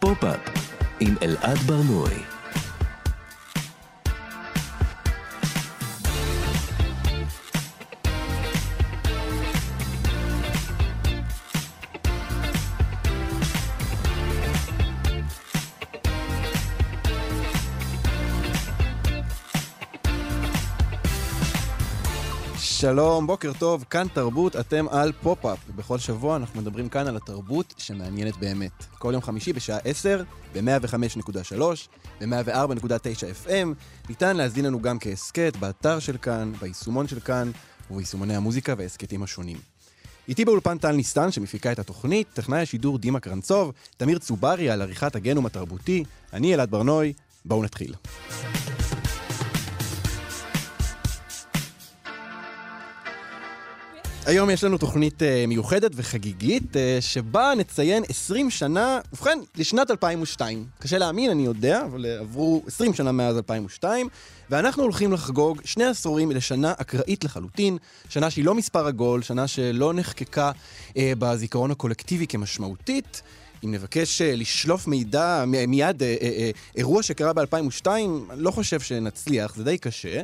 פופ-אפ 0.00 0.40
עם 1.00 1.14
אלעד 1.22 1.58
ברנועי. 1.58 2.37
שלום, 22.88 23.26
בוקר 23.26 23.52
טוב, 23.58 23.84
כאן 23.90 24.06
תרבות, 24.14 24.56
אתם 24.56 24.86
על 24.90 25.12
פופ-אפ. 25.22 25.58
בכל 25.76 25.98
שבוע 25.98 26.36
אנחנו 26.36 26.60
מדברים 26.60 26.88
כאן 26.88 27.06
על 27.06 27.16
התרבות 27.16 27.74
שמעניינת 27.78 28.36
באמת. 28.36 28.84
כל 28.98 29.10
יום 29.12 29.22
חמישי 29.22 29.52
בשעה 29.52 29.78
10, 29.84 30.22
ב-105.3, 30.52 31.60
ב-104.9 32.20 33.46
FM. 33.46 33.68
ניתן 34.08 34.36
להזין 34.36 34.64
לנו 34.64 34.82
גם 34.82 34.98
כהסכת 34.98 35.56
באתר 35.56 35.98
של 35.98 36.16
כאן, 36.16 36.52
ביישומון 36.60 37.08
של 37.08 37.20
כאן, 37.20 37.50
וביישומוני 37.90 38.36
המוזיקה 38.36 38.74
וההסכתים 38.78 39.22
השונים. 39.22 39.56
איתי 40.28 40.44
באולפן 40.44 40.78
טל 40.78 40.92
ניסטן, 40.92 41.32
שמפיקה 41.32 41.72
את 41.72 41.78
התוכנית, 41.78 42.28
טכנאי 42.34 42.60
השידור 42.60 42.98
דימה 42.98 43.20
קרנצוב, 43.20 43.72
תמיר 43.96 44.18
צוברי 44.18 44.70
על 44.70 44.82
עריכת 44.82 45.16
הגנום 45.16 45.46
התרבותי, 45.46 46.04
אני 46.32 46.54
אלעד 46.54 46.70
ברנוי, 46.70 47.12
בואו 47.44 47.62
נתחיל. 47.62 47.94
היום 54.28 54.50
יש 54.50 54.64
לנו 54.64 54.78
תוכנית 54.78 55.22
uh, 55.22 55.24
מיוחדת 55.48 55.90
וחגיגית, 55.94 56.62
uh, 56.72 56.76
שבה 57.00 57.52
נציין 57.56 58.02
20 58.08 58.50
שנה, 58.50 59.00
ובכן, 59.12 59.38
לשנת 59.56 59.90
2002. 59.90 60.66
קשה 60.78 60.98
להאמין, 60.98 61.30
אני 61.30 61.44
יודע, 61.44 61.84
אבל 61.84 62.04
uh, 62.04 62.20
עברו 62.20 62.62
20 62.66 62.94
שנה 62.94 63.12
מאז 63.12 63.36
2002, 63.36 64.08
ואנחנו 64.50 64.82
הולכים 64.82 65.12
לחגוג 65.12 65.60
שני 65.64 65.84
עשורים 65.84 66.30
לשנה 66.30 66.72
אקראית 66.76 67.24
לחלוטין, 67.24 67.78
שנה 68.08 68.30
שהיא 68.30 68.44
לא 68.44 68.54
מספר 68.54 68.86
עגול, 68.86 69.22
שנה 69.22 69.46
שלא 69.46 69.94
נחקקה 69.94 70.50
uh, 70.88 70.94
בזיכרון 71.18 71.70
הקולקטיבי 71.70 72.26
כמשמעותית. 72.26 73.22
אם 73.64 73.72
נבקש 73.72 74.22
לשלוף 74.22 74.86
מידע, 74.86 75.44
מיד 75.68 76.02
אירוע 76.76 77.02
שקרה 77.02 77.32
ב-2002, 77.32 77.86
אני 77.86 78.22
לא 78.36 78.50
חושב 78.50 78.80
שנצליח, 78.80 79.54
זה 79.54 79.64
די 79.64 79.78
קשה. 79.78 80.22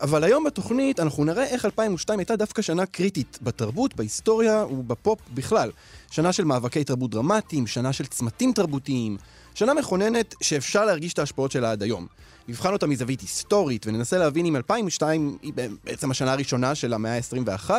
אבל 0.00 0.24
היום 0.24 0.44
בתוכנית 0.44 1.00
אנחנו 1.00 1.24
נראה 1.24 1.44
איך 1.44 1.64
2002 1.64 2.18
הייתה 2.18 2.36
דווקא 2.36 2.62
שנה 2.62 2.86
קריטית 2.86 3.38
בתרבות, 3.42 3.96
בהיסטוריה 3.96 4.64
ובפופ 4.64 5.18
בכלל. 5.34 5.70
שנה 6.10 6.32
של 6.32 6.44
מאבקי 6.44 6.84
תרבות 6.84 7.10
דרמטיים, 7.10 7.66
שנה 7.66 7.92
של 7.92 8.06
צמתים 8.06 8.52
תרבותיים, 8.52 9.16
שנה 9.54 9.74
מכוננת 9.74 10.34
שאפשר 10.40 10.84
להרגיש 10.84 11.12
את 11.12 11.18
ההשפעות 11.18 11.52
שלה 11.52 11.72
עד 11.72 11.82
היום. 11.82 12.06
נבחן 12.48 12.72
אותה 12.72 12.86
מזווית 12.86 13.20
היסטורית 13.20 13.86
וננסה 13.86 14.18
להבין 14.18 14.46
אם 14.46 14.56
2002 14.56 15.38
היא 15.42 15.52
בעצם 15.84 16.10
השנה 16.10 16.32
הראשונה 16.32 16.74
של 16.74 16.92
המאה 16.94 17.16
ה-21, 17.16 17.70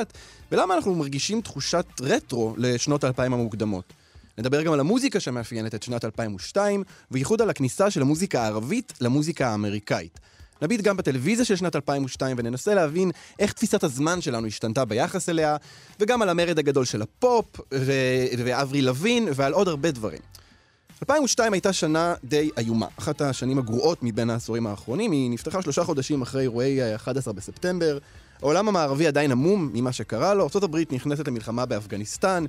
ולמה 0.52 0.75
אנחנו 0.75 0.95
מרגישים 0.95 1.42
תחושת 1.42 1.86
רטרו 2.02 2.53
לשנות 2.58 3.03
האלפיים 3.03 3.33
המוקדמות. 3.33 3.94
נדבר 4.38 4.61
גם 4.61 4.73
על 4.73 4.80
המוזיקה 4.80 5.20
שמאפיינת 5.20 5.75
את 5.75 5.83
שנת 5.83 6.05
2002, 6.05 6.83
ובייחוד 7.11 7.42
על 7.42 7.50
הכניסה 7.50 7.92
של 7.92 8.02
המוזיקה 8.02 8.44
הערבית 8.44 8.94
למוזיקה 9.02 9.48
האמריקאית. 9.48 10.20
נביט 10.64 10.81
גם 10.81 10.97
בטלוויזיה 10.97 11.45
של 11.45 11.56
שנת 11.56 11.75
2002 11.75 12.36
וננסה 12.39 12.73
להבין 12.73 13.11
איך 13.39 13.53
תפיסת 13.53 13.83
הזמן 13.83 14.22
שלנו 14.22 14.47
השתנתה 14.47 14.86
ביחס 14.86 15.30
אליה, 15.30 15.58
וגם 16.00 16.22
על 16.22 16.30
המרד 16.30 16.59
הגדול 16.59 16.86
של 16.86 17.02
הפופ, 17.02 17.45
ו- 17.73 18.25
ואברי 18.38 18.81
לוין, 18.81 19.28
ועל 19.36 19.53
עוד 19.53 19.67
הרבה 19.67 19.92
דברים. 19.92 20.20
2002 21.02 21.53
הייתה 21.53 21.73
שנה 21.73 22.16
די 22.23 22.50
איומה, 22.58 22.88
אחת 23.00 23.22
השנים 23.22 23.59
הגרועות 23.59 23.97
מבין 24.02 24.30
העשורים 24.30 24.67
האחרונים, 24.67 25.11
היא 25.11 25.31
נפתחה 25.31 25.61
שלושה 25.61 25.83
חודשים 25.83 26.22
אחרי 26.22 26.42
אירועי 26.42 26.95
11 26.95 27.33
בספטמבר. 27.33 27.98
העולם 28.42 28.67
המערבי 28.67 29.08
עדיין 29.08 29.32
עמום 29.32 29.70
ממה 29.73 29.92
שקרה 29.92 30.33
לו, 30.33 30.48
ארה"ב 30.55 30.77
נכנסת 30.92 31.27
למלחמה 31.27 31.65
באפגניסטן, 31.65 32.45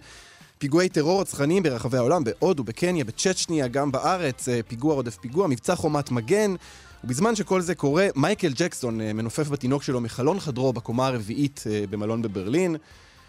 פיגועי 0.58 0.88
טרור 0.88 1.20
רצחניים 1.20 1.62
ברחבי 1.62 1.96
העולם, 1.96 2.24
בהודו, 2.24 2.64
בקניה, 2.64 3.04
בצ'צ'ניה, 3.04 3.68
גם 3.68 3.92
בארץ, 3.92 4.48
אה, 4.48 4.60
פיגוע 4.68 4.94
רודף 4.94 5.16
פיגוע, 5.16 5.46
מבצע 5.46 5.74
חומת 5.74 6.10
מגן, 6.10 6.54
ובזמן 7.04 7.36
שכל 7.36 7.60
זה 7.60 7.74
קורה, 7.74 8.08
מייקל 8.16 8.52
ג'קסון 8.56 9.00
אה, 9.00 9.12
מנופף 9.12 9.48
בתינוק 9.48 9.82
שלו 9.82 10.00
מחלון 10.00 10.40
חדרו 10.40 10.72
בקומה 10.72 11.06
הרביעית 11.06 11.64
אה, 11.70 11.84
במלון 11.90 12.22
בברלין. 12.22 12.76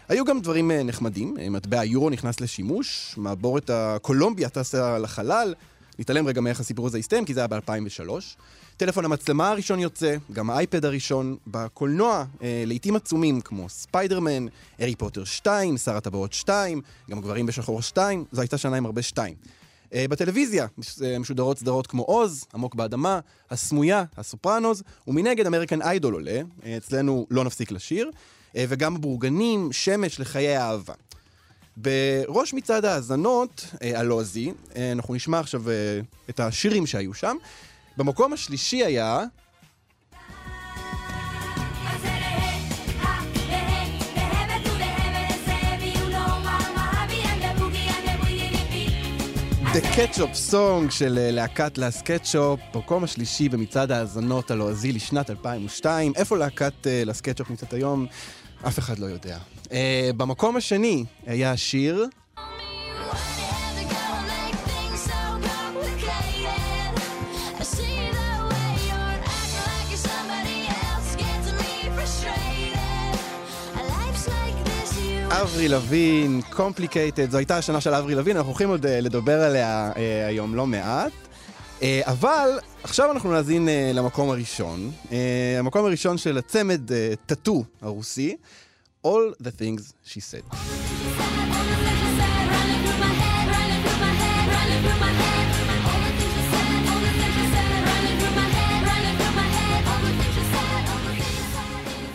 היו 0.08 0.24
גם 0.24 0.40
דברים 0.40 0.70
אה, 0.70 0.82
נחמדים, 0.82 1.36
מטבע 1.50 1.80
היורו 1.80 2.10
נכנס 2.10 2.40
לשימוש, 2.40 3.14
מעבורת 3.16 3.70
הקולומביה 3.70 4.48
טסה 4.48 4.98
לחלל, 4.98 5.54
נתעלם 5.98 6.26
רגע 6.26 6.40
מאיך 6.40 6.60
הסיפור 6.60 6.86
הזה 6.86 6.98
הסתיים, 6.98 7.24
כי 7.24 7.34
זה 7.34 7.40
היה 7.40 7.46
ב-2003. 7.46 8.10
טלפון 8.76 9.04
המצלמה 9.04 9.50
הראשון 9.50 9.78
יוצא, 9.78 10.16
גם 10.32 10.50
האייפוד 10.50 10.84
הראשון, 10.84 11.36
בקולנוע, 11.46 12.24
אה, 12.42 12.64
להיטים 12.66 12.96
עצומים 12.96 13.40
כמו 13.40 13.68
ספיידרמן, 13.68 14.46
הארי 14.78 14.94
פוטר 14.94 15.24
2, 15.24 15.76
שר 15.76 15.96
הטבעות 15.96 16.32
2, 16.32 16.80
גם 17.10 17.20
גברים 17.20 17.46
בשחור 17.46 17.82
2, 17.82 18.24
זו 18.32 18.40
הייתה 18.40 18.58
שנה 18.58 18.76
עם 18.76 18.86
הרבה 18.86 19.02
2. 19.02 19.34
אה, 19.94 20.08
בטלוויזיה 20.08 20.66
אה, 21.04 21.18
משודרות 21.18 21.58
סדרות 21.58 21.86
כמו 21.86 22.02
עוז, 22.02 22.46
עמוק 22.54 22.74
באדמה, 22.74 23.20
הסמויה, 23.50 24.04
הסופרנוז, 24.16 24.82
ומנגד 25.06 25.46
אמריקן 25.46 25.82
איידול 25.82 26.14
עולה, 26.14 26.40
אה, 26.64 26.76
אצלנו 26.76 27.26
לא 27.30 27.44
נפסיק 27.44 27.70
לשיר, 27.70 28.10
וגם 28.58 29.00
בורגנים, 29.00 29.72
שמש 29.72 30.20
לחיי 30.20 30.56
האהבה. 30.56 30.94
בראש 31.76 32.54
מצעד 32.54 32.84
ההאזנות, 32.84 33.66
הלועזי, 33.80 34.52
אנחנו 34.92 35.14
נשמע 35.14 35.40
עכשיו 35.40 35.62
את 36.30 36.40
השירים 36.40 36.86
שהיו 36.86 37.14
שם. 37.14 37.36
במקום 37.96 38.32
השלישי 38.32 38.84
היה 38.84 39.24
The 49.76 49.82
Ketchup 49.82 50.52
Song 50.52 50.90
של 50.90 51.18
אה, 51.18 51.30
להקת 51.30 51.78
לס 51.78 52.02
קטשופ, 52.02 52.60
מקום 52.74 53.04
השלישי 53.04 53.48
במצעד 53.48 53.92
ההאזנות 53.92 54.50
הלועזי 54.50 54.92
לשנת 54.92 55.30
2002. 55.30 56.12
איפה 56.16 56.36
להקת 56.36 56.86
אה, 56.86 57.02
לס 57.06 57.20
קטשופ 57.20 57.50
נמצאת 57.50 57.72
היום? 57.72 58.06
אף 58.66 58.78
אחד 58.78 58.98
לא 58.98 59.06
יודע. 59.06 59.38
Uh, 59.64 59.68
במקום 60.16 60.56
השני 60.56 61.04
היה 61.26 61.52
השיר... 61.52 62.06
אברי 75.42 75.68
לוין, 75.68 76.40
Complicated, 76.52 77.30
זו 77.30 77.38
הייתה 77.38 77.56
השנה 77.56 77.80
של 77.80 77.94
אברי 77.94 78.14
לוין, 78.14 78.36
אנחנו 78.36 78.50
הולכים 78.50 78.68
עוד 78.68 78.86
אה, 78.86 79.00
לדבר 79.00 79.40
עליה 79.40 79.92
אה, 79.96 80.26
היום 80.26 80.54
לא 80.54 80.66
מעט. 80.66 81.12
אה, 81.82 82.00
אבל 82.04 82.58
עכשיו 82.82 83.12
אנחנו 83.12 83.32
נאזין 83.32 83.68
למקום 83.94 84.30
הראשון. 84.30 84.90
המקום 85.58 85.84
הראשון 85.86 86.18
של 86.18 86.38
הצמד 86.38 86.80
טאטו 87.26 87.64
הרוסי, 87.82 88.36
All 89.06 89.42
the 89.42 89.50
things 89.60 89.92
she 90.06 90.20
said. 90.20 90.56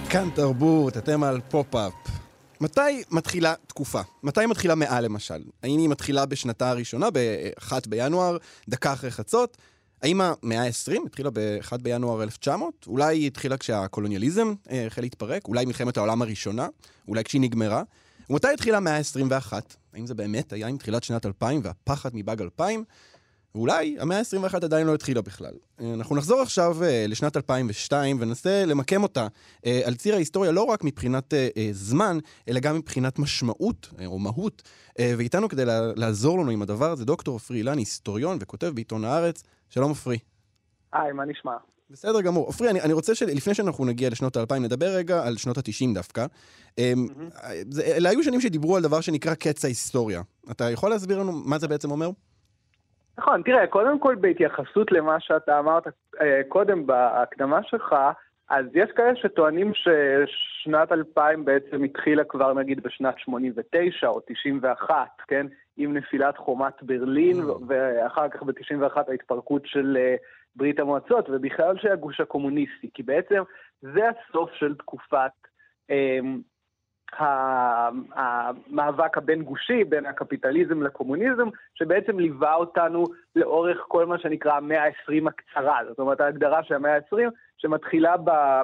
כאן 0.09 0.29
תרבות, 0.35 0.97
אתם 0.97 1.23
על 1.23 1.39
פופ-אפ. 1.49 2.20
מתי 2.61 3.03
מתחילה 3.11 3.53
תקופה? 3.67 4.01
מתי 4.23 4.45
מתחילה 4.45 4.75
מאה 4.75 5.01
למשל? 5.01 5.43
האם 5.63 5.79
היא 5.79 5.89
מתחילה 5.89 6.25
בשנתה 6.25 6.69
הראשונה, 6.69 7.09
ב-1 7.13 7.71
בינואר, 7.89 8.37
דקה 8.69 8.93
אחרי 8.93 9.11
חצות? 9.11 9.57
האם 10.01 10.21
המאה 10.21 10.63
ה-20 10.63 11.05
התחילה 11.05 11.29
ב-1 11.33 11.77
בינואר 11.81 12.23
1900? 12.23 12.73
אולי 12.87 13.17
היא 13.17 13.27
התחילה 13.27 13.57
כשהקולוניאליזם 13.57 14.53
אה, 14.71 14.87
החל 14.87 15.01
להתפרק? 15.01 15.47
אולי 15.47 15.65
מלחמת 15.65 15.97
העולם 15.97 16.21
הראשונה? 16.21 16.67
אולי 17.07 17.23
כשהיא 17.23 17.41
נגמרה? 17.41 17.83
ומתי 18.29 18.47
התחילה 18.47 18.77
המאה 18.77 18.97
ה-21? 18.97 19.53
האם 19.93 20.07
זה 20.07 20.13
באמת 20.13 20.53
היה 20.53 20.67
עם 20.67 20.77
תחילת 20.77 21.03
שנת 21.03 21.25
2000 21.25 21.61
והפחד 21.63 22.09
מבאג 22.13 22.41
2000? 22.41 22.83
ואולי 23.55 23.97
המאה 23.99 24.17
ה-21 24.17 24.55
עדיין 24.55 24.87
לא 24.87 24.93
התחילה 24.93 25.21
בכלל. 25.21 25.53
אה, 25.81 25.93
אנחנו 25.93 26.15
נחזור 26.15 26.41
עכשיו 26.41 26.77
uh, 26.79 26.85
לשנת 27.07 27.37
2002 27.37 28.17
וננסה 28.19 28.65
למקם 28.65 29.03
אותה 29.03 29.27
uh, 29.57 29.67
על 29.85 29.95
ציר 29.95 30.15
ההיסטוריה 30.15 30.51
לא 30.51 30.63
רק 30.63 30.83
מבחינת 30.83 31.33
זמן, 31.71 32.17
אלא 32.47 32.59
גם 32.59 32.75
מבחינת 32.75 33.19
משמעות 33.19 33.89
או 34.05 34.19
מהות. 34.19 34.61
ואיתנו 34.99 35.49
כדי 35.49 35.63
לעזור 35.95 36.39
לנו 36.39 36.51
עם 36.51 36.61
הדבר 36.61 36.91
הזה, 36.91 37.05
דוקטור 37.05 37.35
עפרי 37.35 37.57
אילן, 37.57 37.77
היסטוריון 37.77 38.37
וכותב 38.41 38.67
בעיתון 38.67 39.05
הארץ. 39.05 39.43
שלום 39.69 39.91
עפרי. 39.91 40.17
היי, 40.93 41.11
מה 41.11 41.25
נשמע? 41.25 41.51
בסדר 41.91 42.21
גמור. 42.21 42.49
עפרי, 42.49 42.69
אני, 42.69 42.81
אני 42.81 42.93
רוצה 42.93 43.15
שלפני 43.15 43.53
שאנחנו 43.53 43.85
נגיע 43.85 44.09
לשנות 44.09 44.37
ה-2000, 44.37 44.53
נדבר 44.59 44.95
רגע 44.95 45.23
על 45.23 45.37
שנות 45.37 45.57
ה-90 45.57 45.93
דווקא. 45.93 46.25
Mm-hmm. 46.69 46.79
אלה 47.81 48.09
היו 48.09 48.23
שנים 48.23 48.41
שדיברו 48.41 48.75
על 48.75 48.83
דבר 48.83 49.01
שנקרא 49.01 49.33
קץ 49.33 49.65
ההיסטוריה. 49.65 50.21
אתה 50.51 50.71
יכול 50.71 50.89
להסביר 50.89 51.19
לנו 51.19 51.31
מה 51.31 51.59
זה 51.59 51.67
בעצם 51.67 51.91
אומר? 51.91 52.09
נכון, 53.21 53.41
תראה, 53.41 53.67
קודם 53.67 53.99
כל 53.99 54.15
בהתייחסות 54.15 54.91
למה 54.91 55.19
שאתה 55.19 55.59
אמרת 55.59 55.87
אה, 56.21 56.41
קודם 56.47 56.85
בהקדמה 56.85 57.63
שלך, 57.63 57.95
אז 58.49 58.65
יש 58.73 58.91
כאלה 58.95 59.15
שטוענים 59.15 59.71
ששנת 59.73 60.91
2000 60.91 61.45
בעצם 61.45 61.83
התחילה 61.83 62.23
כבר 62.23 62.53
נגיד 62.53 62.83
בשנת 62.83 63.19
89 63.19 64.07
או 64.07 64.19
91, 64.27 64.95
כן? 65.27 65.47
עם 65.77 65.97
נפילת 65.97 66.37
חומת 66.37 66.83
ברלין, 66.83 67.41
mm. 67.41 67.63
ואחר 67.67 68.29
כך 68.29 68.43
ב-91 68.43 68.97
ההתפרקות 69.07 69.61
של 69.65 69.97
אה, 69.99 70.15
ברית 70.55 70.79
המועצות, 70.79 71.29
ובכלל 71.29 71.77
של 71.77 71.91
הגוש 71.91 72.19
הקומוניסטי, 72.19 72.89
כי 72.93 73.03
בעצם 73.03 73.43
זה 73.81 74.01
הסוף 74.09 74.49
של 74.53 74.75
תקופת 74.75 75.31
אמ, 75.89 76.41
המאבק 77.19 79.17
הבין-גושי 79.17 79.83
בין 79.83 80.05
הקפיטליזם 80.05 80.83
לקומוניזם, 80.83 81.47
שבעצם 81.75 82.19
ליווה 82.19 82.55
אותנו 82.55 83.05
לאורך 83.35 83.77
כל 83.87 84.05
מה 84.05 84.17
שנקרא 84.19 84.53
המאה 84.53 84.83
ה-20 84.83 85.27
הקצרה. 85.27 85.79
זאת 85.89 85.99
אומרת, 85.99 86.21
ההגדרה 86.21 86.63
של 86.63 86.73
המאה 86.73 86.95
ה-20, 86.95 87.17
שמתחילה 87.57 88.15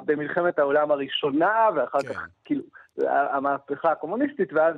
במלחמת 0.04 0.58
העולם 0.58 0.90
הראשונה, 0.90 1.68
ואחר 1.74 2.00
כן. 2.00 2.08
כך, 2.08 2.28
כאילו, 2.44 2.62
המהפכה 3.06 3.92
הקומוניסטית, 3.92 4.52
ואז 4.52 4.76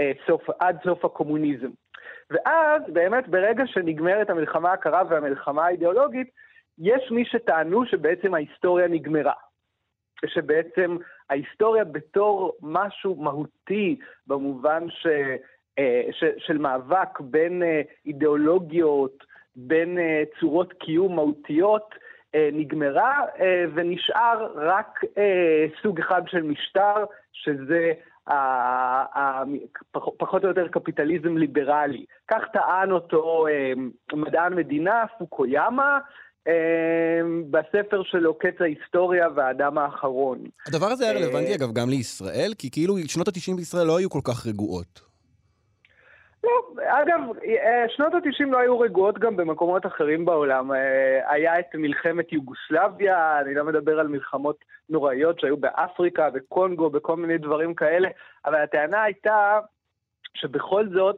אה, 0.00 0.12
סוף, 0.26 0.42
עד 0.58 0.78
סוף 0.84 1.04
הקומוניזם. 1.04 1.70
ואז, 2.30 2.82
באמת, 2.88 3.28
ברגע 3.28 3.66
שנגמרת 3.66 4.30
המלחמה 4.30 4.72
הקרה 4.72 5.02
והמלחמה 5.08 5.66
האידיאולוגית, 5.66 6.30
יש 6.78 7.10
מי 7.10 7.24
שטענו 7.24 7.86
שבעצם 7.86 8.34
ההיסטוריה 8.34 8.88
נגמרה. 8.88 9.32
שבעצם 10.26 10.96
ההיסטוריה 11.30 11.84
בתור 11.84 12.52
משהו 12.62 13.14
מהותי 13.14 13.96
במובן 14.26 14.90
ש, 14.90 15.06
אה, 15.78 16.02
ש, 16.12 16.24
של 16.38 16.58
מאבק 16.58 17.20
בין 17.20 17.62
אה, 17.62 17.80
אידיאולוגיות, 18.06 19.24
בין 19.56 19.98
אה, 19.98 20.22
צורות 20.40 20.72
קיום 20.72 21.16
מהותיות, 21.16 21.94
נגמרה 22.52 23.24
ונשאר 23.74 24.52
רק 24.54 25.00
סוג 25.82 26.00
אחד 26.00 26.22
של 26.26 26.42
משטר, 26.42 27.04
שזה 27.32 27.92
פחות 30.18 30.44
או 30.44 30.48
יותר 30.48 30.68
קפיטליזם 30.68 31.36
ליברלי. 31.36 32.04
כך 32.28 32.42
טען 32.52 32.90
אותו 32.90 33.46
מדען 34.12 34.54
מדינה, 34.54 35.04
פוקויאמה, 35.18 35.98
אמ, 35.98 36.04
בספר 37.50 38.02
שלו, 38.02 38.34
קץ 38.34 38.60
ההיסטוריה 38.60 39.28
והאדם 39.34 39.78
האחרון. 39.78 40.38
הדבר 40.66 40.86
הזה 40.86 41.04
היה 41.04 41.18
רלוונטי, 41.18 41.54
אגב, 41.54 41.72
גם 41.72 41.88
לישראל, 41.88 42.52
כי 42.58 42.70
כאילו 42.70 42.94
שנות 43.06 43.28
ה-90 43.28 43.56
בישראל 43.56 43.86
לא 43.86 43.98
היו 43.98 44.10
כל 44.10 44.20
כך 44.24 44.46
רגועות. 44.46 45.10
לא, 46.44 46.50
אגב, 46.82 47.20
אה, 47.44 47.84
שנות 47.88 48.14
ה-90 48.14 48.46
לא 48.50 48.58
היו 48.58 48.80
רגועות 48.80 49.18
גם 49.18 49.36
במקומות 49.36 49.86
אחרים 49.86 50.24
בעולם. 50.24 50.72
אה, 50.72 51.32
היה 51.32 51.58
את 51.58 51.74
מלחמת 51.74 52.32
יוגוסלביה, 52.32 53.40
אני 53.40 53.54
לא 53.54 53.64
מדבר 53.64 54.00
על 54.00 54.08
מלחמות 54.08 54.64
נוראיות 54.88 55.40
שהיו 55.40 55.56
באפריקה, 55.56 56.30
בקונגו, 56.30 56.90
בכל 56.90 57.16
מיני 57.16 57.38
דברים 57.38 57.74
כאלה, 57.74 58.08
אבל 58.46 58.62
הטענה 58.62 59.02
הייתה 59.02 59.58
שבכל 60.34 60.88
זאת, 60.94 61.16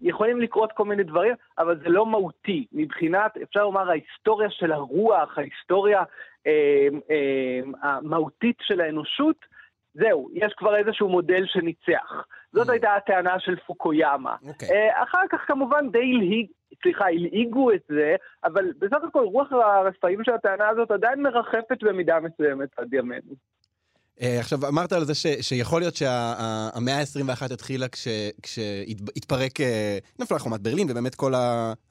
יכולים 0.00 0.40
לקרות 0.40 0.72
כל 0.72 0.84
מיני 0.84 1.02
דברים, 1.02 1.34
אבל 1.58 1.78
זה 1.78 1.88
לא 1.88 2.06
מהותי. 2.06 2.66
מבחינת, 2.72 3.36
אפשר 3.42 3.62
לומר, 3.62 3.90
ההיסטוריה 3.90 4.50
של 4.50 4.72
הרוח, 4.72 5.38
ההיסטוריה 5.38 6.02
אה, 6.46 6.88
אה, 7.10 7.60
המהותית 7.82 8.56
של 8.60 8.80
האנושות, 8.80 9.36
זהו, 9.94 10.28
יש 10.32 10.52
כבר 10.56 10.76
איזשהו 10.76 11.08
מודל 11.08 11.44
שניצח. 11.46 12.26
זאת 12.52 12.68
mm. 12.68 12.72
הייתה 12.72 12.94
הטענה 12.94 13.40
של 13.40 13.56
פוקויאמה. 13.56 14.36
Okay. 14.42 14.48
אוקיי. 14.48 14.68
אה, 14.70 15.02
אחר 15.02 15.22
כך 15.30 15.40
כמובן 15.46 15.90
די 15.90 16.12
הלהיג, 16.14 16.46
סליחה, 16.82 17.04
הלעיגו 17.08 17.72
את 17.72 17.82
זה, 17.88 18.16
אבל 18.44 18.72
בסך 18.78 19.04
הכל 19.08 19.24
רוח 19.24 19.52
הרפאים 19.52 20.24
של 20.24 20.32
הטענה 20.32 20.68
הזאת 20.68 20.90
עדיין 20.90 21.22
מרחפת 21.22 21.82
במידה 21.82 22.20
מסוימת 22.20 22.68
עד 22.76 22.94
ימינו. 22.94 23.34
Uh, 24.18 24.24
עכשיו, 24.40 24.68
אמרת 24.68 24.92
על 24.92 25.04
זה 25.04 25.14
ש, 25.14 25.26
שיכול 25.40 25.80
להיות 25.80 25.96
שהמאה 25.96 26.98
ה-21 26.98 27.54
התחילה 27.54 27.86
כשהתפרק, 28.42 29.60
uh, 29.60 29.64
נפלה 30.18 30.38
חומת 30.38 30.60
ברלין, 30.60 30.90
ובאמת 30.90 31.14
כל 31.14 31.34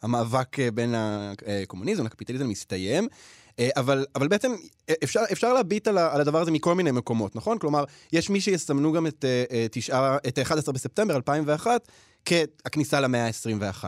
המאבק 0.02 0.60
uh, 0.60 0.62
בין 0.74 0.96
הקומוניזם 0.98 2.06
לקפיטליזם 2.06 2.50
מסתיים. 2.50 3.08
אבל, 3.78 4.06
אבל 4.16 4.28
בעצם 4.28 4.52
אפשר, 5.04 5.20
אפשר 5.32 5.54
להביט 5.54 5.88
על, 5.88 5.98
על 5.98 6.22
הדבר 6.22 6.42
הזה 6.42 6.52
מכל 6.52 6.76
מיני 6.76 6.92
מקומות, 6.92 7.36
נכון? 7.36 7.58
כלומר, 7.58 7.84
יש 8.14 8.30
מי 8.30 8.42
שיסמנו 8.42 8.92
גם 8.92 9.08
את, 9.08 9.26
תשעה, 9.72 10.18
את 10.28 10.40
11 10.40 10.74
בספטמבר 10.74 11.16
2001 11.16 11.88
כהכניסה 12.26 13.00
למאה 13.00 13.26
ה-21. 13.26 13.84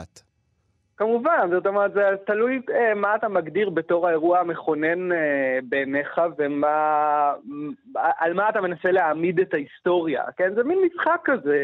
כמובן, 0.97 1.49
זאת 1.51 1.67
אומרת, 1.67 1.93
זה 1.93 2.01
תלוי 2.25 2.61
אה, 2.71 2.93
מה 2.93 3.15
אתה 3.15 3.27
מגדיר 3.27 3.69
בתור 3.69 4.07
האירוע 4.07 4.39
המכונן 4.39 5.11
אה, 5.11 5.59
בעיניך 5.63 6.21
ומה... 6.37 7.33
על 7.95 8.33
מה 8.33 8.49
אתה 8.49 8.61
מנסה 8.61 8.91
להעמיד 8.91 9.39
את 9.39 9.53
ההיסטוריה, 9.53 10.23
כן? 10.37 10.53
זה 10.55 10.63
מין 10.63 10.79
משחק 10.85 11.21
כזה, 11.23 11.63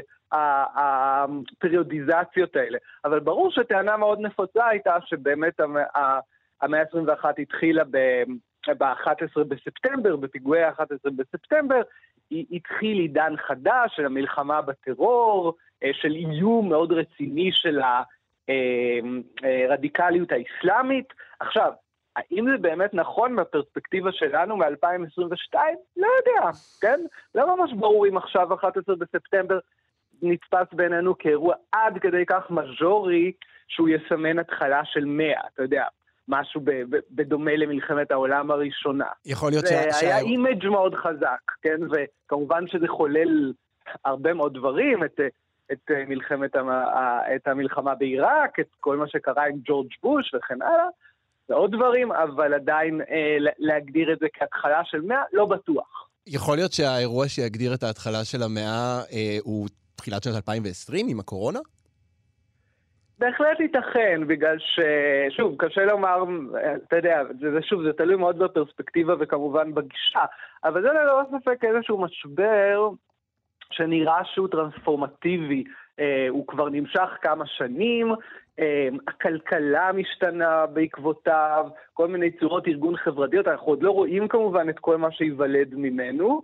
הפריודיזציות 1.52 2.56
האלה. 2.56 2.78
אבל 3.06 3.20
ברור 3.20 3.52
שטענה 3.52 3.98
מאוד 3.98 4.20
נפוצה 4.20 4.68
הייתה 4.68 4.98
שבאמת 5.06 5.60
המאה 5.60 6.20
ה-21 6.62 7.26
התחילה 7.38 7.84
ב-11 7.84 9.44
בספטמבר, 9.48 10.16
בפיגועי 10.16 10.64
ה-11 10.64 11.10
בספטמבר, 11.16 11.82
התחיל 12.32 12.98
עידן 12.98 13.34
חדש 13.38 13.96
של 13.96 14.06
המלחמה 14.06 14.62
בטרור, 14.62 15.54
אה, 15.84 15.90
של 15.94 16.12
איום 16.12 16.70
מאוד 16.70 16.92
רציני 16.92 17.50
של 17.52 17.82
ה... 17.82 18.04
הרדיקליות 19.44 20.32
אה, 20.32 20.38
אה, 20.38 20.42
האסלאמית. 20.42 21.14
עכשיו, 21.40 21.72
האם 22.16 22.46
זה 22.52 22.58
באמת 22.58 22.94
נכון 22.94 23.34
מהפרספקטיבה 23.34 24.12
שלנו 24.12 24.58
מ-2022? 24.58 25.56
לא 25.98 26.08
יודע, 26.18 26.50
כן? 26.82 27.00
לא 27.36 27.56
ממש 27.56 27.74
ברור 27.74 28.08
אם 28.08 28.18
עכשיו 28.18 28.54
11 28.54 28.96
בספטמבר 28.96 29.60
נתפס 30.22 30.74
בעינינו 30.74 31.18
כאירוע 31.18 31.56
עד 31.72 31.98
כדי 32.02 32.26
כך 32.28 32.44
מז'ורי 32.50 33.32
שהוא 33.68 33.90
יסמן 33.90 34.40
התחלה 34.40 34.82
של 34.86 35.06
100, 35.06 35.34
אתה 35.54 35.64
יודע. 35.64 35.86
משהו 36.28 36.62
ב- 36.64 36.96
ב- 36.96 37.00
בדומה 37.12 37.56
למלחמת 37.56 38.12
העולם 38.12 38.52
הראשונה. 38.52 39.06
יכול 39.26 39.52
להיות 39.52 39.68
שה... 39.68 39.92
זה 39.92 40.00
היה 40.00 40.20
image 40.20 40.68
מאוד 40.68 40.96
חזק, 40.96 41.52
כן? 41.62 41.78
וכמובן 41.92 42.68
שזה 42.68 42.88
חולל 42.88 43.54
הרבה 44.06 44.34
מאוד 44.34 44.54
דברים, 44.54 45.04
את 45.04 45.20
את 45.72 45.92
אה, 45.92 46.04
מלחמת, 46.08 46.56
את 47.36 47.48
המלחמה 47.48 47.96
בעיראק, 47.96 48.60
את 48.60 48.68
כל 48.80 48.98
מה 48.98 49.08
שקרה 49.08 49.46
עם 49.48 49.56
ג'ורג' 49.66 49.92
בוש 50.04 50.34
וכן 50.34 50.62
הלאה, 50.62 50.88
ועוד 51.50 51.72
דברים, 51.72 52.12
אבל 52.12 52.54
עדיין 52.54 53.02
אה, 53.02 53.38
להגדיר 53.58 54.14
את 54.14 54.20
זה 54.20 54.28
כהתחלה 54.34 54.82
של 54.86 55.02
מאה, 55.02 55.24
לא 55.34 55.46
בטוח. 55.46 56.10
יכול 56.28 56.56
להיות 56.58 56.72
שהאירוע 56.72 57.28
שיגדיר 57.28 57.74
את 57.74 57.84
ההתחלה 57.84 58.26
של 58.26 58.44
המאה 58.44 59.02
אה, 59.14 59.38
הוא 59.44 59.68
תחילת 59.96 60.24
שנת 60.24 60.36
2020 60.36 61.08
עם 61.10 61.20
הקורונה? 61.20 61.60
בהחלט 63.20 63.60
ייתכן, 63.60 64.28
בגלל 64.28 64.60
ש... 64.60 64.80
שוב, 65.38 65.56
קשה 65.58 65.86
לומר, 65.86 66.24
אתה 66.88 66.96
יודע, 66.96 67.22
זה, 67.42 67.52
זה 67.52 67.62
שוב, 67.62 67.84
זה 67.84 67.94
תלוי 67.94 68.16
מאוד 68.16 68.38
בפרספקטיבה 68.40 69.14
וכמובן 69.20 69.74
בגישה, 69.74 70.20
אבל 70.64 70.82
זה 70.82 70.88
ללא 70.88 71.22
ספק 71.32 71.64
איזשהו 71.64 72.02
משבר 72.02 72.90
שנראה 73.72 74.26
שהוא 74.26 74.48
טרנספורמטיבי, 74.48 75.64
אה, 76.00 76.28
הוא 76.30 76.48
כבר 76.48 76.70
נמשך 76.70 77.18
כמה 77.22 77.46
שנים, 77.46 78.14
אה, 78.60 78.88
הכלכלה 79.08 79.92
משתנה 79.94 80.66
בעקבותיו, 80.66 81.68
כל 81.94 82.08
מיני 82.08 82.32
צורות 82.32 82.68
ארגון 82.68 82.98
חברתיות, 82.98 83.48
אנחנו 83.48 83.68
עוד 83.68 83.84
לא 83.84 83.92
רואים 83.92 84.28
כמובן 84.28 84.70
את 84.70 84.80
כל 84.80 84.98
מה 84.98 85.12
שייוולד 85.12 85.76
ממנו. 85.76 86.42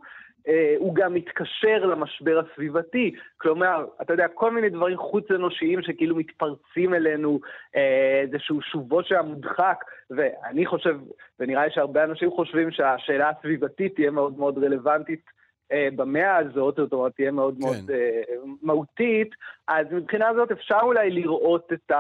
אה, 0.48 0.76
הוא 0.78 0.96
גם 0.96 1.14
מתקשר 1.14 1.86
למשבר 1.86 2.40
הסביבתי, 2.40 3.16
כלומר, 3.38 3.86
אתה 4.02 4.14
יודע, 4.14 4.28
כל 4.28 4.52
מיני 4.52 4.70
דברים 4.70 4.98
חוץ-אנושיים 4.98 5.82
שכאילו 5.82 6.16
מתפרצים 6.16 6.94
אלינו, 6.94 7.40
אה, 7.76 8.22
איזשהו 8.22 8.62
שובו 8.62 9.04
שהיה 9.04 9.22
מודחק, 9.22 9.84
ואני 10.10 10.66
חושב, 10.66 10.98
ונראה 11.40 11.66
לי 11.66 11.72
שהרבה 11.72 12.04
אנשים 12.04 12.32
חושבים 12.32 12.72
שהשאלה 12.72 13.30
הסביבתית 13.30 13.96
תהיה 13.96 14.12
מאוד 14.12 14.38
מאוד 14.38 14.64
רלוונטית 14.64 15.35
במאה 15.74 16.38
הזאת, 16.38 16.76
זאת 16.76 16.94
אומרת, 16.94 17.16
תהיה 17.16 17.32
מאוד 17.32 17.56
כן. 17.56 17.66
מאוד 17.66 17.92
אה, 17.92 18.22
מהותית, 18.62 19.30
אז 19.68 19.86
מבחינה 19.92 20.26
זאת 20.36 20.52
אפשר 20.52 20.80
אולי 20.84 21.10
לראות 21.10 21.74
את 21.74 21.92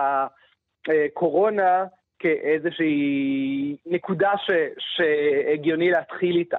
הקורונה 0.88 1.86
כאיזושהי 2.20 3.76
נקודה 3.86 4.32
ש, 4.38 4.52
שהגיוני 4.80 5.92
להתחיל 5.92 6.36
איתה. 6.36 6.58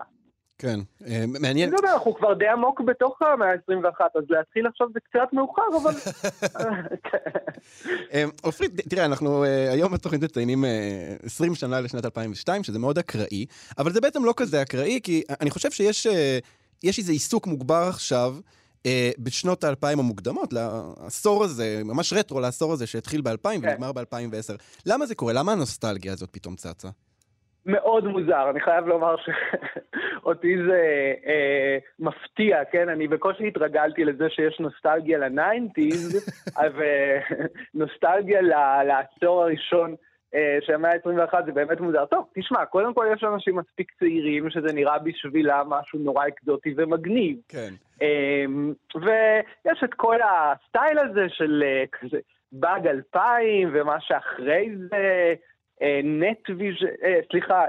כן, 0.59 0.79
אה, 1.07 1.25
מעניין. 1.41 1.69
אני 1.69 1.77
יודע, 1.77 1.93
אנחנו 1.93 2.15
כבר 2.15 2.35
די 2.35 2.49
עמוק 2.49 2.81
בתוך 2.81 3.23
המאה 3.23 3.49
ה-21, 3.49 4.01
אז 4.15 4.25
להתחיל 4.29 4.67
עכשיו 4.67 4.87
זה 4.95 5.01
קצת 5.01 5.33
מאוחר, 5.33 5.63
אבל... 5.83 5.93
עופרי, 8.45 8.69
תראה, 8.69 9.05
אנחנו 9.05 9.45
היום 9.45 9.93
בתוכנית 9.93 10.23
מציינים 10.23 10.65
20 11.23 11.55
שנה 11.55 11.81
לשנת 11.81 12.05
2002, 12.05 12.65
שזה 12.65 12.79
מאוד 12.79 12.99
אקראי, 12.99 13.47
אבל 13.79 13.93
זה 13.93 14.01
בעצם 14.01 14.25
לא 14.25 14.35
כזה 14.37 14.63
אקראי, 14.63 15.01
כי 15.03 15.23
אני 15.41 15.51
חושב 15.51 15.71
שיש 15.71 16.07
יש 16.85 16.99
איזה 16.99 17.13
עיסוק 17.13 17.47
מוגבר 17.47 17.87
עכשיו 17.89 18.35
אה, 18.87 19.11
בשנות 19.19 19.65
האלפיים 19.65 19.99
המוקדמות, 19.99 20.53
לעשור 20.53 21.45
הזה, 21.45 21.83
ממש 21.85 22.13
רטרו 22.13 22.41
לעשור 22.41 22.73
הזה 22.73 22.87
שהתחיל 22.87 23.21
ב-2000 23.21 23.43
כן. 23.43 23.59
ונגמר 23.63 23.93
ב-2010. 23.93 24.55
למה 24.87 25.07
זה 25.07 25.15
קורה? 25.15 25.33
למה 25.33 25.53
הנוסטלגיה 25.53 26.13
הזאת 26.13 26.31
פתאום 26.33 26.57
צצה? 26.57 26.89
מאוד 27.67 28.05
מוזר, 28.05 28.51
אני 28.51 28.61
חייב 28.61 28.87
לומר 28.87 29.15
שאותי 29.17 30.57
זה 30.69 31.13
אה, 31.27 31.79
מפתיע, 31.99 32.65
כן? 32.73 32.89
אני 32.89 33.09
בקושי 33.09 33.49
התרגלתי 33.49 34.05
לזה 34.05 34.31
שיש 34.31 34.61
נוסטלגיה 34.61 35.19
ל 35.19 35.30
nineties, 35.30 36.33
ונוסטלגיה 37.75 38.41
לעשור 38.85 39.43
הראשון 39.43 39.95
אה, 40.35 40.59
של 40.61 40.75
המאה 40.75 40.93
ה-21 40.93 41.45
זה 41.47 41.53
באמת 41.53 41.81
מוזר. 41.81 42.07
טוב, 42.07 42.25
תשמע, 42.35 42.65
קודם 42.65 42.95
כל 42.95 43.07
יש 43.13 43.25
אנשים 43.25 43.57
מספיק 43.57 43.93
צעירים 43.99 44.51
שזה 44.51 44.73
נראה 44.73 44.99
בשבילם 44.99 45.67
משהו 45.69 45.99
נורא 45.99 46.29
אקזוטי 46.29 46.75
ומגניב. 46.77 47.39
כן. 47.49 47.75
אה, 48.03 48.45
ויש 48.95 49.85
את 49.85 49.95
כל 49.95 50.17
ה 50.23 50.36
style 50.36 50.99
הזה 50.99 51.27
של 51.29 51.63
אה, 51.67 51.85
כזה 51.93 52.19
באג 52.53 52.87
2000 52.87 53.71
ומה 53.73 54.01
שאחרי 54.01 54.71
זה. 54.91 55.35
נט 56.05 56.51
ויז'ן, 56.59 56.87
סליחה, 57.31 57.65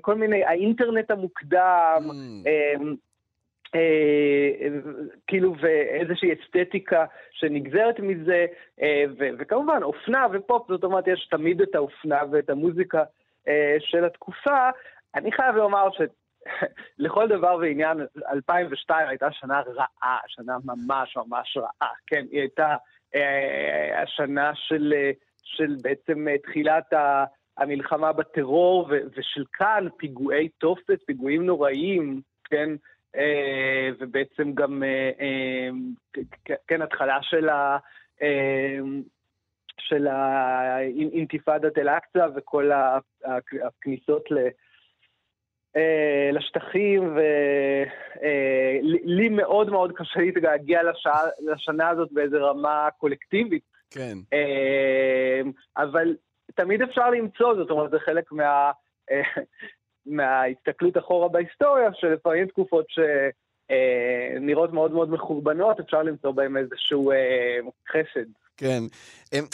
כל 0.00 0.14
מיני, 0.14 0.44
האינטרנט 0.44 1.10
המוקדם, 1.10 2.02
mm. 2.08 2.46
אה, 2.46 2.74
כאילו, 5.26 5.54
ואיזושהי 5.60 6.30
אסתטיקה 6.32 7.04
שנגזרת 7.30 8.00
מזה, 8.00 8.46
אה, 8.82 9.04
וכמובן, 9.38 9.82
אופנה 9.82 10.26
ופופ, 10.32 10.68
זאת 10.68 10.84
אומרת, 10.84 11.08
יש 11.08 11.28
תמיד 11.30 11.60
את 11.60 11.74
האופנה 11.74 12.20
ואת 12.30 12.50
המוזיקה 12.50 13.02
אה, 13.48 13.76
של 13.78 14.04
התקופה. 14.04 14.70
אני 15.14 15.32
חייב 15.32 15.56
לומר 15.56 15.88
שלכל 16.98 17.28
דבר 17.36 17.56
ועניין, 17.60 17.98
2002 18.32 19.08
הייתה 19.08 19.32
שנה 19.32 19.60
רעה, 19.60 20.18
שנה 20.26 20.56
ממש 20.64 21.16
ממש 21.16 21.56
רעה, 21.56 21.92
כן, 22.06 22.24
היא 22.30 22.40
הייתה 22.40 22.76
השנה 24.02 24.50
של, 24.54 24.94
של 25.44 25.76
בעצם 25.82 26.26
תחילת 26.42 26.92
ה... 26.92 27.24
המלחמה 27.58 28.12
בטרור, 28.12 28.88
ושל 29.16 29.44
כאן 29.52 29.86
פיגועי 29.96 30.48
תופת, 30.48 30.98
פיגועים 31.06 31.46
נוראיים, 31.46 32.20
כן, 32.44 32.68
אה, 32.68 32.76
ובעצם 33.98 34.52
גם, 34.54 34.82
אה, 34.82 35.10
אה, 35.20 35.68
כן, 36.68 36.82
התחלה 36.82 37.18
של 37.22 37.48
ה... 37.48 37.78
של 39.78 40.06
האינתיפאדת 40.06 41.78
אל-אקצא 41.78 42.26
וכל 42.36 42.70
הכניסות 43.64 44.30
ל... 44.30 44.38
לשטחים, 46.32 47.16
ולי 48.22 49.28
מאוד 49.28 49.70
מאוד 49.70 49.92
קשה 49.96 50.20
להתגעגע 50.20 50.80
לשנה 51.40 51.88
הזאת 51.88 52.12
באיזה 52.12 52.38
רמה 52.38 52.88
קולקטיבית. 52.98 53.62
כן. 53.90 54.18
אבל 55.76 56.16
תמיד 56.54 56.82
אפשר 56.82 57.10
למצוא, 57.10 57.54
זאת 57.54 57.70
אומרת, 57.70 57.90
זה 57.90 57.98
חלק 57.98 58.32
מה... 58.32 58.70
מההסתכלות 60.06 60.98
אחורה 60.98 61.28
בהיסטוריה, 61.28 61.90
שלפעמים 61.94 62.46
תקופות 62.46 62.86
שנראות 62.88 64.70
אה, 64.70 64.74
מאוד 64.74 64.92
מאוד 64.92 65.10
מחורבנות, 65.10 65.80
אפשר 65.80 66.02
למצוא 66.02 66.30
בהן 66.30 66.56
איזשהו 66.56 67.10
אה, 67.10 67.58
חסד. 67.92 68.28
כן. 68.56 68.82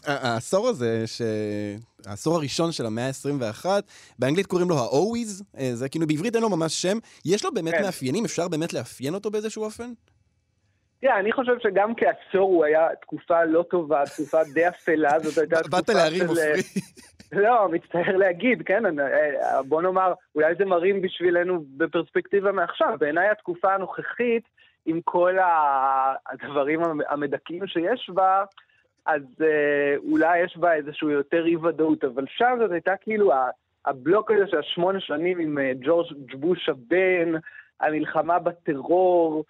העשור 0.07 0.69
הזה, 0.69 1.07
ש... 1.07 1.23
העשור 2.07 2.37
הראשון 2.37 2.73
של 2.73 2.87
המאה 2.87 3.07
ה-21, 3.07 3.67
באנגלית 4.19 4.47
קוראים 4.47 4.69
לו 4.69 4.79
ה-Always, 4.79 5.45
אה, 5.59 5.71
זה 5.75 5.89
כאילו 5.89 6.07
בעברית 6.07 6.35
אין 6.35 6.43
לו 6.43 6.51
ממש 6.51 6.83
שם. 6.83 6.99
יש 7.25 7.45
לו 7.45 7.55
באמת 7.55 7.75
כן. 7.75 7.83
מאפיינים? 7.83 8.25
אפשר 8.25 8.49
באמת 8.49 8.73
לאפיין 8.73 9.15
אותו 9.15 9.31
באיזשהו 9.31 9.65
אופן? 9.65 9.93
תראה, 11.01 11.21
אני 11.21 11.33
חושב 11.33 11.53
שגם 11.63 11.93
כעשור 11.95 12.49
הוא 12.49 12.65
היה 12.65 12.89
תקופה 13.01 13.45
לא 13.45 13.65
טובה, 13.71 14.03
תקופה 14.07 14.39
די 14.55 14.69
אפלה, 14.69 15.21
זאת 15.21 15.39
הייתה 15.39 15.57
תקופה 15.57 15.77
של... 15.77 15.83
באת 15.83 15.89
להרים 15.89 16.29
עופרי. 16.29 16.63
לא, 17.33 17.69
מצטער 17.69 18.17
להגיד, 18.17 18.63
כן, 18.67 19.01
אה, 19.01 19.63
בוא 19.63 19.83
נאמר, 19.83 20.13
אולי 20.35 20.55
זה 20.55 20.65
מרים 20.65 21.03
בשבילנו 21.03 21.65
בפרספקטיבה 21.77 22.53
מעכשיו. 22.53 22.97
בעיניי 23.01 23.29
התקופה 23.29 23.75
הנוכחית, 23.75 24.43
עם 24.87 25.01
כל 25.05 25.37
הדברים 26.27 26.81
המדכאים 27.09 27.67
שיש 27.67 28.11
בה, 28.15 28.45
אז 29.07 29.23
אה, 29.41 29.97
אולי 30.11 30.39
יש 30.39 30.57
בה 30.57 30.75
איזשהו 30.75 31.11
יותר 31.11 31.47
אי-ודאות, 31.47 32.05
אבל 32.05 32.25
שם 32.29 32.57
זאת 32.61 32.71
הייתה 32.71 32.97
כאילו 33.01 33.33
הבלוק 33.87 34.31
הזה 34.31 34.47
של 34.47 34.59
השמונה 34.59 35.01
שנים 35.01 35.39
עם 35.39 35.59
אה, 35.59 35.73
ג'ורג' 35.81 36.35
בוש 36.35 36.69
הבן, 36.69 37.33
המלחמה 37.81 38.39
בטרור, 38.39 39.45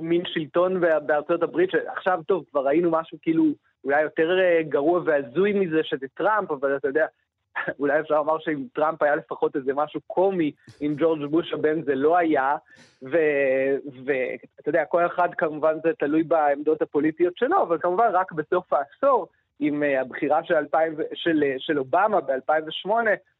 מין 0.00 0.22
שלטון 0.24 0.80
בארצות 0.80 1.42
הברית, 1.42 1.70
שעכשיו 1.70 2.20
טוב, 2.26 2.44
כבר 2.50 2.66
ראינו 2.66 2.90
משהו 2.90 3.18
כאילו 3.22 3.44
אולי 3.84 4.02
יותר 4.02 4.38
אה, 4.40 4.62
גרוע 4.62 5.00
והזוי 5.04 5.52
מזה 5.52 5.80
שזה 5.82 6.06
טראמפ, 6.14 6.50
אבל 6.50 6.76
אתה 6.76 6.88
יודע, 6.88 7.06
אולי 7.80 8.00
אפשר 8.00 8.14
לומר 8.14 8.38
שאם 8.38 8.64
טראמפ 8.74 9.02
היה 9.02 9.16
לפחות 9.16 9.56
איזה 9.56 9.74
משהו 9.74 10.00
קומי, 10.06 10.52
עם 10.80 10.94
ג'ורג' 10.98 11.24
בוש 11.24 11.52
הבן 11.52 11.82
זה 11.82 11.94
לא 11.94 12.16
היה, 12.16 12.56
ואתה 13.02 14.68
יודע, 14.68 14.84
כל 14.84 15.06
אחד 15.06 15.34
כמובן 15.34 15.74
זה 15.82 15.90
תלוי 15.98 16.22
בעמדות 16.22 16.82
הפוליטיות 16.82 17.36
שלו, 17.36 17.62
אבל 17.62 17.78
כמובן 17.78 18.08
רק 18.12 18.32
בסוף 18.32 18.72
העשור, 18.72 19.28
עם 19.60 19.82
uh, 19.82 20.00
הבחירה 20.00 20.44
של, 20.44 20.54
2000, 20.54 20.96
של, 21.14 21.42
של 21.58 21.78
אובמה 21.78 22.20
ב-2008, 22.20 22.90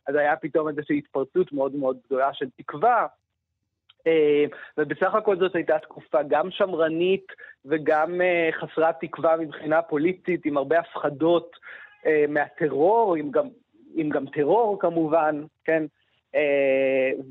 אז 0.07 0.15
היה 0.15 0.37
פתאום 0.37 0.69
איזושהי 0.69 0.99
התפרצות 0.99 1.53
מאוד 1.53 1.75
מאוד 1.75 1.99
גדולה 2.07 2.33
של 2.33 2.47
תקווה, 2.57 3.01
אה, 3.01 3.07
ובסך 4.79 5.15
הכל 5.15 5.37
זאת 5.37 5.55
הייתה 5.55 5.79
תקופה 5.79 6.23
גם 6.23 6.51
שמרנית 6.51 7.27
וגם 7.65 8.21
אה, 8.21 8.51
חסרת 8.53 8.95
תקווה 9.01 9.37
מבחינה 9.37 9.83
פוליטית, 9.83 10.47
עם 10.47 10.57
הרבה 10.57 10.79
הפחדות 10.79 11.57
אה, 12.07 12.25
מהטרור, 12.29 13.17
עם 13.17 13.31
גם, 13.31 13.49
עם 13.95 14.09
גם 14.09 14.27
טרור 14.27 14.79
כמובן, 14.81 15.45
כן? 15.65 15.85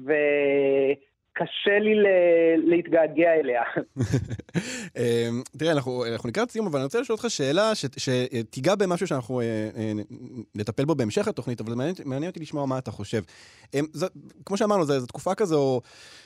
ו... 0.05 0.13
קשה 1.33 1.79
לי 1.79 1.93
להתגעגע 2.57 3.33
אליה. 3.33 3.61
אמ, 4.97 5.41
תראה, 5.57 5.71
אנחנו, 5.71 6.03
לקראת 6.25 6.51
סיום, 6.51 6.67
אבל 6.67 6.79
אני 6.79 6.83
רוצה 6.83 7.01
לשאול 7.01 7.15
אותך 7.15 7.29
שאלה 7.29 7.71
שתיגע 7.75 8.75
במשהו 8.75 9.07
שאנחנו 9.07 9.41
אה, 9.41 9.45
אה, 9.77 9.91
נטפל 10.55 10.85
בו 10.85 10.95
בהמשך 10.95 11.27
התוכנית, 11.27 11.61
אבל 11.61 11.73
מעניין, 12.05 12.29
אותי 12.29 12.39
לשמוע 12.39 12.65
מה 12.65 12.77
אתה 12.77 12.91
חושב. 12.91 13.21
אמ, 13.73 13.85
כמו 14.45 14.57
שאמרנו, 14.57 14.85
זו 14.85 15.05
תקופה 15.05 15.35
כזו, 15.35 15.81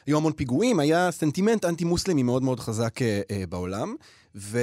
היו 0.07 0.17
המון 0.17 0.33
פיגועים, 0.33 0.79
היה 0.79 1.11
סנטימנט 1.11 1.65
אנטי-מוסלמי 1.65 2.23
מאוד 2.23 2.43
מאוד 2.43 2.59
חזק 2.59 3.01
אה, 3.01 3.43
בעולם, 3.49 3.95
ו... 4.37 4.57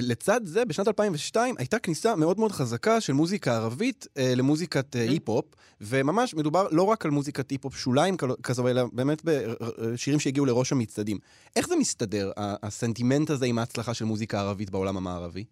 לצד 0.00 0.40
זה, 0.42 0.64
בשנת 0.64 0.88
2002 0.88 1.54
הייתה 1.58 1.78
כניסה 1.78 2.16
מאוד 2.16 2.38
מאוד 2.38 2.50
חזקה 2.50 3.00
של 3.00 3.12
מוזיקה 3.12 3.50
ערבית 3.50 4.06
אה, 4.18 4.32
למוזיקת 4.36 4.96
אה, 4.96 5.00
היפ-הופ, 5.00 5.44
וממש 5.80 6.34
מדובר 6.34 6.66
לא 6.72 6.82
רק 6.82 7.04
על 7.04 7.10
מוזיקת 7.10 7.50
היפ-הופ 7.50 7.74
שוליים 7.74 8.14
כזו, 8.42 8.68
אלא 8.68 8.82
באמת 8.92 9.22
בשירים 9.24 10.20
שהגיעו 10.20 10.46
לראש 10.46 10.72
המצעדים. 10.72 11.16
איך 11.56 11.68
זה 11.68 11.76
מסתדר, 11.76 12.30
הסנטימנט 12.62 13.30
הזה 13.30 13.46
עם 13.46 13.58
ההצלחה 13.58 13.94
של 13.94 14.04
מוזיקה 14.04 14.40
ערבית 14.40 14.70
בעולם 14.70 14.96
המערבי? 14.96 15.44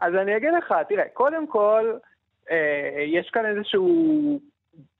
אז 0.00 0.14
אני 0.14 0.36
אגיד 0.36 0.50
לך, 0.58 0.74
תראה, 0.88 1.04
קודם 1.12 1.46
כל, 1.46 1.92
אה, 2.50 3.04
יש 3.06 3.30
כאן 3.32 3.42
איזשהו 3.46 4.40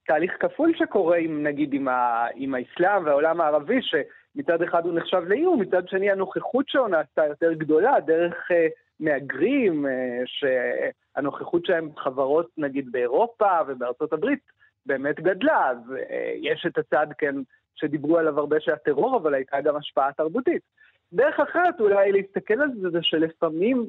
תהליך 0.06 0.32
כפול 0.40 0.72
שקורה 0.78 1.18
עם, 1.18 1.46
נגיד, 1.46 1.72
עם, 1.72 1.88
ה, 1.88 2.26
עם 2.34 2.54
האסלאם 2.54 3.04
והעולם 3.04 3.40
הערבי, 3.40 3.82
ש... 3.82 3.94
מצד 4.38 4.62
אחד 4.62 4.84
הוא 4.84 4.94
נחשב 4.94 5.22
לאיום, 5.26 5.60
מצד 5.60 5.88
שני 5.88 6.10
הנוכחות 6.10 6.68
שלו 6.68 6.88
נעשתה 6.88 7.26
יותר 7.26 7.52
גדולה, 7.52 8.00
דרך 8.00 8.50
uh, 8.50 8.54
מהגרים, 9.00 9.86
uh, 9.86 9.88
שהנוכחות 10.26 11.66
שלהם 11.66 11.90
בחברות, 11.94 12.48
נגיד 12.58 12.92
באירופה 12.92 13.50
ובארצות 13.68 14.12
הברית, 14.12 14.42
באמת 14.86 15.20
גדלה. 15.20 15.70
אז 15.70 15.78
uh, 15.90 16.12
יש 16.42 16.66
את 16.66 16.78
הצד, 16.78 17.06
כן, 17.18 17.34
שדיברו 17.74 18.18
עליו 18.18 18.38
הרבה 18.38 18.60
של 18.60 18.72
הטרור, 18.72 19.16
אבל 19.16 19.34
הייתה 19.34 19.60
גם 19.60 19.76
השפעה 19.76 20.12
תרבותית. 20.12 20.62
דרך 21.12 21.40
אחרת 21.40 21.80
אולי 21.80 22.12
להסתכל 22.12 22.62
על 22.62 22.70
זה, 22.80 22.90
זה 22.90 22.98
שלפעמים 23.02 23.86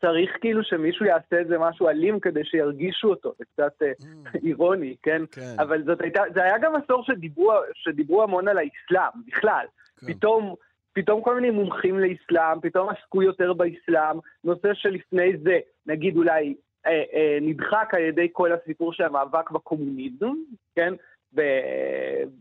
צריך 0.00 0.30
כאילו 0.40 0.64
שמישהו 0.64 1.06
יעשה 1.06 1.36
איזה 1.38 1.58
משהו 1.58 1.88
אלים 1.88 2.20
כדי 2.20 2.44
שירגישו 2.44 3.08
אותו, 3.08 3.32
זה 3.38 3.44
קצת 3.44 3.82
אה, 3.82 3.92
mm. 4.00 4.38
אירוני, 4.44 4.96
כן? 5.02 5.22
כן? 5.32 5.54
אבל 5.58 5.82
זאת 5.84 6.00
הייתה, 6.00 6.22
זה 6.34 6.42
היה 6.44 6.58
גם 6.58 6.72
עשור 6.76 7.02
שדיברו, 7.04 7.52
שדיברו 7.74 8.22
המון 8.22 8.48
על 8.48 8.58
האסלאם, 8.58 9.22
בכלל. 9.26 9.66
כן. 10.00 10.06
פתאום, 10.06 10.54
פתאום 10.92 11.22
כל 11.22 11.34
מיני 11.34 11.50
מומחים 11.50 11.98
לאסלאם, 11.98 12.60
פתאום 12.60 12.88
עסקו 12.88 13.22
יותר 13.22 13.52
באסלאם, 13.52 14.18
נושא 14.44 14.74
שלפני 14.74 15.36
זה, 15.42 15.58
נגיד 15.86 16.16
אולי 16.16 16.54
אה, 16.86 17.02
אה, 17.12 17.38
נדחק 17.40 17.90
על 17.92 18.00
ידי 18.00 18.28
כל 18.32 18.52
הסיפור 18.52 18.92
של 18.92 19.04
המאבק 19.04 19.50
בקומוניזם, 19.50 20.34
כן? 20.76 20.94
ב, 21.34 21.42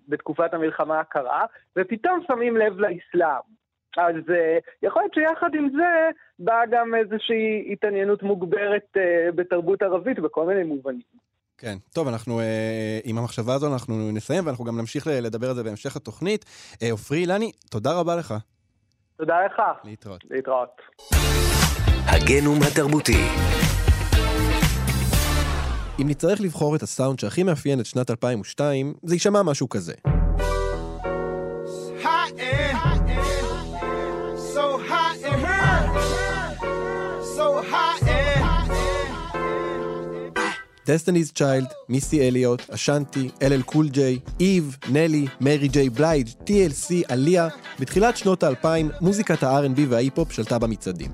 בתקופת 0.07 0.53
המלחמה 0.53 0.99
הקרה, 0.99 1.45
ופתאום 1.75 2.19
שמים 2.27 2.57
לב 2.57 2.79
לאסלאם. 2.79 3.58
אז 3.97 4.15
uh, 4.15 4.31
יכול 4.83 5.01
להיות 5.01 5.13
שיחד 5.13 5.49
עם 5.55 5.69
זה 5.69 6.09
באה 6.39 6.65
גם 6.71 6.95
איזושהי 6.95 7.73
התעניינות 7.73 8.23
מוגברת 8.23 8.85
uh, 8.97 9.31
בתרבות 9.35 9.81
ערבית 9.81 10.19
בכל 10.19 10.45
מיני 10.45 10.63
מובנים. 10.63 11.01
כן, 11.57 11.75
טוב, 11.93 12.07
אנחנו 12.07 12.39
uh, 12.39 12.43
עם 13.03 13.17
המחשבה 13.17 13.53
הזו 13.53 13.73
אנחנו 13.73 14.11
נסיים 14.13 14.45
ואנחנו 14.45 14.65
גם 14.65 14.77
נמשיך 14.77 15.07
לדבר 15.07 15.49
על 15.49 15.55
זה 15.55 15.63
בהמשך 15.63 15.95
התוכנית. 15.95 16.45
עופרי 16.91 17.17
uh, 17.17 17.21
אילני, 17.21 17.51
תודה 17.69 17.99
רבה 17.99 18.15
לך. 18.15 18.33
תודה 19.17 19.45
לך. 19.45 19.61
להתראות. 19.83 20.23
להתראות. 20.29 20.81
הגנום 22.05 22.59
התרבותי. 22.71 23.21
אם 26.01 26.07
נצטרך 26.07 26.41
לבחור 26.41 26.75
את 26.75 26.81
הסאונד 26.81 27.19
שהכי 27.19 27.43
מאפיין 27.43 27.79
את 27.79 27.85
שנת 27.85 28.11
2002, 28.11 28.93
זה 29.03 29.15
יישמע 29.15 29.43
משהו 29.43 29.69
כזה. 29.69 29.93
Destiny's 40.89 41.39
Child, 41.39 41.73
מיסי 41.89 42.27
אליוט, 42.27 42.69
אשנטי, 42.69 43.29
אל 43.41 43.61
קול 43.61 43.89
ג'יי, 43.89 44.19
איב, 44.39 44.77
נלי, 44.91 45.27
מרי 45.41 45.67
ג'יי 45.67 45.89
בלייג', 45.89 46.27
TLC, 46.27 46.93
עליה, 47.07 47.47
בתחילת 47.79 48.17
שנות 48.17 48.43
האלפיים, 48.43 48.89
מוזיקת 49.01 49.43
ה-R&B 49.43 49.79
וההיפ-הופ 49.89 50.31
שלטה 50.31 50.59
במצעדים. 50.59 51.11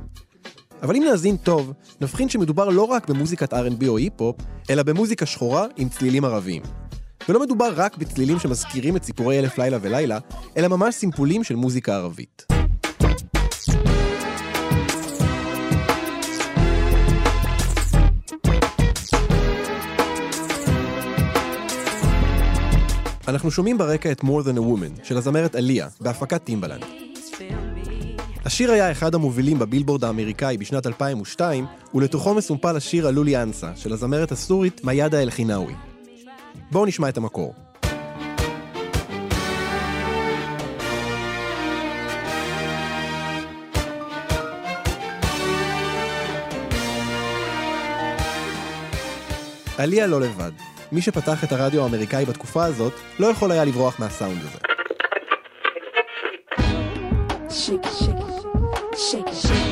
אבל 0.82 0.96
אם 0.96 1.04
נאזין 1.04 1.38
טוב, 1.38 1.74
נבחין 2.02 2.30
שמדובר 2.30 2.70
לא 2.70 2.84
רק 2.84 3.10
במוזיקת 3.10 3.54
R&B 3.54 3.88
או 3.88 3.98
היפ-הופ, 3.98 4.36
אלא 4.70 4.84
במוזיקה 4.84 5.26
שחורה 5.26 5.66
עם 5.78 5.90
צלילים 5.90 6.26
ערביים. 6.26 6.62
ולא 7.30 7.40
מדובר 7.40 7.74
רק 7.76 7.98
בצלילים 7.98 8.40
שמזכירים 8.40 8.96
את 8.96 9.04
סיפורי 9.04 9.40
אלף 9.40 9.58
לילה 9.58 9.78
ולילה, 9.82 10.20
אלא 10.58 10.68
ממש 10.68 10.96
סימפולים 10.96 11.44
של 11.44 11.56
מוזיקה 11.56 11.96
ערבית. 11.96 12.55
אנחנו 23.28 23.52
שומעים 23.52 23.78
ברקע 23.78 24.12
את 24.12 24.22
More 24.22 24.44
Than 24.46 24.58
a 24.58 24.62
Woman 24.62 25.04
של 25.04 25.18
הזמרת 25.18 25.56
עליה, 25.56 25.88
בהפקת 26.02 26.44
טימבלנד. 26.44 26.84
השיר 28.46 28.72
היה 28.72 28.92
אחד 28.92 29.16
המובילים 29.16 29.60
בבילבורד 29.60 30.04
האמריקאי 30.04 30.58
בשנת 30.58 30.88
2002, 30.88 31.66
ולתוכו 31.94 32.34
מסומפל 32.34 32.76
השיר 32.76 33.08
הלולי 33.08 33.44
אנסה 33.44 33.72
של 33.76 33.94
הזמרת 33.94 34.32
הסורית 34.32 34.84
מיאדה 34.84 35.22
אל-חינאווי. 35.22 35.74
בואו 36.72 36.86
נשמע 36.86 37.10
את 37.10 37.18
המקור. 37.18 37.54
עליה 49.78 50.08
לא 50.08 50.22
לבד. 50.22 50.75
מי 50.96 51.02
שפתח 51.02 51.44
את 51.44 51.52
הרדיו 51.52 51.84
האמריקאי 51.84 52.26
בתקופה 52.26 52.66
הזאת, 52.66 52.94
לא 53.20 53.28
יכול 53.28 53.52
היה 53.52 53.66
לברוח 53.66 54.00
מהסאונד 54.00 54.42
הזה. 54.42 54.60
shake 57.50 57.88
shake 58.02 58.26
shake 59.08 59.34
shake 59.44 59.65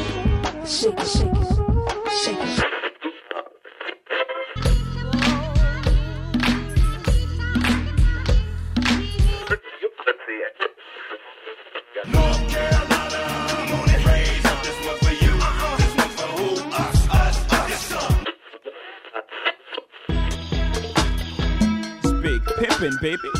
baby. 23.03 23.31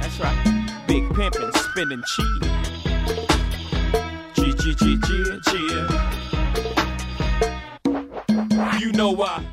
That's 0.00 0.18
right. 0.24 0.38
Big 0.88 1.04
pimpin', 1.16 1.50
spinning 1.64 2.02
cheese. 2.12 2.50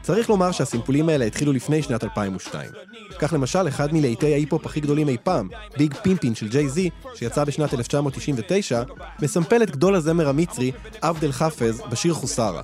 צריך 0.01 0.29
לומר 0.29 0.51
שהסימפולים 0.51 1.09
האלה 1.09 1.25
התחילו 1.25 1.53
לפני 1.53 1.83
שנת 1.83 2.03
2002. 2.03 2.69
כך 3.19 3.33
למשל, 3.33 3.67
אחד 3.67 3.93
מלהיטי 3.93 4.33
ההיפ-הופ 4.33 4.65
הכי 4.65 4.79
גדולים 4.79 5.09
אי 5.09 5.17
פעם, 5.23 5.49
ביג 5.77 5.93
פימפין 5.93 6.35
של 6.35 6.47
ג'יי 6.47 6.69
זי, 6.69 6.89
שיצא 7.15 7.43
בשנת 7.43 7.73
1999, 7.73 8.83
מסמפל 9.21 9.63
את 9.63 9.71
גדול 9.71 9.95
הזמר 9.95 10.29
המצרי, 10.29 10.71
עבד 11.01 11.23
אל 11.23 11.31
חאפז, 11.31 11.81
בשיר 11.91 12.13
חוסרה. 12.13 12.61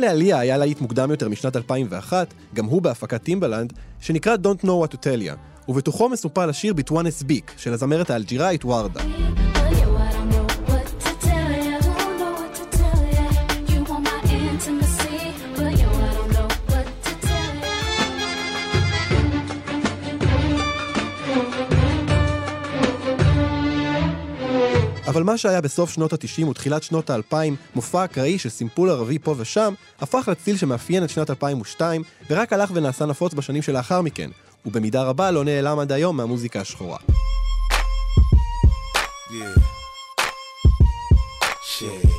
גם 0.00 0.04
לעליה 0.04 0.38
היה 0.38 0.56
להיט 0.56 0.80
מוקדם 0.80 1.10
יותר 1.10 1.28
משנת 1.28 1.56
2001, 1.56 2.34
גם 2.54 2.64
הוא 2.64 2.82
בהפקת 2.82 3.22
טימבלנד, 3.22 3.72
שנקרא 4.00 4.36
Don't 4.36 4.64
Know 4.64 4.86
What 4.86 4.94
to 4.94 4.96
Tell 4.96 5.28
Ya, 5.28 5.36
ובתוכו 5.68 6.08
מסופל 6.08 6.50
השיר 6.50 6.74
ביטואן 6.74 7.04
ביק 7.26 7.52
של 7.56 7.72
הזמרת 7.72 8.10
האלג'יראית 8.10 8.64
וורדה. 8.64 9.00
אבל 25.10 25.22
מה 25.22 25.38
שהיה 25.38 25.60
בסוף 25.60 25.90
שנות 25.90 26.12
ה-90 26.12 26.46
ותחילת 26.46 26.82
שנות 26.82 27.10
ה-2000, 27.10 27.34
מופע 27.74 28.04
אקראי 28.04 28.38
של 28.38 28.48
סימפול 28.48 28.90
ערבי 28.90 29.18
פה 29.18 29.34
ושם, 29.38 29.74
הפך 30.00 30.28
לצליל 30.28 30.56
שמאפיין 30.56 31.04
את 31.04 31.10
שנת 31.10 31.30
2002, 31.30 32.02
ורק 32.30 32.52
הלך 32.52 32.70
ונעשה 32.74 33.06
נפוץ 33.06 33.34
בשנים 33.34 33.62
שלאחר 33.62 34.02
מכן, 34.02 34.30
ובמידה 34.66 35.02
רבה 35.02 35.30
לא 35.30 35.44
נעלם 35.44 35.78
עד 35.78 35.92
היום 35.92 36.16
מהמוזיקה 36.16 36.60
השחורה. 36.60 36.98
Yeah. 39.30 39.60
Shady. 41.78 42.10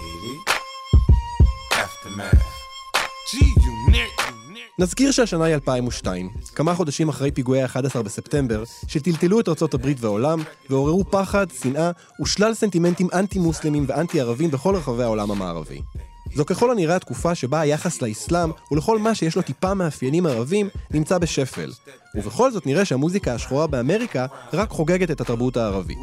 נזכיר 4.79 5.11
שהשנה 5.11 5.45
היא 5.45 5.55
2002, 5.55 6.29
כמה 6.55 6.75
חודשים 6.75 7.09
אחרי 7.09 7.31
פיגועי 7.31 7.61
ה-11 7.63 8.01
בספטמבר, 8.01 8.63
שטלטלו 8.87 9.39
את 9.39 9.49
ארצות 9.49 9.73
הברית 9.73 9.97
והעולם, 10.01 10.39
ועוררו 10.69 11.11
פחד, 11.11 11.47
שנאה 11.61 11.91
ושלל 12.21 12.53
סנטימנטים 12.53 13.07
אנטי-מוסלמים 13.13 13.85
ואנטי-ערבים 13.87 14.51
בכל 14.51 14.75
רחבי 14.75 15.03
העולם 15.03 15.31
המערבי. 15.31 15.81
זו 16.35 16.45
ככל 16.45 16.71
הנראה 16.71 16.95
התקופה 16.95 17.35
שבה 17.35 17.59
היחס 17.59 18.01
לאסלאם 18.01 18.51
ולכל 18.71 18.99
מה 18.99 19.15
שיש 19.15 19.35
לו 19.35 19.41
טיפה 19.41 19.73
מאפיינים 19.73 20.25
ערבים 20.25 20.69
נמצא 20.91 21.17
בשפל. 21.17 21.71
ובכל 22.15 22.51
זאת 22.51 22.65
נראה 22.65 22.85
שהמוזיקה 22.85 23.33
השחורה 23.33 23.67
באמריקה 23.67 24.25
רק 24.53 24.69
חוגגת 24.69 25.11
את 25.11 25.21
התרבות 25.21 25.57
הערבית. 25.57 25.97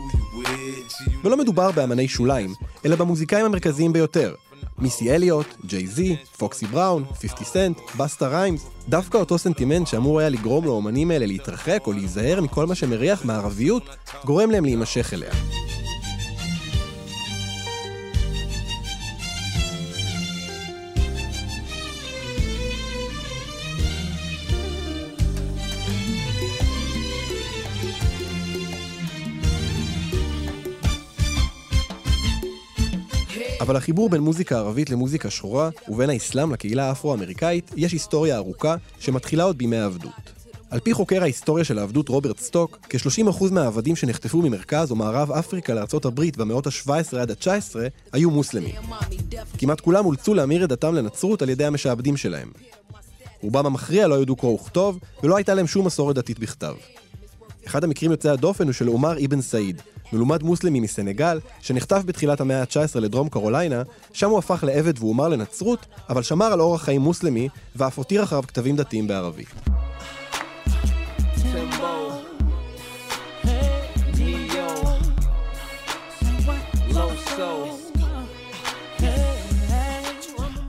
ולא 1.25 1.37
מדובר 1.37 1.71
באמני 1.71 2.09
שוליים, 2.09 2.55
אלא 2.85 2.97
במוזיקאים 2.97 3.47
המרכזיים 3.47 3.93
ביותר. 3.93 4.35
מיסי 4.79 5.14
אליוט, 5.14 5.47
ג'יי 5.67 5.87
זי, 5.87 6.17
פוקסי 6.38 6.67
בראון, 6.67 7.05
50 7.05 7.31
סנט, 7.45 7.79
בסטה 7.97 8.29
ריימס, 8.29 8.67
דווקא 8.88 9.19
אותו 9.19 9.38
סנטימנט 9.38 9.87
שאמור 9.87 10.21
היה 10.21 10.29
לגרום 10.29 10.64
לאומנים 10.64 11.11
האלה 11.11 11.27
להתרחק 11.27 11.83
או 11.87 11.93
להיזהר 11.93 12.41
מכל 12.41 12.67
מה 12.67 12.75
שמריח 12.75 13.25
מערביות, 13.25 13.83
גורם 14.25 14.51
להם 14.51 14.64
להימשך 14.64 15.14
אליה. 15.14 15.31
אבל 33.61 33.77
החיבור 33.77 34.09
בין 34.09 34.21
מוזיקה 34.21 34.59
ערבית 34.59 34.90
למוזיקה 34.90 35.31
שחורה, 35.31 35.71
ובין 35.88 36.11
האסלאם 36.11 36.53
לקהילה 36.53 36.88
האפרו-אמריקאית, 36.88 37.71
יש 37.77 37.92
היסטוריה 37.92 38.37
ארוכה 38.37 38.77
שמתחילה 38.99 39.44
עוד 39.44 39.59
בימי 39.59 39.77
העבדות. 39.77 40.38
על 40.71 40.81
פי 40.81 40.94
חוקר 40.94 41.23
ההיסטוריה 41.23 41.64
של 41.64 41.79
העבדות 41.79 42.09
רוברט 42.09 42.38
סטוק, 42.38 42.79
כ-30% 42.88 43.53
מהעבדים 43.53 43.97
שנחטפו 43.97 44.42
ממרכז 44.42 44.90
או 44.90 44.97
מערב 44.97 45.33
אפריקה 45.33 45.75
לארצות 45.75 46.05
הברית 46.05 46.37
במאות 46.37 46.66
ה-17 46.66 47.18
עד 47.18 47.31
ה-19 47.31 47.77
היו 48.12 48.31
מוסלמים. 48.31 48.75
כמעט 49.59 49.81
כולם 49.81 50.07
אולצו 50.07 50.35
להמיר 50.35 50.64
את 50.64 50.68
דתם 50.68 50.94
לנצרות 50.94 51.42
על 51.42 51.49
ידי 51.49 51.64
המשעבדים 51.64 52.16
שלהם. 52.16 52.51
רובם 53.40 53.66
המכריע 53.66 54.07
לא 54.07 54.23
ידעו 54.23 54.37
קרוא 54.37 54.55
וכתוב, 54.55 54.99
ולא 55.23 55.37
הייתה 55.37 55.55
להם 55.55 55.66
שום 55.66 55.87
מסורת 55.87 56.16
דתית 56.16 56.38
בכתב. 56.38 56.75
אחד 57.66 57.85
המקרים 57.85 58.11
יוצאי 58.11 58.31
הדופן 58.31 58.64
הוא 58.64 58.73
של 58.73 58.87
עומר 58.87 59.25
אבן 59.25 59.40
סעיד, 59.40 59.83
מלומד 60.12 60.42
מוסלמי 60.42 60.81
מסנגל, 60.81 61.40
שנחטף 61.61 62.03
בתחילת 62.07 62.40
המאה 62.40 62.61
ה-19 62.61 63.01
לדרום 63.01 63.29
קרוליינה, 63.29 63.83
שם 64.12 64.31
הוא 64.31 64.38
הפך 64.38 64.64
לעבד 64.66 64.99
והומר 64.99 65.29
לנצרות, 65.29 65.87
אבל 66.09 66.23
שמר 66.23 66.47
על 66.47 66.61
אורח 66.61 66.83
חיים 66.83 67.01
מוסלמי, 67.01 67.49
ואף 67.77 67.99
הותיר 67.99 68.23
אחריו 68.23 68.42
כתבים 68.42 68.77
דתיים 68.77 69.07
בערבית. 69.07 69.49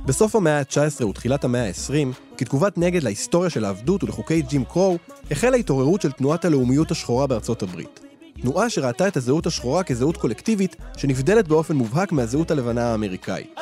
בסוף 0.05 0.35
המאה 0.35 0.59
ה-19 0.59 1.05
ותחילת 1.05 1.43
המאה 1.43 1.67
ה-20, 1.67 2.15
כתגובת 2.37 2.77
נגד 2.77 3.03
להיסטוריה 3.03 3.49
של 3.49 3.65
העבדות 3.65 4.03
ולחוקי 4.03 4.41
ג'ים 4.41 4.65
קרו, 4.65 4.97
החלה 5.31 5.57
התעוררות 5.57 6.01
של 6.01 6.11
תנועת 6.11 6.45
הלאומיות 6.45 6.91
השחורה 6.91 7.27
בארצות 7.27 7.63
הברית. 7.63 8.08
תנועה 8.41 8.69
שראתה 8.69 9.07
את 9.07 9.17
הזהות 9.17 9.45
השחורה 9.45 9.83
כזהות 9.83 10.17
קולקטיבית 10.17 10.75
שנבדלת 10.97 11.47
באופן 11.47 11.75
מובהק 11.75 12.11
מהזהות 12.11 12.51
הלבנה 12.51 12.91
האמריקאית. 12.91 13.55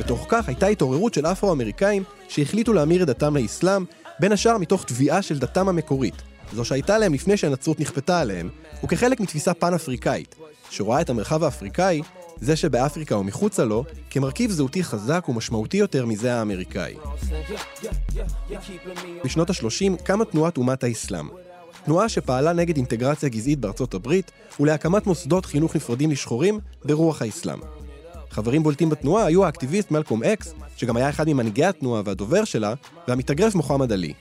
בתוך 0.00 0.26
כך 0.28 0.48
הייתה 0.48 0.66
התעוררות 0.66 1.14
של 1.14 1.26
אפרו-אמריקאים 1.26 2.02
שהחליטו 2.28 2.72
להמיר 2.72 3.02
את 3.02 3.06
דתם 3.06 3.36
לאסלאם, 3.36 3.84
בין 4.20 4.32
השאר 4.32 4.58
מתוך 4.58 4.84
תביעה 4.84 5.22
של 5.22 5.38
דתם 5.38 5.68
המקורית, 5.68 6.14
זו 6.52 6.64
שהייתה 6.64 6.98
להם 6.98 7.14
לפני 7.14 7.36
שהנצרות 7.36 7.80
נכפתה 7.80 8.20
עליהם, 8.20 8.48
וכחלק 8.84 9.20
מתפיסה 9.20 9.54
פן-אפריקאית, 9.54 10.34
שרואה 10.70 11.00
את 11.00 11.10
המרחב 11.10 11.44
האפריקאי, 11.44 12.02
זה 12.36 12.56
שבאפריקה 12.56 13.14
או 13.14 13.24
מחוצה 13.24 13.64
לו, 13.64 13.84
כמרכיב 14.10 14.50
זהותי 14.50 14.84
חזק 14.84 15.24
ומשמעותי 15.28 15.76
יותר 15.76 16.06
מזה 16.06 16.34
האמריקאי. 16.34 16.94
בשנות 19.24 19.50
ה-30 19.50 20.02
קמה 20.02 20.24
תנועת 20.24 20.56
אומת 20.56 20.84
האסלאם. 20.84 21.28
תנועה 21.84 22.08
שפעלה 22.08 22.52
נגד 22.52 22.76
אינטגרציה 22.76 23.28
גזעית 23.28 23.58
בארצות 23.58 23.94
הברית 23.94 24.30
ולהקמת 24.60 25.06
מוסדות 25.06 25.46
חינוך 25.46 25.76
נפרדים 25.76 26.10
לשחורים 26.10 26.60
ברוח 26.84 27.22
האסלאם. 27.22 27.58
חברים 28.30 28.62
בולטים 28.62 28.90
בתנועה 28.90 29.26
היו 29.26 29.44
האקטיביסט 29.44 29.90
מלקום 29.90 30.22
אקס, 30.22 30.54
שגם 30.76 30.96
היה 30.96 31.10
אחד 31.10 31.28
ממנהיגי 31.28 31.64
התנועה 31.64 32.02
והדובר 32.04 32.44
שלה, 32.44 32.74
והמתאגרף 33.08 33.54
מוחמד 33.54 33.92
עלי. 33.92 34.12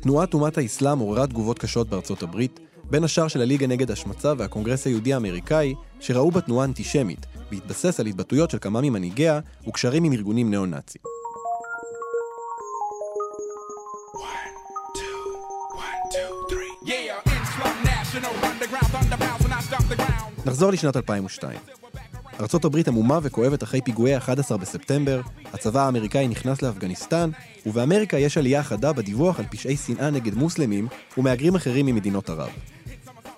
תנועת 0.00 0.34
אומת 0.34 0.58
האסלאם 0.58 0.98
עוררה 0.98 1.26
תגובות 1.26 1.58
קשות 1.58 1.88
בארצות 1.88 2.22
הברית, 2.22 2.60
בין 2.90 3.04
השאר 3.04 3.28
של 3.28 3.40
הליגה 3.40 3.66
נגד 3.66 3.90
השמצה 3.90 4.32
והקונגרס 4.38 4.86
היהודי 4.86 5.14
האמריקאי, 5.14 5.74
שראו 6.00 6.30
בה 6.30 6.40
תנועה 6.40 6.64
אנטישמית, 6.64 7.26
בהתבסס 7.50 8.00
על 8.00 8.06
התבטאויות 8.06 8.50
של 8.50 8.58
כמה 8.60 8.80
ממנהיגיה 8.80 9.40
וקשרים 9.68 10.04
עם 10.04 10.12
ארגונים 10.12 10.50
ניאו-נאציים. 10.50 11.17
נחזור 20.48 20.72
לשנת 20.72 20.96
2002. 20.96 21.58
ארצות 22.40 22.64
הברית 22.64 22.88
עמומה 22.88 23.18
וכואבת 23.22 23.62
אחרי 23.62 23.80
פיגועי 23.80 24.16
11 24.16 24.58
בספטמבר, 24.58 25.20
הצבא 25.52 25.84
האמריקאי 25.84 26.28
נכנס 26.28 26.62
לאפגניסטן, 26.62 27.30
ובאמריקה 27.66 28.18
יש 28.18 28.38
עלייה 28.38 28.62
חדה 28.62 28.92
בדיווח 28.92 29.38
על 29.38 29.46
פשעי 29.50 29.76
שנאה 29.76 30.10
נגד 30.10 30.34
מוסלמים 30.34 30.88
ומהגרים 31.18 31.54
אחרים 31.54 31.86
ממדינות 31.86 32.30
ערב. 32.30 32.48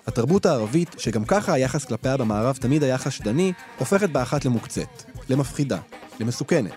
התרבות 0.07 0.45
הערבית, 0.45 0.95
שגם 0.97 1.25
ככה 1.25 1.53
היחס 1.53 1.85
כלפיה 1.85 2.17
במערב 2.17 2.55
תמיד 2.55 2.83
היה 2.83 2.97
חשדני, 2.97 3.53
הופכת 3.79 4.09
באחת 4.09 4.45
למוקצת, 4.45 5.03
למפחידה, 5.29 5.79
למסוכנת. 6.19 6.73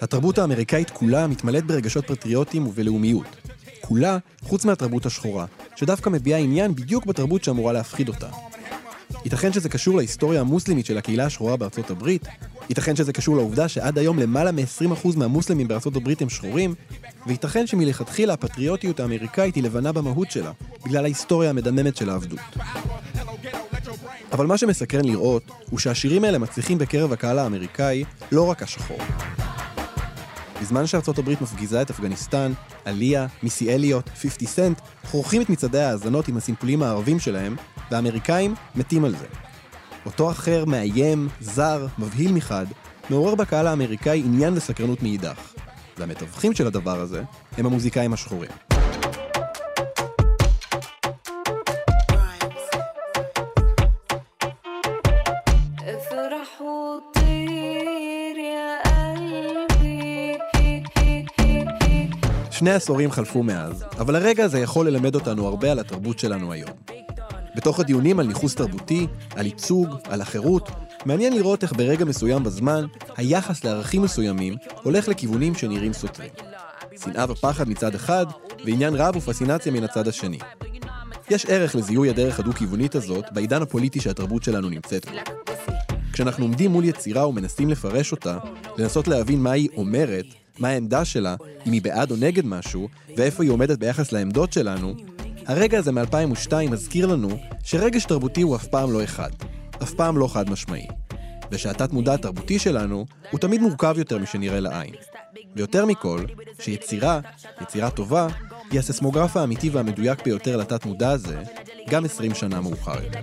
התרבות 0.00 0.38
האמריקאית 0.38 0.90
כולה 0.90 1.26
מתמלאת 1.26 1.66
ברגשות 1.66 2.06
פטריוטיים 2.06 2.66
ובלאומיות. 2.66 3.36
כולה, 3.80 4.18
חוץ 4.42 4.64
מהתרבות 4.64 5.06
השחורה, 5.06 5.46
שדווקא 5.76 6.10
מביעה 6.10 6.40
עניין 6.40 6.74
בדיוק 6.74 7.06
בתרבות 7.06 7.44
שאמורה 7.44 7.72
להפחיד 7.72 8.08
אותה. 8.08 8.28
ייתכן 9.26 9.52
שזה 9.52 9.68
קשור 9.68 9.96
להיסטוריה 9.96 10.40
המוסלמית 10.40 10.86
של 10.86 10.98
הקהילה 10.98 11.26
השחורה 11.26 11.56
בארצות 11.56 11.90
הברית, 11.90 12.26
ייתכן 12.68 12.96
שזה 12.96 13.12
קשור 13.12 13.36
לעובדה 13.36 13.68
שעד 13.68 13.98
היום 13.98 14.18
למעלה 14.18 14.52
מ-20% 14.52 15.16
מהמוסלמים 15.16 15.68
בארצות 15.68 15.96
הברית 15.96 16.22
הם 16.22 16.28
שחורים, 16.28 16.74
וייתכן 17.26 17.66
שמלכתחילה 17.66 18.32
הפטריוטיות 18.32 19.00
האמריקאית 19.00 19.54
היא 19.54 19.62
לבנה 19.62 19.92
במהות 19.92 20.30
שלה, 20.30 20.52
בגלל 20.84 21.04
ההיסטוריה 21.04 21.50
המדממת 21.50 21.96
של 21.96 22.10
העבדות. 22.10 22.40
אבל 24.32 24.46
מה 24.46 24.58
שמסקרן 24.58 25.04
לראות, 25.04 25.50
הוא 25.70 25.78
שהשירים 25.78 26.24
האלה 26.24 26.38
מצליחים 26.38 26.78
בקרב 26.78 27.12
הקהל 27.12 27.38
האמריקאי 27.38 28.04
לא 28.32 28.50
רק 28.50 28.62
השחור. 28.62 28.98
בזמן 30.60 30.86
שארצות 30.86 31.18
הברית 31.18 31.40
מפגיזה 31.40 31.82
את 31.82 31.90
אפגניסטן, 31.90 32.52
עליה, 32.84 33.26
מיסי 33.42 33.74
אליוט, 33.74 34.08
50 34.08 34.48
סנט, 34.48 34.80
חורכים 35.04 35.42
את 35.42 35.50
מצעדי 35.50 35.80
ההאזנות 35.80 36.28
עם 36.28 36.36
הסימפולים 36.36 36.82
הערבים 36.82 37.18
שלהם, 37.18 37.56
והאמריקאים 37.90 38.54
מתים 38.74 39.04
על 39.04 39.16
זה. 39.16 39.26
אותו 40.06 40.30
אחר 40.30 40.64
מאיים, 40.64 41.28
זר, 41.40 41.86
מבהיל 41.98 42.32
מחד, 42.32 42.66
מעורר 43.10 43.34
בקהל 43.34 43.66
האמריקאי 43.66 44.22
עניין 44.26 44.54
וסקרנות 44.54 45.02
מאידך. 45.02 45.52
והמתווכים 45.98 46.54
של 46.54 46.66
הדבר 46.66 47.00
הזה 47.00 47.22
הם 47.58 47.66
המוזיקאים 47.66 48.12
השחורים. 48.12 48.50
שני 62.50 62.70
עשורים 62.70 63.10
חלפו 63.10 63.42
מאז, 63.42 63.84
אבל 63.98 64.16
הרגע 64.16 64.44
הזה 64.44 64.60
יכול 64.60 64.88
ללמד 64.88 65.14
אותנו 65.14 65.46
הרבה 65.46 65.72
על 65.72 65.78
התרבות 65.78 66.18
שלנו 66.18 66.52
היום. 66.52 66.95
בתוך 67.56 67.80
הדיונים 67.80 68.20
על 68.20 68.26
ניכוס 68.26 68.54
תרבותי, 68.54 69.06
על 69.30 69.46
ייצוג, 69.46 69.88
על 70.04 70.20
החירות, 70.20 70.70
מעניין 71.04 71.32
לראות 71.32 71.62
איך 71.62 71.72
ברגע 71.72 72.04
מסוים 72.04 72.44
בזמן, 72.44 72.84
היחס 73.16 73.64
לערכים 73.64 74.02
מסוימים 74.02 74.56
הולך 74.82 75.08
לכיוונים 75.08 75.54
שנראים 75.54 75.92
סותרים. 75.92 76.30
שנאה 77.04 77.32
ופחד 77.32 77.68
מצד 77.68 77.94
אחד, 77.94 78.26
ועניין 78.64 78.94
רב 78.94 79.16
ופסינציה 79.16 79.72
מן 79.72 79.84
הצד 79.84 80.08
השני. 80.08 80.38
יש 81.30 81.46
ערך 81.46 81.74
לזיהוי 81.74 82.10
הדרך 82.10 82.40
הדו-כיוונית 82.40 82.94
הזאת 82.94 83.24
בעידן 83.32 83.62
הפוליטי 83.62 84.00
שהתרבות 84.00 84.42
שלנו 84.42 84.70
נמצאת 84.70 85.06
בו. 85.06 85.16
כשאנחנו 86.12 86.44
עומדים 86.44 86.70
מול 86.70 86.84
יצירה 86.84 87.28
ומנסים 87.28 87.68
לפרש 87.68 88.12
אותה, 88.12 88.38
לנסות 88.78 89.08
להבין 89.08 89.42
מה 89.42 89.52
היא 89.52 89.68
אומרת, 89.76 90.24
מה 90.58 90.68
העמדה 90.68 91.04
שלה, 91.04 91.36
אם 91.66 91.72
היא 91.72 91.82
בעד 91.82 92.10
או 92.10 92.16
נגד 92.16 92.46
משהו, 92.46 92.88
ואיפה 93.16 93.42
היא 93.42 93.50
עומדת 93.50 93.78
ביחס 93.78 94.12
לעמדות 94.12 94.52
שלנו, 94.52 94.94
הרגע 95.46 95.78
הזה 95.78 95.92
מ-2002 95.92 96.52
מזכיר 96.70 97.06
לנו 97.06 97.28
שרגש 97.64 98.04
תרבותי 98.04 98.42
הוא 98.42 98.56
אף 98.56 98.66
פעם 98.66 98.92
לא 98.92 99.04
אחד, 99.04 99.30
אף 99.82 99.94
פעם 99.94 100.18
לא 100.18 100.28
חד 100.28 100.50
משמעי. 100.50 100.86
ושהתת 101.50 101.92
מודע 101.92 102.14
התרבותי 102.14 102.58
שלנו 102.58 103.06
הוא 103.30 103.40
תמיד 103.40 103.60
מורכב 103.60 103.94
יותר 103.98 104.18
משנראה 104.18 104.60
לעין. 104.60 104.94
ויותר 105.56 105.86
מכל, 105.86 106.20
שיצירה, 106.60 107.20
יצירה 107.62 107.90
טובה, 107.90 108.26
היא 108.70 108.80
הסיסמוגרף 108.80 109.36
האמיתי 109.36 109.70
והמדויק 109.70 110.24
ביותר 110.24 110.56
לתת 110.56 110.86
מודע 110.86 111.10
הזה, 111.10 111.42
גם 111.88 112.04
20 112.04 112.34
שנה 112.34 112.60
מאוחר 112.60 113.04
יותר. 113.04 113.20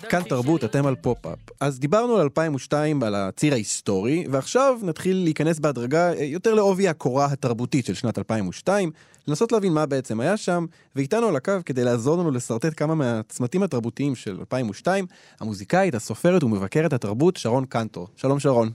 כאן 0.09 0.23
תרבות, 0.23 0.65
אתם 0.65 0.87
על 0.87 0.95
פופ-אפ. 0.95 1.39
אז 1.61 1.79
דיברנו 1.79 2.17
על 2.17 2.21
2002, 2.21 3.03
על 3.03 3.15
הציר 3.15 3.53
ההיסטורי, 3.53 4.25
ועכשיו 4.31 4.79
נתחיל 4.83 5.17
להיכנס 5.17 5.59
בהדרגה 5.59 6.13
אה, 6.13 6.25
יותר 6.25 6.55
לעובי 6.55 6.89
הקורה 6.89 7.27
התרבותית 7.27 7.87
של 7.87 7.95
שנת 7.95 8.19
2002, 8.19 8.91
לנסות 9.29 9.53
להבין 9.53 9.73
מה 9.73 9.87
בעצם 9.87 10.21
היה 10.21 10.37
שם, 10.37 10.67
ואיתנו 10.97 11.27
על 11.29 11.37
הקו 11.37 11.53
כדי 11.67 11.85
לעזור 11.85 12.19
לנו 12.19 12.31
לשרטט 12.31 12.73
כמה 12.77 12.95
מהצמתים 12.95 13.63
התרבותיים 13.63 14.15
של 14.15 14.37
2002, 14.41 15.07
המוזיקאית, 15.41 15.95
הסופרת 15.95 16.45
ומבקרת 16.45 16.93
התרבות 16.93 17.37
שרון 17.37 17.65
קנטור. 17.65 18.09
שלום 18.17 18.41
שרון. 18.41 18.71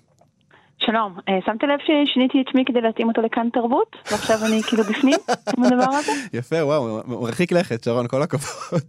שלום, 0.86 1.16
אה, 1.30 1.34
שמת 1.46 1.64
לב 1.64 1.80
ששיניתי 1.80 2.42
את 2.42 2.46
שמי 2.52 2.66
כדי 2.66 2.82
להתאים 2.82 3.08
אותו 3.08 3.22
לכאן 3.22 3.50
תרבות? 3.54 3.96
ועכשיו 4.12 4.38
אני 4.46 4.64
כאילו 4.64 4.84
בפנים 4.84 5.20
עם 5.58 5.64
הדבר 5.64 5.96
הזה? 5.96 6.12
יפה, 6.40 6.56
וואו, 6.66 7.00
מרחיק 7.08 7.52
לכת, 7.52 7.84
שרון, 7.84 8.08
כל 8.08 8.22
הכבוד. 8.22 8.82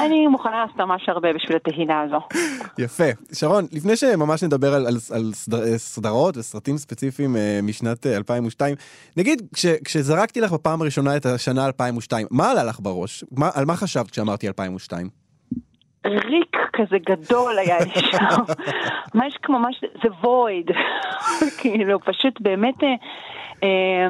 אני 0.00 0.26
מוכנה 0.26 0.64
לעשות 0.64 0.76
ממש 0.76 1.08
הרבה 1.08 1.32
בשביל 1.32 1.56
התהילה 1.56 2.00
הזו. 2.00 2.20
יפה. 2.78 3.04
שרון, 3.32 3.64
לפני 3.72 3.96
שממש 3.96 4.42
נדבר 4.42 4.74
על, 4.74 4.86
על, 4.86 4.96
על 5.12 5.30
סדר, 5.32 5.78
סדרות 5.78 6.36
וסרטים 6.36 6.76
ספציפיים 6.76 7.36
אה, 7.36 7.60
משנת 7.62 8.06
אה, 8.06 8.16
2002, 8.16 8.74
נגיד, 9.16 9.42
כש, 9.54 9.66
כשזרקתי 9.66 10.40
לך 10.40 10.52
בפעם 10.52 10.82
הראשונה 10.82 11.16
את 11.16 11.26
השנה 11.26 11.66
2002, 11.66 12.26
מה 12.30 12.50
עלה 12.50 12.64
לך 12.64 12.80
בראש? 12.80 13.24
מה, 13.32 13.50
על 13.54 13.64
מה 13.64 13.76
חשבת 13.76 14.10
כשאמרתי 14.10 14.48
2002? 14.48 15.21
ריק 16.06 16.56
כזה 16.72 16.96
גדול 16.98 17.58
היה 17.58 17.78
לי 17.78 18.02
שם. 18.10 18.42
ממש 19.14 19.36
כמו 19.42 19.58
ממש, 19.58 19.80
זה 20.02 20.08
וויד. 20.22 20.70
כאילו, 21.60 22.00
פשוט 22.00 22.40
באמת, 22.40 22.82
אה, 22.82 22.88
אה, 23.62 24.08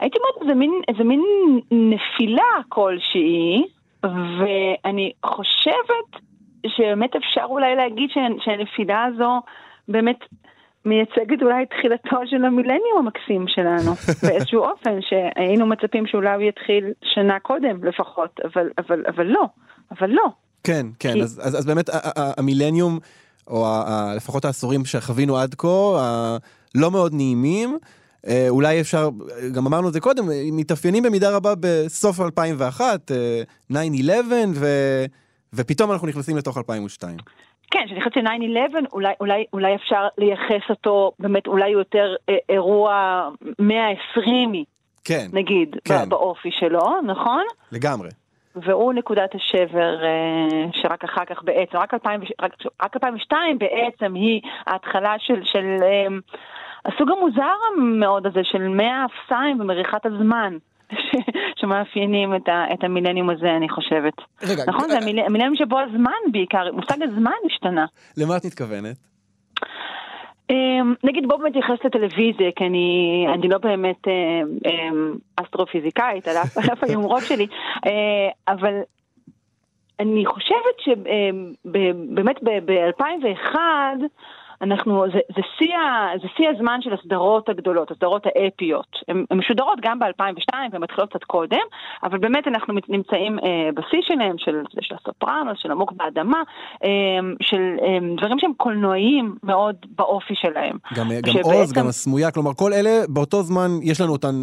הייתי 0.00 0.18
אומרת, 0.18 0.48
זה 0.48 0.54
מין, 0.54 0.72
מין 1.04 1.22
נפילה 1.70 2.52
כלשהי, 2.68 3.62
ואני 4.04 5.12
חושבת 5.26 6.20
שבאמת 6.66 7.16
אפשר 7.16 7.44
אולי 7.44 7.76
להגיד 7.76 8.10
שה- 8.10 8.20
שהנפילה 8.44 9.04
הזו 9.04 9.40
באמת 9.88 10.18
מייצגת 10.84 11.42
אולי 11.42 11.62
את 11.62 11.68
תחילתו 11.70 12.16
של 12.26 12.44
המילניום 12.44 12.98
המקסים 12.98 13.44
שלנו, 13.48 13.92
באיזשהו 14.28 14.64
אופן, 14.64 14.98
שהיינו 15.00 15.66
מצפים 15.66 16.06
שאולי 16.06 16.34
הוא 16.34 16.42
יתחיל 16.42 16.84
שנה 17.04 17.40
קודם 17.40 17.84
לפחות, 17.84 18.40
אבל, 18.44 18.70
אבל, 18.78 19.04
אבל 19.08 19.26
לא, 19.26 19.44
אבל 19.90 20.10
לא. 20.10 20.24
כן, 20.64 20.86
כן, 20.98 21.12
כי- 21.12 21.22
אז, 21.22 21.40
אז, 21.44 21.58
אז 21.58 21.66
באמת 21.66 21.90
המילניום, 22.16 22.98
או 23.48 23.66
ה- 23.66 24.12
לפחות 24.16 24.44
העשורים 24.44 24.84
שחווינו 24.84 25.36
עד 25.38 25.54
כה, 25.58 26.36
לא 26.74 26.90
מאוד 26.90 27.14
נעימים. 27.14 27.78
אה, 28.26 28.46
אולי 28.48 28.80
אפשר, 28.80 29.08
גם 29.54 29.66
אמרנו 29.66 29.88
את 29.88 29.92
זה 29.92 30.00
קודם, 30.00 30.24
מתאפיינים 30.52 31.02
במידה 31.02 31.36
רבה 31.36 31.52
בסוף 31.60 32.20
2001, 32.20 33.10
אה, 33.10 33.42
9-11, 33.72 33.74
ו, 34.54 34.66
ופתאום 35.52 35.92
אנחנו 35.92 36.06
נכנסים 36.08 36.36
לתוך 36.36 36.58
2002. 36.58 37.16
כן, 37.70 37.80
כשאני 37.86 38.00
חושבת 38.00 38.14
ש-9-11, 38.14 38.92
אולי, 38.92 39.12
אולי, 39.20 39.44
אולי 39.52 39.74
אפשר 39.74 40.06
לייחס 40.18 40.70
אותו, 40.70 41.12
באמת, 41.18 41.46
אולי 41.46 41.72
הוא 41.72 41.80
יותר 41.80 42.14
אה, 42.28 42.34
אירוע 42.48 42.92
120 43.58 44.64
כן, 45.04 45.26
נגיד. 45.32 45.76
כן. 45.84 46.08
באופי 46.08 46.48
שלו, 46.60 46.80
נכון? 47.06 47.42
לגמרי. 47.72 48.08
והוא 48.56 48.92
נקודת 48.92 49.34
השבר 49.34 50.04
אה, 50.04 50.46
שרק 50.72 51.04
אחר 51.04 51.24
כך 51.24 51.42
בעצם, 51.42 51.78
רק, 51.78 51.94
2000, 51.94 52.20
רק, 52.42 52.52
רק 52.82 52.96
2002 52.96 53.58
בעצם 53.58 54.14
היא 54.14 54.40
ההתחלה 54.66 55.14
של, 55.18 55.44
של 55.44 55.76
אה, 55.82 56.06
הסוג 56.84 57.10
המוזר 57.10 57.80
מאוד 57.82 58.26
הזה 58.26 58.40
של 58.44 58.68
מאה 58.68 59.04
אפסיים 59.04 59.60
ומריחת 59.60 60.06
הזמן. 60.06 60.56
שמאפיינים 61.56 62.34
את, 62.34 62.48
ה, 62.48 62.64
את 62.74 62.84
המילניום 62.84 63.30
הזה, 63.30 63.50
אני 63.56 63.68
חושבת. 63.68 64.12
רגע, 64.42 64.62
נכון? 64.66 64.88
זה 64.90 64.98
המיל- 64.98 65.20
המילניום 65.26 65.56
שבו 65.56 65.78
הזמן 65.78 66.32
בעיקר, 66.32 66.72
מושג 66.72 67.02
הזמן 67.02 67.30
השתנה. 67.46 67.86
למה 68.16 68.36
את 68.36 68.44
מתכוונת? 68.44 69.09
אמ, 70.50 70.94
נגיד 71.04 71.28
בוא 71.28 71.36
באמת 71.36 71.56
נתייחס 71.56 71.84
לטלוויזיה, 71.84 72.50
כי 72.56 72.66
אני, 72.66 73.26
אני 73.34 73.48
לא 73.48 73.58
באמת 73.58 74.08
אמ, 74.08 74.48
אמ, 74.66 75.14
אסטרופיזיקאית, 75.36 76.28
על 76.28 76.36
אף 76.36 76.84
היומרות 76.84 77.22
שלי, 77.22 77.46
אה, 77.86 78.28
אבל 78.48 78.74
אני 80.00 80.26
חושבת 80.26 80.80
שבאמת 80.80 82.36
ב-2001, 82.42 83.54
אנחנו, 84.62 85.04
זה, 85.12 85.18
זה, 85.36 85.42
שיא, 85.58 85.76
זה 86.22 86.28
שיא 86.36 86.48
הזמן 86.56 86.78
של 86.82 86.92
הסדרות 86.92 87.48
הגדולות, 87.48 87.90
הסדרות 87.90 88.26
האפיות. 88.26 88.96
הן 89.08 89.24
משודרות 89.32 89.78
גם 89.82 89.98
ב-2002 89.98 90.54
והן 90.72 90.82
מתחילות 90.82 91.10
קצת 91.10 91.24
קודם, 91.24 91.66
אבל 92.02 92.18
באמת 92.18 92.48
אנחנו 92.48 92.74
נמצאים 92.88 93.38
אה, 93.38 93.68
בשיא 93.74 93.98
שלהם, 94.02 94.38
של, 94.38 94.62
של 94.80 94.94
הסופרנוס, 94.94 95.58
של 95.58 95.70
עמוק 95.70 95.92
באדמה, 95.92 96.42
אה, 96.84 96.88
של 97.40 97.76
אה, 97.82 97.98
דברים 98.16 98.38
שהם 98.38 98.52
קולנועיים 98.56 99.34
מאוד 99.42 99.76
באופי 99.96 100.34
שלהם. 100.34 100.76
גם, 100.94 101.08
גם 101.22 101.32
שבעצם- 101.32 101.48
עוז, 101.48 101.72
גם 101.72 101.86
הסמויה, 101.86 102.30
כלומר 102.30 102.54
כל 102.54 102.72
אלה 102.72 102.90
באותו 103.08 103.42
זמן 103.42 103.70
יש 103.82 104.00
לנו 104.00 104.12
אותן, 104.12 104.34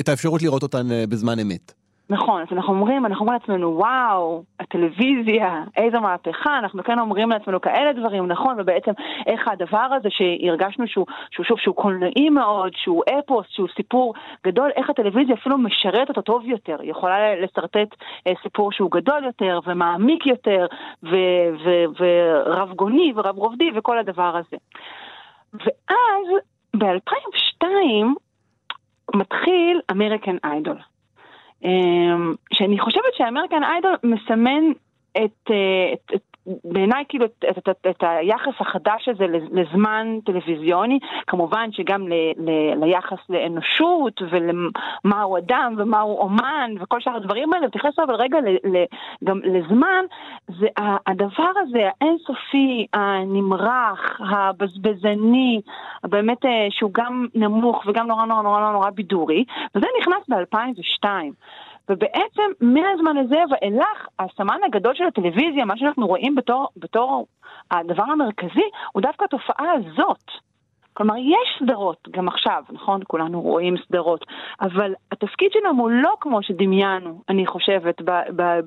את 0.00 0.08
האפשרות 0.08 0.42
לראות 0.42 0.62
אותן 0.62 0.90
אה, 0.92 1.04
בזמן 1.08 1.38
אמת. 1.38 1.77
נכון, 2.10 2.42
אז 2.42 2.48
אנחנו 2.52 2.72
אומרים, 2.72 3.06
אנחנו 3.06 3.24
אומרים 3.24 3.40
לעצמנו, 3.40 3.76
וואו, 3.76 4.42
הטלוויזיה, 4.60 5.64
איזו 5.76 6.00
מהפכה, 6.00 6.58
אנחנו 6.58 6.84
כן 6.84 6.98
אומרים 6.98 7.30
לעצמנו 7.30 7.60
כאלה 7.60 7.92
דברים, 7.92 8.26
נכון, 8.26 8.60
ובעצם 8.60 8.92
איך 9.26 9.48
הדבר 9.48 9.88
הזה 9.96 10.08
שהרגשנו 10.10 10.88
שהוא, 10.88 11.06
שהוא 11.30 11.44
שוב, 11.46 11.58
שהוא 11.58 11.74
קולנועי 11.74 12.30
מאוד, 12.30 12.72
שהוא 12.76 13.02
אפוס, 13.18 13.46
שהוא 13.50 13.68
סיפור 13.76 14.14
גדול, 14.46 14.70
איך 14.76 14.90
הטלוויזיה 14.90 15.34
אפילו 15.34 15.58
משרתת 15.58 16.08
אותו 16.08 16.22
טוב 16.22 16.44
יותר, 16.44 16.76
היא 16.80 16.90
יכולה 16.90 17.34
לשרטט 17.34 17.94
אה, 18.26 18.32
סיפור 18.42 18.72
שהוא 18.72 18.90
גדול 18.90 19.24
יותר 19.24 19.58
ומעמיק 19.66 20.26
יותר 20.26 20.66
ורב 21.98 22.72
גוני 22.72 23.12
ורב 23.16 23.36
רובדי 23.36 23.70
וכל 23.74 23.98
הדבר 23.98 24.36
הזה. 24.36 24.56
ואז 25.52 26.26
ב-2002 26.76 27.64
מתחיל 29.14 29.80
אמריקן 29.90 30.36
איידול. 30.44 30.78
אמ, 31.64 32.34
שאני 32.52 32.80
חושבת 32.80 33.14
שאמריקן 33.16 33.62
איידול 33.64 33.96
מסמן 34.02 34.72
את, 35.12 35.50
אה, 35.50 35.92
את, 35.92 36.12
את 36.14 36.27
בעיניי 36.64 37.04
כאילו 37.08 37.24
את, 37.24 37.44
את, 37.50 37.68
את, 37.68 37.86
את 37.90 37.96
היחס 38.00 38.54
החדש 38.60 39.08
הזה 39.08 39.26
לזמן 39.52 40.18
טלוויזיוני, 40.24 40.98
כמובן 41.26 41.72
שגם 41.72 42.08
ל, 42.08 42.12
ל, 42.36 42.50
ליחס 42.84 43.18
לאנושות 43.28 44.22
ולמהו 44.30 45.36
אדם 45.38 45.74
ומהו 45.78 46.18
אומן 46.18 46.74
וכל 46.80 47.00
שאר 47.00 47.16
הדברים 47.16 47.52
האלה, 47.52 47.66
ותתייחס 47.66 47.98
אבל 47.98 48.14
רגע 48.14 48.38
ל, 48.40 48.76
ל, 48.76 48.84
גם 49.24 49.40
לזמן, 49.44 50.04
זה 50.48 50.66
הדבר 51.06 51.50
הזה 51.56 51.88
האינסופי, 52.00 52.86
הנמרח, 52.92 54.20
הבזבזני, 54.20 55.60
באמת 56.04 56.44
אה, 56.44 56.66
שהוא 56.70 56.90
גם 56.94 57.26
נמוך 57.34 57.84
וגם 57.86 58.06
נורא 58.06 58.24
נורא 58.24 58.42
נורא 58.42 58.60
נורא, 58.60 58.72
נורא 58.72 58.90
בידורי, 58.90 59.44
וזה 59.74 59.86
נכנס 60.00 60.28
ב-2002. 60.28 61.08
ובעצם 61.88 62.48
מהזמן 62.60 63.16
הזה 63.16 63.36
ואילך, 63.50 64.06
הסמן 64.18 64.58
הגדול 64.66 64.94
של 64.94 65.04
הטלוויזיה, 65.04 65.64
מה 65.64 65.76
שאנחנו 65.76 66.06
רואים 66.06 66.34
בתור, 66.34 66.68
בתור 66.76 67.26
הדבר 67.70 68.02
המרכזי, 68.02 68.68
הוא 68.92 69.02
דווקא 69.02 69.24
התופעה 69.24 69.72
הזאת. 69.72 70.24
כלומר, 70.94 71.16
יש 71.16 71.62
סדרות, 71.62 72.08
גם 72.10 72.28
עכשיו, 72.28 72.62
נכון? 72.70 73.00
כולנו 73.06 73.40
רואים 73.40 73.74
סדרות, 73.86 74.24
אבל 74.60 74.94
התפקיד 75.12 75.48
שלהם 75.52 75.76
הוא 75.76 75.90
לא 75.90 76.14
כמו 76.20 76.42
שדמיינו, 76.42 77.22
אני 77.28 77.46
חושבת, 77.46 77.96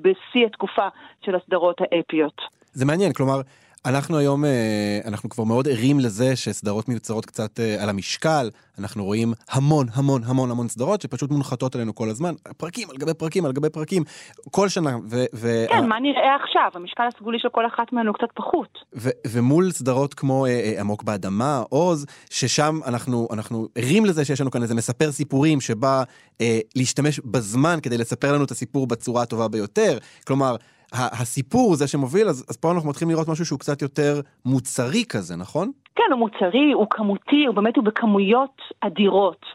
בשיא 0.02 0.46
התקופה 0.46 0.88
של 1.24 1.34
הסדרות 1.34 1.80
האפיות. 1.80 2.40
זה 2.72 2.86
מעניין, 2.86 3.12
כלומר, 3.12 3.40
אנחנו 3.86 4.18
היום, 4.18 4.44
אה, 4.44 4.98
אנחנו 5.06 5.28
כבר 5.28 5.44
מאוד 5.44 5.68
ערים 5.68 6.00
לזה 6.00 6.36
שסדרות 6.36 6.88
מיוצרות 6.88 7.26
קצת 7.26 7.60
אה, 7.60 7.82
על 7.82 7.88
המשקל, 7.88 8.50
אנחנו 8.78 9.04
רואים 9.04 9.32
המון 9.50 9.86
המון 9.94 10.22
המון 10.24 10.50
המון 10.50 10.68
סדרות 10.68 11.00
שפשוט 11.00 11.30
מונחתות 11.30 11.74
עלינו 11.74 11.94
כל 11.94 12.08
הזמן, 12.08 12.34
פרקים 12.56 12.90
על 12.90 12.96
גבי 12.96 13.14
פרקים 13.14 13.44
על 13.44 13.52
גבי 13.52 13.70
פרקים, 13.70 14.02
כל 14.50 14.68
שנה, 14.68 14.96
ו... 15.10 15.24
ו- 15.34 15.64
כן, 15.68 15.88
מה 15.88 16.00
נראה 16.00 16.36
עכשיו? 16.42 16.70
המשקל 16.74 17.02
הסגולי 17.14 17.38
של 17.38 17.48
כל 17.48 17.66
אחת 17.66 17.92
מהן 17.92 18.06
הוא 18.06 18.14
קצת 18.14 18.28
פחות. 18.34 18.78
ו- 18.94 19.10
ומול 19.26 19.70
סדרות 19.70 20.14
כמו 20.14 20.46
אה, 20.46 20.74
עמוק 20.80 21.02
באדמה, 21.02 21.62
עוז, 21.68 22.06
ששם 22.30 22.80
אנחנו, 22.86 23.28
אנחנו 23.32 23.68
ערים 23.74 24.06
לזה 24.06 24.24
שיש 24.24 24.40
לנו 24.40 24.50
כאן 24.50 24.62
איזה 24.62 24.74
מספר 24.74 25.12
סיפורים 25.12 25.60
שבא 25.60 26.02
אה, 26.40 26.58
להשתמש 26.76 27.20
בזמן 27.20 27.78
כדי 27.82 27.98
לספר 27.98 28.32
לנו 28.32 28.44
את 28.44 28.50
הסיפור 28.50 28.86
בצורה 28.86 29.22
הטובה 29.22 29.48
ביותר. 29.48 29.98
כלומר, 30.26 30.56
הסיפור 30.92 31.74
זה 31.74 31.88
שמוביל, 31.88 32.28
אז, 32.28 32.46
אז 32.50 32.56
פה 32.56 32.72
אנחנו 32.72 32.88
מתחילים 32.90 33.14
לראות 33.14 33.28
משהו 33.28 33.46
שהוא 33.46 33.58
קצת 33.58 33.82
יותר 33.82 34.20
מוצרי 34.44 35.04
כזה, 35.08 35.36
נכון? 35.36 35.70
כן, 35.94 36.04
הוא 36.10 36.18
מוצרי, 36.18 36.72
הוא 36.72 36.86
כמותי, 36.90 37.44
הוא 37.46 37.54
באמת 37.54 37.76
הוא 37.76 37.84
בכמויות 37.84 38.62
אדירות. 38.80 39.46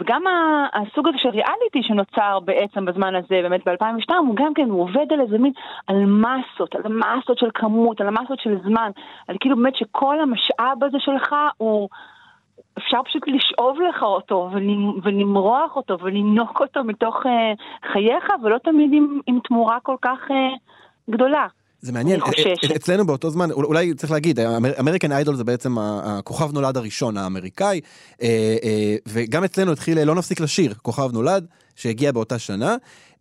וגם 0.00 0.22
הסוג 0.74 1.08
הזה 1.08 1.18
של 1.18 1.28
ריאליטי 1.28 1.82
שנוצר 1.82 2.38
בעצם 2.44 2.84
בזמן 2.84 3.14
הזה, 3.14 3.40
באמת 3.42 3.68
ב-2002, 3.68 4.14
הוא 4.18 4.36
גם 4.36 4.54
כן, 4.54 4.70
הוא 4.70 4.82
עובד 4.82 5.12
על 5.12 5.20
איזה 5.20 5.38
מין, 5.38 5.52
על 5.86 6.04
מסות, 6.06 6.74
על 6.74 6.82
מסות 6.82 7.38
של 7.38 7.48
כמות, 7.54 8.00
על 8.00 8.10
מסות 8.10 8.40
של 8.40 8.58
זמן, 8.64 8.90
על 9.28 9.36
כאילו 9.40 9.56
באמת 9.56 9.76
שכל 9.76 10.20
המשאב 10.20 10.84
הזה 10.84 10.98
שלך 11.00 11.34
הוא... 11.56 11.88
אפשר 12.86 12.98
פשוט 13.04 13.22
לשאוב 13.26 13.76
לך 13.88 14.02
אותו 14.02 14.50
ולמ- 14.54 15.00
ולמרוח 15.04 15.76
אותו 15.76 15.96
ולנוק 16.02 16.60
אותו 16.60 16.84
מתוך 16.84 17.16
uh, 17.16 17.28
חייך, 17.92 18.24
ולא 18.44 18.58
תמיד 18.64 18.90
עם, 18.92 19.20
עם 19.26 19.38
תמורה 19.48 19.78
כל 19.82 19.96
כך 20.02 20.18
uh, 20.28 21.12
גדולה. 21.14 21.46
זה 21.80 21.92
מעניין, 21.92 22.20
אני 22.20 22.30
חוששת. 22.30 22.70
א- 22.70 22.72
א- 22.72 22.76
אצלנו 22.76 23.06
באותו 23.06 23.30
זמן, 23.30 23.50
אול- 23.50 23.64
אולי 23.66 23.94
צריך 23.94 24.12
להגיד, 24.12 24.40
אמריקן 24.80 25.12
איידול 25.12 25.34
זה 25.34 25.44
בעצם 25.44 25.78
הכוכב 25.78 26.52
נולד 26.54 26.76
הראשון 26.76 27.16
האמריקאי, 27.16 27.80
אה, 28.22 28.56
אה, 28.64 28.96
וגם 29.08 29.44
אצלנו 29.44 29.72
התחיל 29.72 30.04
לא 30.04 30.14
נפסיק 30.14 30.40
לשיר, 30.40 30.74
כוכב 30.82 31.12
נולד, 31.12 31.46
שהגיע 31.78 32.12
באותה 32.12 32.38
שנה. 32.38 32.76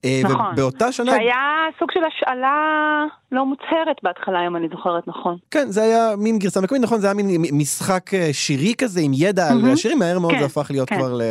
אה, 0.06 0.22
נכון. 0.24 0.46
ובאותה 0.54 0.92
שנה, 0.92 1.12
שהיה 1.12 1.36
סוג 1.80 1.92
של 1.92 2.00
השאלה 2.04 3.06
לא 3.32 3.46
מוצהרת 3.46 3.98
בהתחלה, 4.04 4.48
אם 4.48 4.56
אני 4.56 4.68
זוכרת 4.72 5.08
נכון. 5.08 5.38
כן, 5.52 5.66
זה 5.72 5.84
היה 5.84 6.16
מין 6.18 6.40
גרסה 6.40 6.62
מקומית, 6.62 6.84
נכון, 6.84 7.00
זה 7.00 7.08
היה 7.08 7.14
מין 7.14 7.28
משחק 7.52 8.14
אה, 8.14 8.30
שירי 8.34 8.74
כזה 8.78 9.02
עם 9.02 9.12
ידע 9.14 9.50
על 9.50 9.58
מהמם. 9.58 9.74
השירים, 9.74 10.00
מהר 10.00 10.20
מאוד 10.20 10.32
כן, 10.32 10.40
זה 10.40 10.46
הפך 10.46 10.68
להיות 10.72 10.90
כן. 10.90 10.98
כבר 10.98 11.14
ל- 11.14 11.22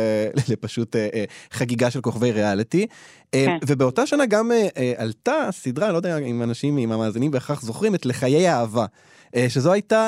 לפשוט 0.51 0.95
אה, 0.95 1.23
חגיגה 1.51 1.91
של 1.91 2.01
כוכבי 2.01 2.31
ריאליטי. 2.31 2.87
כן. 3.31 3.57
ובאותה 3.67 4.05
שנה 4.05 4.25
גם 4.25 4.51
עלתה 4.97 5.47
סדרה, 5.51 5.91
לא 5.91 5.97
יודע 5.97 6.17
אם 6.17 6.43
אנשים, 6.43 6.77
אם 6.77 6.91
המאזינים 6.91 7.31
בהכרח 7.31 7.61
זוכרים, 7.61 7.95
את 7.95 8.05
לחיי 8.05 8.47
האהבה. 8.47 8.85
אה, 9.35 9.45
שזו 9.49 9.71
הייתה... 9.73 10.07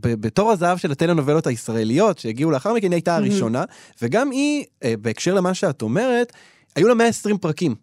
בתור 0.00 0.50
הזהב 0.50 0.78
של 0.78 0.92
הטלנובלות 0.92 1.46
הישראליות 1.46 2.18
שהגיעו 2.18 2.50
לאחר 2.50 2.74
מכן, 2.74 2.86
היא 2.86 2.94
הייתה 2.94 3.16
הראשונה, 3.16 3.64
וגם 4.02 4.30
היא, 4.30 4.64
אה, 4.84 4.94
בהקשר 4.98 5.34
למה 5.34 5.54
שאת 5.54 5.82
אומרת, 5.82 6.32
היו 6.76 6.88
לה 6.88 6.94
120 6.94 7.38
פרקים. 7.38 7.74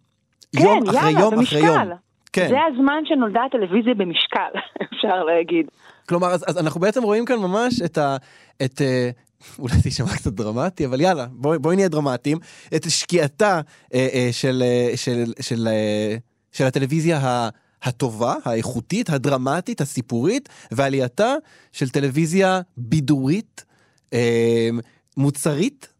יום 0.54 0.80
כן, 0.80 0.88
אחרי 0.88 1.10
יאללה, 1.10 1.20
יום 1.20 1.34
במשקל. 1.34 1.56
אחרי 1.58 1.66
יום. 1.68 1.90
כן. 2.32 2.48
זה 2.48 2.56
הזמן 2.72 3.02
שנולדה 3.04 3.40
הטלוויזיה 3.44 3.94
במשקל, 3.94 4.60
אפשר 4.92 5.24
להגיד. 5.24 5.66
כלומר, 6.08 6.26
אז, 6.26 6.44
אז 6.48 6.58
אנחנו 6.58 6.80
בעצם 6.80 7.02
רואים 7.02 7.24
כאן 7.24 7.36
ממש 7.36 7.82
את 7.84 7.98
ה... 7.98 8.16
את, 8.64 8.80
אה, 8.80 9.10
אולי 9.58 9.74
זה 9.74 9.88
יישמע 9.88 10.08
קצת 10.16 10.32
דרמטי, 10.32 10.86
אבל 10.86 11.00
יאללה, 11.00 11.26
בואי 11.30 11.58
בוא 11.58 11.74
נהיה 11.74 11.88
דרמטיים. 11.88 12.38
את 12.76 12.90
שקיעתה 12.90 13.60
אה, 13.94 14.08
אה, 14.14 14.28
של, 14.32 14.62
אה, 14.62 14.96
של, 14.96 15.24
של, 15.40 15.68
אה, 15.68 16.16
של 16.52 16.64
הטלוויזיה 16.64 17.18
ה... 17.18 17.48
הטובה, 17.82 18.34
האיכותית, 18.44 19.10
הדרמטית, 19.10 19.80
הסיפורית, 19.80 20.48
ועלייתה 20.72 21.34
של 21.72 21.88
טלוויזיה 21.88 22.60
בידורית, 22.76 23.64
אה, 24.12 24.68
מוצרית, 25.16 25.96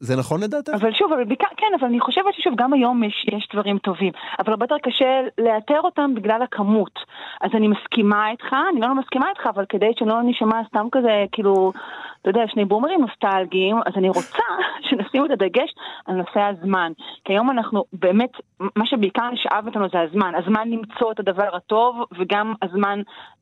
זה 0.00 0.16
נכון 0.16 0.42
לדעתך? 0.42 0.72
אבל 0.74 0.92
שוב, 0.92 1.12
אבל 1.12 1.24
בעיקר, 1.24 1.46
כן, 1.56 1.66
אבל 1.80 1.88
אני 1.88 2.00
חושבת 2.00 2.34
ששוב, 2.34 2.54
גם 2.56 2.72
היום 2.72 3.04
יש, 3.04 3.26
יש 3.32 3.48
דברים 3.52 3.78
טובים, 3.78 4.12
אבל 4.38 4.50
הרבה 4.52 4.64
יותר 4.64 4.78
קשה 4.82 5.20
לאתר 5.38 5.80
אותם 5.84 6.14
בגלל 6.14 6.42
הכמות. 6.42 6.98
אז 7.40 7.50
אני 7.54 7.68
מסכימה 7.68 8.30
איתך, 8.30 8.56
אני 8.72 8.80
לא 8.80 8.94
מסכימה 8.94 9.26
איתך, 9.30 9.46
אבל 9.54 9.64
כדי 9.68 9.90
שלא 9.98 10.22
נשמע 10.22 10.60
סתם 10.68 10.86
כזה, 10.92 11.24
כאילו, 11.32 11.72
אתה 12.22 12.30
יודע, 12.30 12.42
שני 12.48 12.64
בומרים 12.64 13.00
נוסטלגיים, 13.00 13.76
אז 13.86 13.92
אני 13.96 14.08
רוצה 14.08 14.44
שנשים 14.88 15.24
את 15.24 15.30
הדגש 15.30 15.70
על 16.06 16.14
נושא 16.14 16.40
הזמן. 16.40 16.92
כי 17.24 17.32
היום 17.32 17.50
אנחנו 17.50 17.84
באמת, 17.92 18.30
מה 18.60 18.86
שבעיקר 18.86 19.30
נשאב 19.30 19.66
אותנו 19.66 19.88
זה 19.92 20.00
הזמן. 20.00 20.32
הזמן 20.34 20.68
למצוא 20.70 21.12
את 21.12 21.20
הדבר 21.20 21.56
הטוב, 21.56 21.96
וגם 22.18 22.54
הזמן 22.62 23.00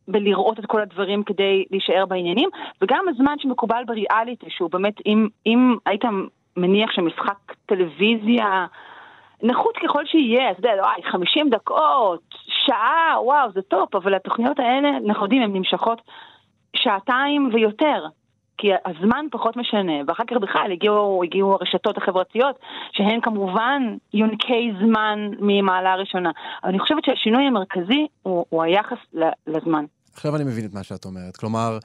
בלראות 0.08 0.58
את 0.58 0.66
כל 0.66 0.82
הדברים 0.82 1.22
כדי 1.24 1.64
להישאר 1.70 2.06
בעניינים, 2.06 2.48
וגם 2.82 3.04
הזמן 3.08 3.34
שמקובל 3.38 3.82
בריאליטי, 3.86 4.46
שהוא 4.50 4.70
באמת, 4.70 4.94
אם, 5.06 5.28
אם 5.46 5.76
היית 5.86 6.04
מניח 6.56 6.90
שמשחק 6.90 7.52
טלוויזיה, 7.66 8.66
נחות 9.42 9.76
ככל 9.76 10.06
שיהיה, 10.06 10.50
אתה 10.50 10.60
יודע, 10.60 10.82
וואי, 10.82 11.02
50 11.10 11.50
דקות, 11.50 12.20
שעה, 12.48 13.14
וואו, 13.22 13.52
זה 13.52 13.62
top, 13.62 13.94
אבל 13.94 14.14
התוכניות 14.14 14.58
האלה, 14.58 14.88
אנחנו 15.06 15.22
יודעים, 15.22 15.42
הן 15.42 15.52
נמשכות 15.52 16.02
שעתיים 16.76 17.50
ויותר. 17.52 18.06
כי 18.58 18.68
הזמן 18.86 19.26
פחות 19.30 19.56
משנה, 19.56 19.92
ואחר 20.06 20.24
כך 20.30 20.36
בכלל 20.42 20.72
הגיעו, 20.72 21.22
הגיעו 21.24 21.52
הרשתות 21.52 21.96
החברתיות, 21.96 22.58
שהן 22.92 23.20
כמובן 23.22 23.82
יונקי 24.14 24.72
זמן 24.84 25.18
ממעלה 25.40 25.94
ראשונה. 25.94 26.30
אבל 26.62 26.70
אני 26.70 26.78
חושבת 26.78 27.04
שהשינוי 27.04 27.44
המרכזי 27.44 28.06
הוא, 28.22 28.44
הוא 28.48 28.62
היחס 28.62 28.98
לזמן. 29.46 29.84
עכשיו 30.14 30.36
אני 30.36 30.44
מבין 30.44 30.64
את 30.64 30.74
מה 30.74 30.82
שאת 30.82 31.04
אומרת. 31.04 31.36
כלומר, 31.36 31.78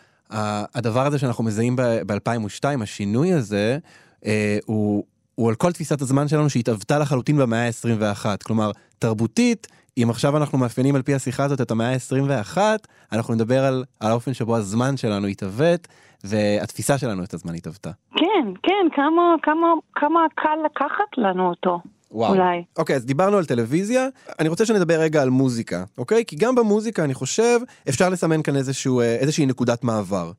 הדבר 0.76 1.06
הזה 1.06 1.20
שאנחנו 1.20 1.44
מזהים 1.44 1.76
ב-2002, 1.76 2.84
השינוי 2.84 3.34
הזה, 3.34 3.78
אה, 4.26 4.58
הוא, 4.66 5.04
הוא 5.36 5.50
על 5.50 5.56
כל 5.56 5.72
תפיסת 5.72 6.02
הזמן 6.02 6.28
שלנו 6.28 6.50
שהתהוותה 6.50 7.00
לחלוטין 7.00 7.38
במאה 7.38 7.66
ה-21. 7.66 8.26
כלומר, 8.46 8.72
תרבותית, 9.00 9.68
אם 9.98 10.08
עכשיו 10.10 10.38
אנחנו 10.38 10.58
מאפיינים 10.58 10.96
על 10.96 11.02
פי 11.02 11.14
השיחה 11.14 11.44
הזאת 11.44 11.62
את 11.62 11.72
המאה 11.72 11.94
ה-21, 11.94 12.58
אנחנו 13.12 13.34
נדבר 13.34 13.66
על, 13.66 13.84
על 14.00 14.12
האופן 14.12 14.34
שבו 14.34 14.58
הזמן 14.58 14.98
שלנו 14.98 15.28
התהוות, 15.28 15.88
והתפיסה 16.24 16.98
שלנו 16.98 17.24
את 17.24 17.34
הזמן 17.34 17.56
התהוותה. 17.56 17.90
כן, 18.16 18.54
כן, 18.64 18.88
כמה, 18.96 19.36
כמה, 19.42 19.68
כמה 19.96 20.26
קל 20.36 20.58
לקחת 20.66 21.18
לנו 21.18 21.50
אותו. 21.50 21.80
וואו. 22.12 22.34
אולי. 22.34 22.64
אוקיי, 22.78 22.96
אז 22.96 23.06
דיברנו 23.06 23.38
על 23.38 23.46
טלוויזיה, 23.46 24.08
אני 24.40 24.50
רוצה 24.50 24.66
שנדבר 24.66 24.94
רגע 25.00 25.22
על 25.22 25.30
מוזיקה, 25.30 25.84
אוקיי? 25.98 26.26
כי 26.26 26.36
גם 26.36 26.56
במוזיקה, 26.56 27.04
אני 27.04 27.14
חושב, 27.14 27.60
אפשר 27.90 28.10
לסמן 28.10 28.42
כאן 28.42 28.56
איזשהו, 28.56 29.00
אה, 29.00 29.16
איזושהי 29.16 29.46
נקודת 29.46 29.84
מעבר. 29.84 30.32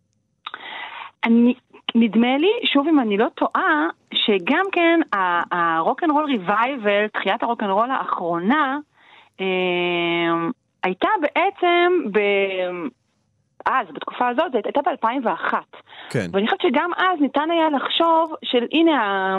אני, 1.25 1.55
נדמה 1.95 2.37
לי, 2.39 2.51
שוב 2.73 2.87
אם 2.89 3.01
אני 3.01 3.17
לא 3.17 3.27
טועה, 3.35 3.89
שגם 4.15 4.65
כן 4.73 5.01
הרוקנרול 5.53 6.25
ריבייבל, 6.25 7.09
תחיית 7.13 7.43
הרוקנרול 7.43 7.91
האחרונה, 7.91 8.79
אה, 9.41 9.47
הייתה 10.83 11.09
בעצם 11.21 12.11
ב... 12.13 12.19
אז, 13.67 13.87
בתקופה 13.93 14.29
הזאת, 14.29 14.55
הייתה 14.55 14.81
ב-2001. 14.81 15.55
כן. 16.11 16.27
ואני 16.33 16.47
חושבת 16.47 16.61
שגם 16.61 16.91
אז 16.97 17.21
ניתן 17.21 17.51
היה 17.51 17.69
לחשוב 17.71 18.35
של 18.45 18.65
הנה 18.73 19.03
ה- 19.03 19.39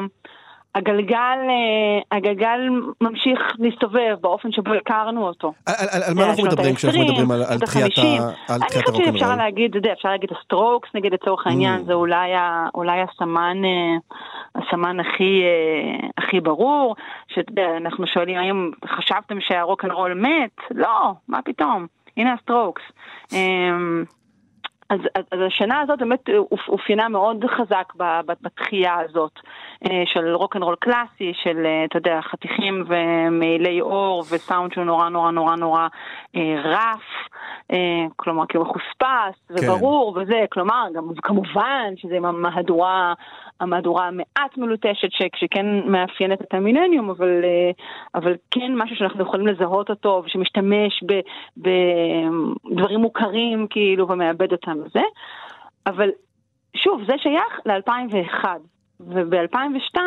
הגלגל, 0.76 1.18
אה, 1.50 2.18
הגלגל 2.18 2.60
ממשיך 3.02 3.40
להסתובב 3.60 4.16
באופן 4.22 4.52
שבו 4.52 4.74
הכרנו 4.74 5.28
אותו. 5.28 5.54
על, 5.66 5.74
על, 5.92 6.04
על 6.04 6.14
מה 6.14 6.22
אנחנו 6.26 6.38
שנות 6.38 6.54
מדברים 6.54 6.76
כשאנחנו 6.76 7.00
מדברים 7.02 7.32
על, 7.32 7.44
על 7.44 7.60
תחיית 7.60 7.86
ה-חמישים. 7.98 8.22
ה- 8.22 8.54
על 8.54 8.60
אני 8.62 8.68
חושבת 8.70 8.86
שאפשר 8.96 9.06
הרוקנרול? 9.10 9.36
להגיד, 9.36 9.70
אתה 9.70 9.78
יודע, 9.78 9.94
אפשר 9.94 10.10
להגיד 10.10 10.30
הסטרוקס 10.40 10.90
נגיד 10.96 11.14
לצורך 11.14 11.48
העניין, 11.48 11.80
Mm. 11.82 11.86
זה 11.86 11.94
אולי, 11.94 12.32
הסמן, 13.02 13.58
אה, 13.66 13.98
הסמן 14.62 15.00
הכי, 15.00 15.42
אה, 15.44 16.08
הכי 16.18 16.40
ברור, 16.40 16.96
שאתה 17.28 17.52
יודע, 17.52 17.78
אנחנו 17.78 18.08
שואלים 18.08 18.38
האם 18.38 18.72
חשבתם 18.88 19.42
שהרוקנרול 19.42 20.14
מת? 20.14 20.52
לא, 20.72 21.12
מה 21.28 21.40
פתאום, 21.46 21.88
הנה 22.18 22.34
הסטרוקס. 22.34 22.82
אז, 24.94 25.00
אז, 25.16 25.24
אז 25.32 25.40
השנה 25.48 25.82
הזאת 25.82 26.00
באמת 26.00 26.30
אופ- 26.52 26.70
אופיינה 26.70 27.10
מאוד 27.10 27.46
חזק 27.58 27.94
בתחייה 28.42 29.00
הזאת 29.00 29.32
אה, 29.86 30.04
של 30.06 30.36
רוקנרול 30.36 30.76
קלאסי, 30.80 31.34
של, 31.44 31.66
אה, 31.66 31.86
אתה 31.86 31.98
יודע, 31.98 32.20
חתיכים 32.22 32.84
ומעילי 32.88 33.82
אור 33.82 34.24
וסאונד 34.30 34.74
שהוא 34.74 34.84
נורא 34.86 35.10
נורא 35.10 35.32
נורא 35.32 35.56
נורא 35.56 35.88
אה, 36.36 36.62
רף, 36.64 37.04
אה, 37.72 38.06
כלומר 38.16 38.46
כאילו 38.46 38.64
מחוספס 38.64 39.40
וברור 39.50 40.18
וזה, 40.22 40.46
כלומר, 40.52 40.86
גם 40.96 41.04
כמובן 41.24 41.94
שזה 41.98 42.18
עם 42.18 42.26
המהדורה, 42.26 43.14
המהדורה 43.60 44.08
המעט 44.08 44.58
מלוטשת 44.58 45.10
שכן 45.36 45.66
מאפיינת 45.86 46.42
את 46.42 46.54
המילניום, 46.54 47.10
אבל, 47.10 47.42
אה, 47.44 47.72
אבל 48.16 48.34
כן 48.52 48.72
משהו 48.76 48.96
שאנחנו 48.96 49.22
יכולים 49.22 49.48
לזהות 49.48 49.90
אותו 49.90 50.24
ושמשתמש 50.26 51.04
בדברים 51.58 53.00
מוכרים 53.00 53.68
כאילו 53.70 54.08
ומאבד 54.08 54.52
אותם 54.52 54.83
וזה, 54.86 55.02
אבל 55.88 56.10
שוב, 56.76 57.02
זה 57.08 57.14
שייך 57.18 57.60
ל-2001. 57.66 58.46
וב-2002 59.00 59.98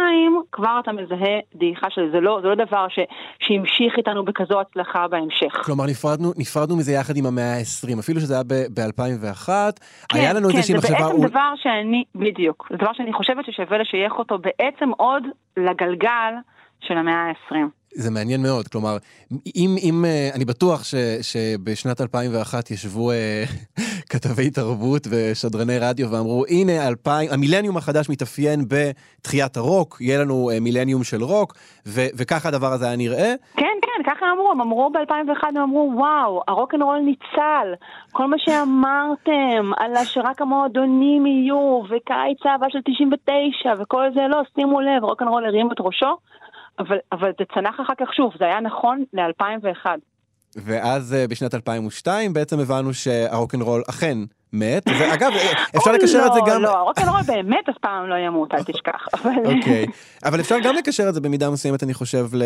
כבר 0.52 0.80
אתה 0.82 0.92
מזהה 0.92 1.38
דעיכה 1.54 1.86
של 1.90 2.06
זה, 2.06 2.10
זה 2.12 2.20
לא, 2.20 2.38
זה 2.42 2.48
לא 2.48 2.54
דבר 2.54 2.88
ש, 2.88 2.98
שהמשיך 3.38 3.94
איתנו 3.96 4.24
בכזו 4.24 4.60
הצלחה 4.60 5.08
בהמשך. 5.08 5.52
כלומר, 5.64 5.84
נפרדנו, 5.86 6.32
נפרדנו 6.36 6.76
מזה 6.76 6.92
יחד 6.92 7.16
עם 7.16 7.26
המאה 7.26 7.54
ה-20, 7.56 8.00
אפילו 8.00 8.20
שזה 8.20 8.34
היה 8.34 8.42
ב-2001, 8.44 9.48
היה 10.12 10.32
לנו 10.32 10.48
כן, 10.48 10.56
איזושהי 10.56 10.72
זה 10.74 10.78
מחשבה... 10.78 10.98
בעצם 10.98 11.16
אול- 11.16 11.28
דבר 11.28 11.52
שאני, 11.56 12.04
בדיוק, 12.14 12.66
זה 12.70 12.76
דבר 12.76 12.92
שאני 12.92 13.12
חושבת 13.12 13.44
ששווה 13.44 13.78
לשייך 13.78 14.12
אותו 14.18 14.38
בעצם 14.38 14.90
עוד 14.96 15.22
לגלגל 15.56 16.32
של 16.80 16.94
המאה 16.98 17.14
ה-20. 17.30 17.56
זה 17.96 18.10
מעניין 18.10 18.42
מאוד, 18.42 18.68
כלומר, 18.68 18.96
אם, 19.56 19.76
אם 19.82 20.04
אה, 20.04 20.28
אני 20.34 20.44
בטוח 20.44 20.84
ש, 20.84 20.94
שבשנת 21.22 22.00
2001 22.00 22.70
ישבו 22.70 23.10
אה, 23.10 23.44
כתבי 24.10 24.50
תרבות 24.50 25.06
ושדרני 25.10 25.78
רדיו 25.78 26.10
ואמרו, 26.10 26.44
הנה, 26.48 26.88
2000, 26.88 27.28
המילניום 27.32 27.76
החדש 27.76 28.08
מתאפיין 28.10 28.60
בתחיית 28.68 29.56
הרוק, 29.56 29.96
יהיה 30.00 30.20
לנו 30.20 30.50
אה, 30.50 30.60
מילניום 30.60 31.04
של 31.04 31.22
רוק, 31.22 31.54
ו, 31.86 32.00
וככה 32.16 32.48
הדבר 32.48 32.72
הזה 32.72 32.86
היה 32.86 32.96
נראה. 32.96 33.34
כן, 33.56 33.76
כן, 33.82 34.10
ככה 34.10 34.26
אמרו, 34.32 34.50
הם 34.50 34.60
אמרו 34.60 34.90
ב-2001, 34.90 35.48
הם 35.48 35.56
אמרו, 35.56 35.92
וואו, 35.94 36.42
הרוקנרול 36.48 36.98
ניצל, 36.98 37.74
כל 38.12 38.26
מה 38.26 38.36
שאמרתם 38.38 39.72
על 39.76 40.04
שרק 40.04 40.42
המועדונים 40.42 41.26
יהיו, 41.26 41.82
וקיץ 41.84 42.46
אהבה 42.46 42.66
של 42.70 42.78
99, 42.84 43.72
וכל 43.78 44.04
זה, 44.14 44.20
לא, 44.28 44.42
שימו 44.54 44.80
לב, 44.80 45.04
רוקנרול 45.04 45.46
הרים 45.46 45.68
את 45.72 45.80
ראשו, 45.80 46.16
אבל, 46.78 46.96
אבל 47.12 47.30
זה 47.38 47.44
צנח 47.54 47.74
אחר 47.80 47.92
כך 48.00 48.14
שוב, 48.14 48.32
זה 48.38 48.44
היה 48.44 48.60
נכון 48.60 49.04
ל-2001. 49.12 49.86
ואז 50.56 51.14
אה, 51.14 51.28
בשנת 51.28 51.54
2002 51.54 52.32
בעצם 52.32 52.58
הבנו 52.58 52.94
שהרוקנרול 52.94 53.82
אכן 53.90 54.18
מת, 54.52 54.88
ואגב, 55.00 55.32
אה, 55.32 55.52
אפשר 55.76 55.92
לקשר 55.92 56.22
את 56.26 56.32
זה 56.32 56.40
גם... 56.46 56.62
לא, 56.62 56.68
לא, 56.68 56.78
הרוקנרול 56.78 57.22
באמת 57.26 57.68
אף 57.68 57.74
פעם 57.80 58.08
לא 58.08 58.14
ימות, 58.14 58.54
אל 58.54 58.62
תשכח. 58.62 59.06
אוקיי, 59.56 59.86
אבל 60.24 60.40
אפר 60.40 60.58
גם 60.64 60.74
לקשר 60.74 61.08
את 61.08 61.14
זה 61.14 61.20
במידה 61.20 61.50
מסוימת, 61.50 61.82
אני 61.82 61.94
חושב, 61.94 62.26
ל... 62.32 62.42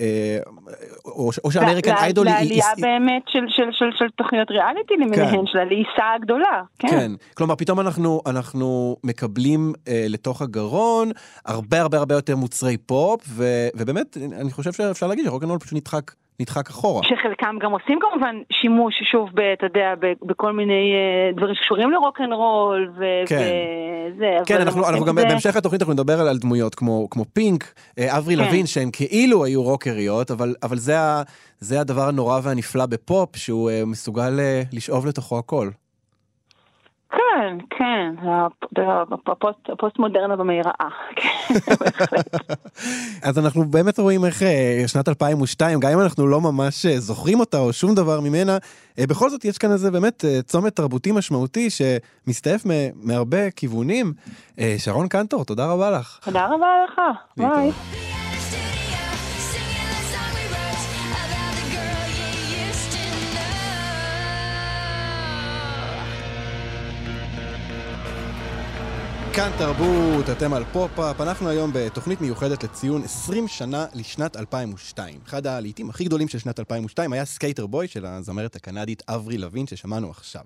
אה, 0.00 0.38
או 1.04 1.50
שאמריקן 1.50 1.94
איידול... 1.96 2.28
היא- 2.28 2.34
לעלייה 2.36 2.66
באמת 2.78 3.22
של, 3.26 4.06
תוכניות 4.16 4.50
ריאליטי 4.50 4.94
למיניהן, 4.94 5.46
של 5.46 5.58
הלעיסה 5.58 6.14
הגדולה. 6.16 6.62
כן. 6.78 6.88
כן, 6.88 7.12
כלומר 7.34 7.54
פתאום 7.54 7.80
אנחנו, 7.80 8.96
מקבלים 9.04 9.72
אה, 9.88 10.06
לתוך 10.08 10.42
הגרון 10.42 11.10
הרבה 11.46 11.80
הרבה 11.80 11.98
הרבה 11.98 12.14
יותר 12.14 12.36
מוצרי 12.36 12.76
פופ, 12.76 13.20
ובאמת, 13.74 14.16
אני 14.40 14.52
חושב 14.52 14.72
שאפשר 14.72 15.06
להגיד 15.06 15.24
שרוקנרול 15.24 15.58
פשוט 15.58 15.72
נדחק, 15.72 16.10
נדחק 16.40 16.68
אחורה. 16.70 17.02
שחלקם 17.04 17.56
גם 17.60 17.72
עושים 17.72 17.98
כמובן 18.00 18.36
שימוש, 18.52 18.94
שוב, 19.12 19.28
ב, 19.34 19.40
אתה 19.40 19.66
יודע, 19.66 19.94
ב, 20.00 20.06
בכל 20.22 20.52
מיני 20.52 20.92
אה, 20.94 21.32
דברים 21.36 21.54
שקשורים 21.54 21.90
לרוקנרול, 21.90 22.90
ו- 22.98 23.26
כן. 23.26 23.48
וזה. 24.16 24.36
כן, 24.46 24.60
אנחנו, 24.60 24.88
אנחנו 24.88 25.04
גם 25.04 25.20
זה- 25.20 25.26
בהמשך 25.28 25.56
התוכנית 25.56 25.82
אנחנו 25.82 25.94
נדבר 25.94 26.20
על, 26.20 26.28
על 26.28 26.38
דמויות 26.38 26.74
כמו, 26.74 27.10
כמו 27.10 27.24
פינק, 27.32 27.64
אה, 27.98 28.18
אבריל 28.18 28.36
כן. 28.36 28.42
לאבין, 28.44 28.66
שהן 28.66 28.90
כאילו 28.92 29.44
היו 29.44 29.62
רוקריות, 29.62 30.30
אבל, 30.30 30.54
אבל 30.62 30.76
זה, 30.76 31.00
ה, 31.00 31.22
זה 31.58 31.80
הדבר 31.80 32.08
הנורא 32.08 32.40
והנפלא 32.42 32.86
בפופ, 32.86 33.36
שהוא 33.36 33.70
אה, 33.70 33.82
מסוגל 33.86 34.38
לשאוב 34.72 35.06
לתוכו 35.06 35.38
הכל. 35.38 35.68
כן, 37.38 37.58
כן, 37.78 38.28
הפ- 38.28 39.28
הפוסט- 39.28 39.72
הפוסט 39.72 39.98
מודרנה 39.98 40.36
במהיראה. 40.36 40.72
כן, 41.16 41.54
בהחלט. 41.80 42.34
אז 43.28 43.38
אנחנו 43.38 43.64
באמת 43.64 43.98
רואים 43.98 44.24
איך 44.24 44.42
אה, 44.42 44.82
שנת 44.86 45.08
2002, 45.08 45.80
גם 45.80 45.90
אם 45.92 46.00
אנחנו 46.00 46.26
לא 46.26 46.40
ממש 46.40 46.86
אה, 46.86 47.00
זוכרים 47.00 47.40
אותה 47.40 47.58
או 47.58 47.72
שום 47.72 47.94
דבר 47.94 48.20
ממנה, 48.20 48.58
אה, 48.98 49.06
בכל 49.06 49.30
זאת 49.30 49.44
יש 49.44 49.58
כאן 49.58 49.72
איזה 49.72 49.90
באמת 49.90 50.24
צומת 50.46 50.76
תרבותי 50.76 51.12
משמעותי 51.12 51.68
שמסתעף 51.70 52.62
מהרבה 53.02 53.50
כיוונים. 53.50 54.12
שרון 54.78 55.08
קנטור, 55.08 55.44
תודה 55.44 55.66
רבה 55.66 55.90
לך. 55.90 56.18
תודה 56.24 56.46
רבה 56.46 56.66
לך, 56.88 57.00
ביי. 57.36 57.70
כאן 69.36 69.50
תרבות, 69.58 70.30
אתם 70.30 70.52
על 70.52 70.64
פופ-אפ. 70.72 71.20
אנחנו 71.20 71.48
היום 71.48 71.70
בתוכנית 71.74 72.20
מיוחדת 72.20 72.64
לציון 72.64 73.02
20 73.04 73.48
שנה 73.48 73.86
לשנת 73.94 74.36
2002. 74.36 75.20
אחד 75.26 75.46
הלהיטים 75.46 75.90
הכי 75.90 76.04
גדולים 76.04 76.28
של 76.28 76.38
שנת 76.38 76.60
2002 76.60 77.12
היה 77.12 77.24
Sk8er 77.24 77.66
Boi 77.66 77.88
של 77.88 78.06
הזמרת 78.06 78.56
הקנדית 78.56 79.02
אברי 79.08 79.38
לוין 79.38 79.66
ששמענו 79.66 80.10
עכשיו. 80.10 80.42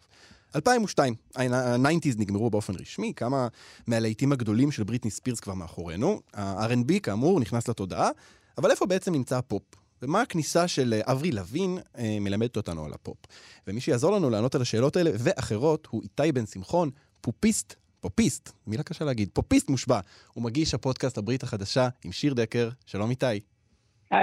2002, 0.56 1.14
ה-90's 1.36 2.18
נגמרו 2.18 2.50
באופן 2.50 2.72
רשמי, 2.80 3.12
כמה 3.16 3.48
מהלהיטים 3.86 4.32
הגדולים 4.32 4.70
של 4.72 4.84
בריטני 4.84 5.10
ספירס 5.10 5.40
כבר 5.40 5.54
מאחורינו. 5.54 6.20
ה-R&B 6.34 7.00
כאמור 7.02 7.40
נכנס 7.40 7.68
לתודעה, 7.68 8.10
אבל 8.58 8.70
איפה 8.70 8.86
בעצם 8.86 9.12
נמצא 9.12 9.38
הפופ? 9.38 9.62
ומה 10.02 10.22
הכניסה 10.22 10.68
של 10.68 11.00
אברי 11.04 11.32
לוין 11.32 11.78
אה, 11.98 12.18
מלמדת 12.20 12.56
אותנו 12.56 12.84
על 12.84 12.92
הפופ? 12.92 13.18
ומי 13.66 13.80
שיעזור 13.80 14.12
לנו 14.12 14.30
לענות 14.30 14.54
על 14.54 14.62
השאלות 14.62 14.96
האלה 14.96 15.10
ואחרות 15.14 15.88
הוא 15.90 16.02
איתי 16.02 16.32
בן 16.32 16.46
שמחון, 16.46 16.90
פופיסט, 17.20 17.74
פופיסט, 18.00 18.52
מילה 18.66 18.82
קשה 18.82 19.04
להגיד, 19.04 19.28
פופיסט 19.32 19.70
מושבע. 19.70 20.00
הוא 20.34 20.44
מגיש 20.44 20.74
הפודקאסט 20.74 21.18
הברית 21.18 21.42
החדשה 21.42 21.88
עם 22.04 22.12
שיר 22.12 22.34
דקר. 22.34 22.68
שלום 22.86 23.10
איתי. 23.10 23.26
היי 23.26 23.40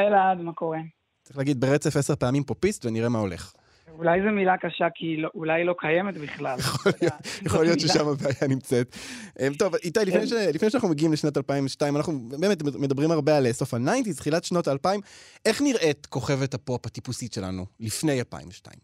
אלעד, 0.07 0.37
מה 0.37 0.53
קורה? 0.53 0.79
צריך 1.23 1.37
להגיד 1.37 1.59
ברצף 1.61 1.95
עשר 1.97 2.15
פעמים 2.15 2.43
פופיסט 2.43 2.85
ונראה 2.85 3.09
מה 3.09 3.19
הולך. 3.19 3.53
אולי 3.97 4.19
זו 4.21 4.31
מילה 4.31 4.57
קשה 4.57 4.85
כי 4.95 5.17
לא, 5.17 5.29
אולי 5.35 5.53
היא 5.53 5.65
לא 5.65 5.75
קיימת 5.79 6.17
בכלל. 6.17 6.59
יכול 7.45 7.65
להיות- 7.65 7.79
ששם 7.87 8.07
הבעיה 8.07 8.47
נמצאת. 8.49 8.95
אה, 9.39 9.47
טוב, 9.59 9.75
איתי, 9.75 9.99
לפני 10.05 10.27
ש- 10.27 10.31
לפני 10.31 10.69
שאנחנו 10.69 10.89
מגיעים 10.89 11.13
לשנת 11.13 11.37
2002, 11.37 11.97
אנחנו 11.97 12.19
באמת 12.29 12.63
מדברים 12.63 13.11
הרבה 13.11 13.37
על 13.37 13.51
סוף 13.51 13.73
ה-90's, 13.73 14.17
תחילת 14.17 14.43
שנות 14.43 14.67
ה-2000. 14.67 14.87
איך 15.45 15.61
נראית 15.61 16.05
כוכבת 16.05 16.53
הפופ 16.53 16.85
הטיפוסית 16.85 17.33
שלנו 17.33 17.65
לפני 17.79 18.19
2002? 18.19 18.77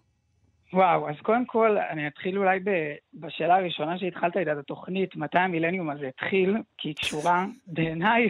וואו, 0.74 1.10
אז 1.10 1.16
קודם 1.22 1.46
כל, 1.46 1.78
אני 1.90 2.08
אתחיל 2.08 2.38
אולי 2.38 2.60
ב- 2.60 2.94
בשאלה 3.14 3.56
הראשונה 3.56 3.98
שהתחלת 4.00 4.38
איתה, 4.38 4.52
את 4.52 4.58
התוכנית, 4.58 5.16
מתי 5.16 5.40
המילניום 5.40 5.90
הזה 5.90 6.08
התחיל, 6.08 6.58
כי 6.78 6.90
היא 6.90 6.96
קשורה 6.96 7.46
בעיניי 7.68 8.30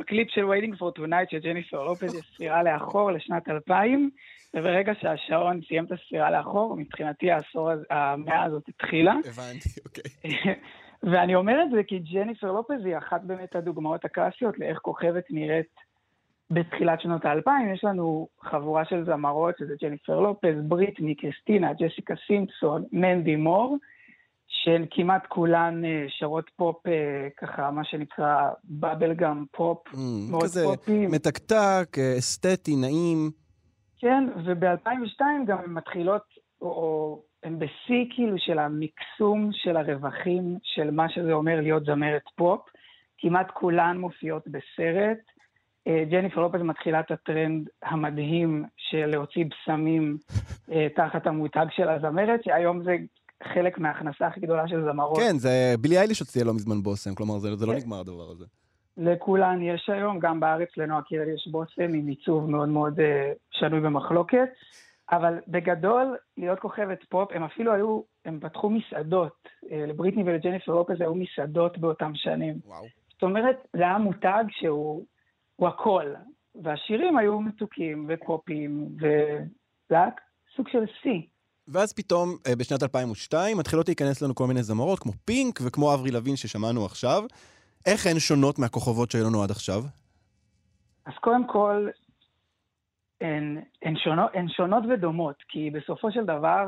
בקליפ 0.00 0.28
של 0.30 0.44
Waiting 0.44 0.74
for 0.78 0.98
Tonight 1.00 1.30
של 1.30 1.38
ג'ניפר 1.38 1.82
לופז, 1.82 2.14
יש 2.14 2.32
ספירה 2.34 2.62
לאחור 2.62 3.12
לשנת 3.12 3.48
2000, 3.48 4.10
וברגע 4.54 4.92
שהשעון 5.00 5.60
סיים 5.68 5.84
את 5.84 5.92
הספירה 5.92 6.30
לאחור, 6.30 6.76
מבחינתי 6.76 7.30
העשור, 7.30 7.70
הזה- 7.70 7.84
המאה 7.90 8.42
הזאת 8.44 8.68
התחילה. 8.68 9.12
הבנתי, 9.12 9.68
אוקיי. 9.86 10.32
ואני 11.12 11.34
אומר 11.34 11.62
את 11.62 11.70
זה 11.70 11.82
כי 11.82 11.98
ג'ניפר 11.98 12.52
לופז 12.52 12.84
היא 12.84 12.98
אחת 12.98 13.20
באמת 13.22 13.56
הדוגמאות 13.56 14.04
הקלאסיות 14.04 14.58
לאיך 14.58 14.78
כוכבת 14.78 15.24
נראית 15.30 15.89
בתחילת 16.50 17.00
שנות 17.00 17.24
האלפיים. 17.24 17.74
יש 17.74 17.84
לנו 17.84 18.28
חבורה 18.42 18.84
של 18.84 19.04
זמרות, 19.04 19.54
שזה 19.58 19.74
ג'ניפר 19.82 20.20
לופז, 20.20 20.54
בריטני, 20.62 21.14
קריסטינה, 21.14 21.72
ג'סיקה 21.72 22.14
סימפסון, 22.26 22.84
מנדי 22.92 23.36
מור, 23.36 23.76
שהן 24.46 24.84
כמעט 24.90 25.26
כולן 25.26 25.84
אה, 25.84 26.04
שרות 26.08 26.50
פופ, 26.56 26.86
אה, 26.86 27.28
ככה, 27.36 27.70
מה 27.70 27.84
שנקרא 27.84 28.50
bubble 28.64 29.14
gum 29.14 29.44
פופ, 29.52 29.88
ממ, 29.88 29.96
מאוד 30.30 30.42
כזה 30.42 30.64
פופי. 30.64 31.10
מתקתק, 31.10 31.98
אה, 31.98 32.18
אסתטי, 32.18 32.76
נעים. 32.76 33.30
כן, 33.98 34.28
וב-2002 34.46 35.22
גם 35.46 35.58
הן 35.58 35.70
מתחילות, 35.70 36.22
או, 36.60 36.66
או 36.66 37.22
הן 37.42 37.58
בשיא 37.58 38.04
כאילו 38.14 38.38
של 38.38 38.58
המקסום 38.58 39.50
של 39.52 39.76
הרווחים 39.76 40.58
של 40.62 40.90
מה 40.90 41.08
שזה 41.08 41.32
אומר 41.32 41.60
להיות 41.60 41.84
זמרת 41.84 42.22
פופ. 42.36 42.60
כמעט 43.18 43.50
כולן 43.50 43.96
מופיעות 43.96 44.48
בסרט. 44.48 45.18
אה, 45.86 46.04
ג'ניפר 46.10 46.40
לופז 46.40 46.60
מתחילה 46.60 47.00
את 47.00 47.10
הטרנד 47.10 47.68
המדהים 47.82 48.64
של 48.76 49.06
להוציא 49.06 49.44
בשמים 49.44 50.16
אה, 50.72 50.86
תחת 50.96 51.26
המותג 51.26 51.66
של 51.70 51.88
הזמרת, 51.88 52.44
שהיום 52.44 52.84
זה 52.84 52.96
חלק 53.54 53.78
מההכנסה 53.78 54.26
הכי 54.26 54.40
גדולה 54.40 54.68
של 54.68 54.84
זמרות. 54.90 55.18
כן, 55.18 55.38
זה 55.38 55.74
בילי 55.80 55.98
אייליש 55.98 56.20
הוציאה 56.20 56.44
לא 56.44 56.54
מזמן 56.54 56.82
בושם, 56.82 57.14
כלומר 57.14 57.38
זה 57.38 57.56
זה 57.56 57.66
לא 57.66 57.72
כן. 57.72 57.78
נגמר 57.78 58.00
הדבר 58.00 58.30
הזה. 58.30 58.44
לכולן 58.96 59.62
יש 59.62 59.90
היום, 59.92 60.18
גם 60.18 60.40
בארץ 60.40 60.68
לנועה 60.76 61.02
קירל 61.02 61.28
יש 61.28 61.48
בושם 61.50 61.94
עם 61.94 62.06
עיצוב 62.06 62.50
מאוד 62.50 62.68
מאוד 62.68 63.00
אה, 63.00 63.32
שנוי 63.50 63.80
במחלוקת, 63.80 64.48
אבל 65.12 65.34
בגדול, 65.48 66.16
להיות 66.36 66.58
כוכבת 66.58 66.98
פופ, 67.08 67.32
הם 67.32 67.44
אפילו 67.44 67.72
היו, 67.72 68.00
הם 68.24 68.40
פתחו 68.40 68.70
מסעדות, 68.70 69.48
אה, 69.72 69.86
לבריטני 69.86 70.22
ולג'ניפר 70.22 70.72
לופז 70.72 71.00
היו 71.00 71.14
מסעדות 71.14 71.78
באותם 71.78 72.12
שנים. 72.14 72.54
וואו. 72.66 72.84
זאת 73.12 73.22
אומרת, 73.22 73.56
זה 73.72 73.82
היה 73.82 73.98
מותג 73.98 74.44
שהוא 74.50 75.04
הוא 75.60 75.68
הכל, 75.68 76.14
והשירים 76.62 77.18
היו 77.18 77.40
מתוקים 77.40 78.06
ופופים, 78.08 78.88
היה 79.90 80.04
סוג 80.56 80.68
של 80.68 80.84
שיא. 81.02 81.20
ואז 81.68 81.92
פתאום, 81.92 82.28
אה, 82.46 82.56
בשנת 82.56 82.82
2002, 82.82 83.56
מתחילות 83.58 83.88
להיכנס 83.88 84.22
לנו 84.22 84.34
כל 84.34 84.46
מיני 84.46 84.62
זמרות, 84.62 84.98
כמו 84.98 85.12
פינק 85.24 85.60
וכמו 85.66 85.94
אברי 85.94 86.10
לוין 86.10 86.36
ששמענו 86.36 86.84
עכשיו. 86.84 87.22
איך 87.86 88.06
הן 88.06 88.18
שונות 88.18 88.58
מהכוכבות 88.58 89.10
שהיו 89.10 89.24
לנו 89.24 89.42
עד 89.42 89.50
עכשיו? 89.50 89.82
אז 91.06 91.12
קודם 91.20 91.46
כל, 91.46 91.88
הן, 93.20 93.60
הן, 93.82 93.96
שונות, 93.96 94.30
הן 94.34 94.48
שונות 94.48 94.84
ודומות, 94.90 95.36
כי 95.48 95.70
בסופו 95.70 96.12
של 96.12 96.24
דבר, 96.24 96.64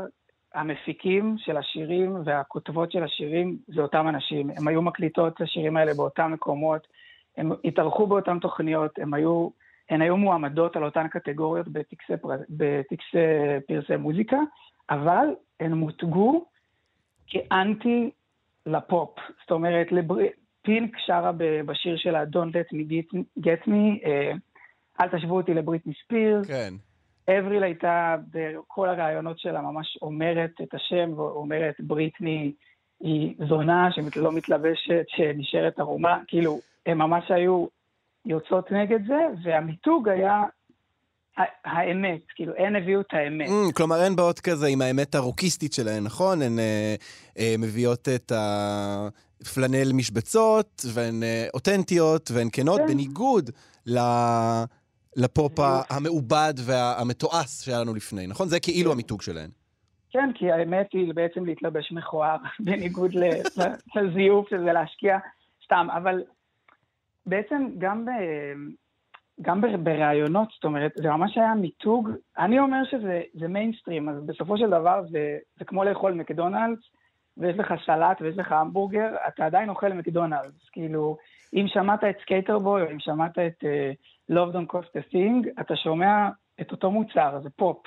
המפיקים 0.55 1.37
של 1.39 1.57
השירים 1.57 2.17
והכותבות 2.25 2.93
של 2.93 3.03
השירים 3.03 3.59
זה 3.75 3.81
אותם 3.81 4.09
אנשים. 4.09 4.51
הם 4.51 4.69
היו 4.69 4.83
מקליטות 4.83 5.35
את 5.35 5.41
השירים 5.41 5.77
האלה 5.77 5.95
באותם 5.95 6.33
מקומות, 6.33 6.87
הם 7.37 7.53
התארחו 7.65 8.07
באותן 8.07 8.39
תוכניות, 8.39 8.99
הם 8.99 9.15
היו, 9.15 9.49
הן 9.91 10.03
היו 10.03 10.17
מועמדות 10.17 10.77
על 10.77 10.85
אותן 10.85 11.09
קטגוריות 11.09 11.69
בטקסי, 11.69 12.17
פר- 12.17 12.29
בטקסי 12.51 13.19
פרסי 13.69 13.97
מוזיקה, 13.97 14.39
אבל 14.91 15.27
הן 15.61 15.73
מותגו 15.73 16.45
כאנטי 17.27 18.11
לפופ. 18.67 19.19
זאת 19.41 19.51
אומרת, 19.51 19.93
לבר... 19.93 20.17
פינק 20.63 20.99
שרה 20.99 21.33
בשיר 21.67 21.97
שלה 21.97 22.25
Don't 22.25 22.53
let 22.53 22.75
me 22.75 22.93
get, 22.93 23.19
get 23.41 23.69
me, 23.69 24.07
אה, 24.07 24.33
אל 25.01 25.09
תשוו 25.09 25.37
אותי 25.37 25.55
לבריטני 25.55 25.93
ספירס. 26.05 26.47
כן. 26.47 26.75
אבריל 27.29 27.63
הייתה 27.63 28.17
בכל 28.31 28.89
הראיונות 28.89 29.39
שלה 29.39 29.61
ממש 29.61 29.99
אומרת 30.03 30.51
את 30.63 30.75
השם, 30.75 31.13
ואומרת 31.17 31.75
בריטני 31.81 32.53
היא 33.01 33.35
זונה 33.49 33.89
שלא 33.93 34.33
מתלבשת, 34.33 35.05
שנשארת 35.09 35.79
ערומה, 35.79 36.19
כאילו, 36.29 36.59
הם 36.87 36.99
ממש 36.99 37.31
היו 37.31 37.67
יוצאות 38.27 38.73
נגד 38.73 39.07
זה, 39.07 39.27
והמיתוג 39.45 40.09
היה 40.09 40.43
האמת, 41.65 42.21
כאילו, 42.35 42.53
הן 42.59 42.77
הביאו 42.77 43.01
את 43.01 43.07
האמת. 43.13 43.49
Mm, 43.49 43.73
כלומר, 43.75 43.97
הן 43.97 44.17
באות 44.17 44.41
כזה 44.41 44.67
עם 44.67 44.83
האמת 44.83 45.15
הרוקיסטית 45.15 45.73
שלהן, 45.73 46.05
נכון? 46.05 46.43
הן 46.43 46.59
אה, 46.59 46.95
אה, 47.39 47.55
מביאות 47.59 48.09
את 48.09 48.33
הפלנל 48.35 49.93
משבצות, 49.93 50.85
והן 50.95 51.23
אה, 51.23 51.47
אותנטיות, 51.55 52.31
והן 52.35 52.49
כנות, 52.53 52.81
כן. 52.81 52.87
בניגוד 52.87 53.51
ל... 53.87 53.99
לפופ. 55.17 55.59
המעובד 55.91 56.55
והמתועש 56.57 57.65
שהיה 57.65 57.81
לנו 57.81 57.95
לפני, 57.95 58.27
נכון? 58.27 58.49
זה 58.49 58.61
כאילו 58.61 58.91
כן. 58.91 58.95
המיתוג 58.95 59.23
שלהן. 59.23 59.51
כן, 60.11 60.31
כי 60.35 60.53
האמת 60.53 60.87
היא 60.93 61.15
בעצם 61.15 61.45
להתלבש 61.45 61.93
מכוער, 61.93 62.37
בניגוד 62.65 63.11
לזיוף 63.97 64.49
שזה 64.51 64.73
להשקיע 64.73 65.19
סתם, 65.65 65.87
אבל 65.97 66.23
בעצם 67.27 67.69
גם, 67.79 68.05
ב, 68.05 68.09
גם 69.43 69.61
בראיונות, 69.85 70.49
זאת 70.55 70.65
אומרת, 70.65 70.93
זה 70.97 71.09
ממש 71.11 71.39
היה 71.39 71.55
מיתוג, 71.55 72.09
אני 72.39 72.59
אומר 72.59 72.83
שזה 72.91 73.21
זה 73.35 73.49
מיינסטרים, 73.49 74.09
אז 74.09 74.17
בסופו 74.27 74.59
של 74.59 74.67
דבר 74.71 75.03
זה, 75.11 75.39
זה 75.59 75.65
כמו 75.65 75.85
לאכול 75.85 76.13
מקדונלדס, 76.13 76.81
ויש 77.37 77.57
לך 77.59 77.75
סלט 77.87 78.17
ויש 78.23 78.39
לך 78.39 78.53
המבורגר, 78.53 79.15
אתה 79.29 79.47
עדיין 79.47 79.69
אוכל 79.69 79.93
מקדונלדס, 79.93 80.69
כאילו, 80.73 81.17
אם 81.55 81.65
שמעת 81.69 82.05
את 82.05 82.17
Sk8er 82.23 82.59
Boi, 82.59 82.83
או 82.83 82.91
אם 82.91 83.01
שמעת 83.01 83.39
את 83.39 83.65
אה, 83.65 84.33
Love 84.35 84.53
Don't 84.55 84.73
Cost 84.77 84.99
a 84.99 85.15
Thing, 85.15 85.61
אתה 85.61 85.77
שומע 85.77 86.29
את 86.61 86.73
אותו 86.73 86.91
מוצר, 86.91 87.41
זה 87.43 87.49
פופ. 87.57 87.83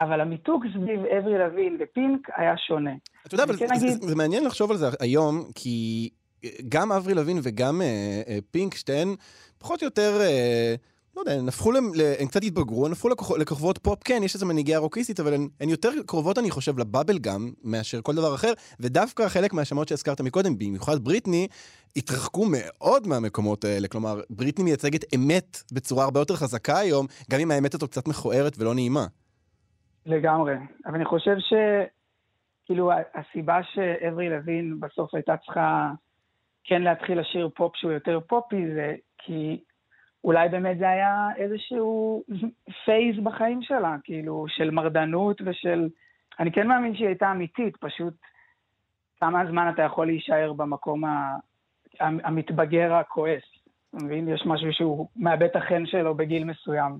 אבל 0.00 0.20
המיתוג 0.20 0.64
סביב 0.74 1.04
אברי 1.04 1.38
לוין 1.38 1.76
ופינק 1.80 2.28
היה 2.36 2.56
שונה. 2.56 2.90
אתה 3.26 3.34
יודע, 3.34 3.44
אבל 3.44 3.56
כן 3.56 3.66
זה- 3.66 3.74
אגיד- 3.74 3.88
זה- 4.02 4.08
זה 4.08 4.16
מעניין 4.16 4.44
לחשוב 4.44 4.70
על 4.70 4.76
זה 4.76 4.86
היום, 5.00 5.44
כי 5.54 6.08
אה, 6.12 6.25
גם 6.68 6.92
אברי 6.92 7.14
לוין 7.14 7.38
וגם 7.42 7.82
אה, 7.82 7.86
אה, 8.28 8.38
פינק, 8.50 8.74
שתיהן 8.74 9.14
פחות 9.58 9.82
או 9.82 9.86
יותר, 9.86 10.18
אה, 10.20 10.74
לא 11.16 11.20
יודע, 11.20 11.32
הן 11.32 11.48
הפכו, 11.48 11.72
להם- 11.72 11.94
ל- 11.94 12.14
הן 12.18 12.26
קצת 12.26 12.42
התבגרו, 12.44 12.86
הן 12.86 12.92
הפכו 12.92 13.08
לכוכ- 13.08 13.38
לכוכבות 13.38 13.78
פופ, 13.78 14.02
כן, 14.04 14.20
יש 14.24 14.34
איזה 14.34 14.46
נגיעה 14.46 14.78
רוקיסטית, 14.78 15.20
אבל 15.20 15.34
הן, 15.34 15.48
הן 15.60 15.68
יותר 15.68 15.88
קרובות, 16.06 16.38
אני 16.38 16.50
חושב, 16.50 16.78
ל 16.78 16.84
bubble 16.84 17.18
gum, 17.18 17.50
מאשר 17.64 18.00
כל 18.02 18.14
דבר 18.14 18.34
אחר, 18.34 18.52
ודווקא 18.80 19.28
חלק 19.28 19.52
מהשמות 19.52 19.88
שהזכרת 19.88 20.20
מקודם, 20.20 20.58
במיוחד 20.58 21.04
בריטני, 21.04 21.48
התרחקו 21.96 22.46
מאוד 22.50 23.06
מהמקומות 23.06 23.64
האלה. 23.64 23.88
כלומר, 23.88 24.20
בריטני 24.30 24.64
מייצגת 24.64 25.14
אמת 25.14 25.62
בצורה 25.72 26.04
הרבה 26.04 26.20
יותר 26.20 26.36
חזקה 26.36 26.78
היום, 26.78 27.06
גם 27.30 27.40
אם 27.40 27.50
האמת 27.50 27.74
הזו 27.74 27.88
קצת 27.88 28.08
מכוערת 28.08 28.56
ולא 28.58 28.74
נעימה. 28.74 29.06
לגמרי. 30.06 30.54
אבל 30.86 30.94
אני 30.94 31.04
חושב 31.04 31.36
ש... 31.38 31.52
כאילו, 32.64 32.90
הסיבה 33.14 33.58
שאברי 33.74 34.28
לוין 34.28 34.80
בסוף 34.80 35.14
הייתה 35.14 35.34
צריכה 35.44 35.90
כן 36.66 36.82
להתחיל 36.82 37.20
לשיר 37.20 37.48
פופ 37.54 37.76
שהוא 37.76 37.92
יותר 37.92 38.20
פופי, 38.20 38.74
זה 38.74 38.94
כי 39.18 39.60
אולי 40.24 40.48
באמת 40.48 40.78
זה 40.78 40.88
היה 40.88 41.28
איזשהו 41.36 42.22
phase 42.84 43.24
בחיים 43.24 43.62
שלה, 43.62 43.96
כאילו, 44.04 44.44
של 44.48 44.70
מרדנות 44.70 45.42
ושל... 45.44 45.88
אני 46.40 46.52
כן 46.52 46.66
מאמין 46.66 46.94
שהיא 46.94 47.06
הייתה 47.06 47.30
אמיתית, 47.30 47.76
פשוט 47.76 48.14
כמה 49.20 49.46
זמן 49.46 49.72
אתה 49.74 49.82
יכול 49.82 50.06
להישאר 50.06 50.52
במקום 50.52 51.04
ה- 51.04 51.36
המתבגר 52.00 52.94
הכועס. 52.94 53.42
אתה 53.88 54.04
מבין? 54.04 54.28
יש 54.28 54.42
משהו 54.46 54.72
שהוא 54.72 55.08
מאבד 55.16 55.42
את 55.42 55.56
החן 55.56 55.86
שלו 55.86 56.14
בגיל 56.14 56.44
מסוים. 56.44 56.92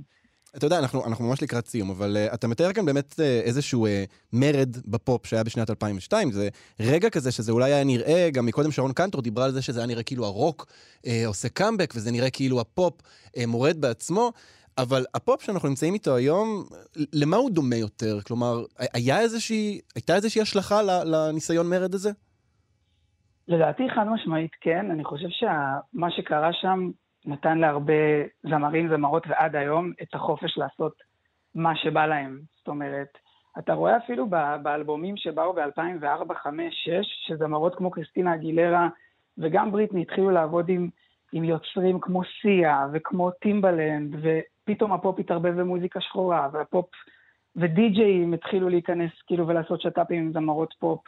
אתה 0.57 0.67
יודע, 0.67 0.79
אנחנו, 0.79 1.07
אנחנו 1.07 1.25
ממש 1.25 1.43
לקראת 1.43 1.67
סיום, 1.67 1.91
אבל 1.91 2.17
אה, 2.17 2.35
אתה 2.35 2.49
מתאר 2.49 2.73
כאן 2.73 2.85
באמת 2.85 3.13
אה, 3.13 3.21
איזשהו 3.21 3.87
אה, 3.87 3.91
מרד 4.33 4.77
בפופ 4.87 5.27
שהיה 5.27 5.45
בשנת 5.45 5.71
2002. 5.71 6.33
זה 6.33 6.49
רגע 6.81 7.11
כזה 7.11 7.33
שזה 7.33 7.53
אולי 7.53 7.73
היה 7.73 7.85
נראה, 7.85 8.29
גם 8.33 8.47
מקודם 8.47 8.71
שרון 8.71 8.93
קנטור 8.93 9.23
דיברה 9.23 9.45
על 9.45 9.51
זה 9.51 9.63
שזה 9.63 9.81
היה 9.81 9.87
נראה 9.87 10.03
כאילו 10.03 10.25
הרוק 10.25 10.67
אה, 10.67 11.09
עושה 11.27 11.49
קאמבק, 11.49 11.93
וזה 11.97 12.13
נראה 12.13 12.31
כאילו 12.31 12.61
הפופ 12.61 13.01
אה, 13.01 13.47
מורד 13.47 13.81
בעצמו. 13.81 14.33
אבל 14.79 15.05
הפופ 15.15 15.43
שאנחנו 15.43 15.69
נמצאים 15.69 15.95
איתו 15.95 16.17
היום, 16.17 16.65
למה 17.13 17.37
הוא 17.37 17.51
דומה 17.51 17.77
יותר? 17.77 18.21
כלומר, 18.27 18.65
היה 18.95 19.21
איזושהי, 19.21 19.81
הייתה 19.95 20.15
איזושהי 20.15 20.43
השלכה 20.43 20.83
לניסיון 20.83 21.71
מרד 21.71 21.95
הזה? 21.95 22.11
לדעתי 23.49 23.83
חד 23.95 24.05
משמעית 24.15 24.51
כן, 24.61 24.91
אני 24.91 25.05
חושב 25.05 25.29
שמה 25.31 26.11
שקרה 26.11 26.53
שם 26.53 26.91
נתן 27.27 27.59
להרבה 27.59 27.93
זמרים, 28.43 28.89
זמרות 28.89 29.27
ועד 29.27 29.57
היום 29.57 29.93
את 30.03 30.15
החופש 30.15 30.59
לעשות 30.59 30.93
מה 31.55 31.77
שבא 31.77 32.07
להם. 32.07 32.41
זאת 32.59 32.69
אומרת, 32.69 33.19
אתה 33.59 33.73
רואה 33.73 33.97
אפילו 33.97 34.27
באלבומים 34.63 35.17
שבאו 35.17 35.53
ב-2004, 35.53 35.61
2005, 35.61 36.09
2006, 36.17 37.07
שזמרות 37.27 37.75
כמו 37.75 37.91
קריסטינה 37.91 38.35
אגילרה 38.35 38.89
וגם 39.39 39.73
בריטני 39.73 40.03
התחילו 40.03 40.31
לעבוד 40.31 40.69
עם, 40.69 40.89
עם 41.33 41.45
יוצרים 41.45 42.01
כמו 42.01 42.23
סיה 42.43 42.87
וכמו 42.93 43.31
טימבלנד, 43.31 44.17
ופתאום 44.23 44.93
הפופ 44.93 45.19
התערבב 45.19 45.61
במוזיקה 45.61 46.01
שחורה, 46.01 46.49
והפופ 46.53 46.91
ודי-ג'אים 47.57 48.35
התחילו 48.35 48.69
להיכנס 48.69 49.11
כאילו 49.27 49.47
ולעשות 49.49 49.81
שת"פים 49.81 50.23
עם 50.23 50.33
זמרות 50.33 50.75
פופ. 50.79 51.01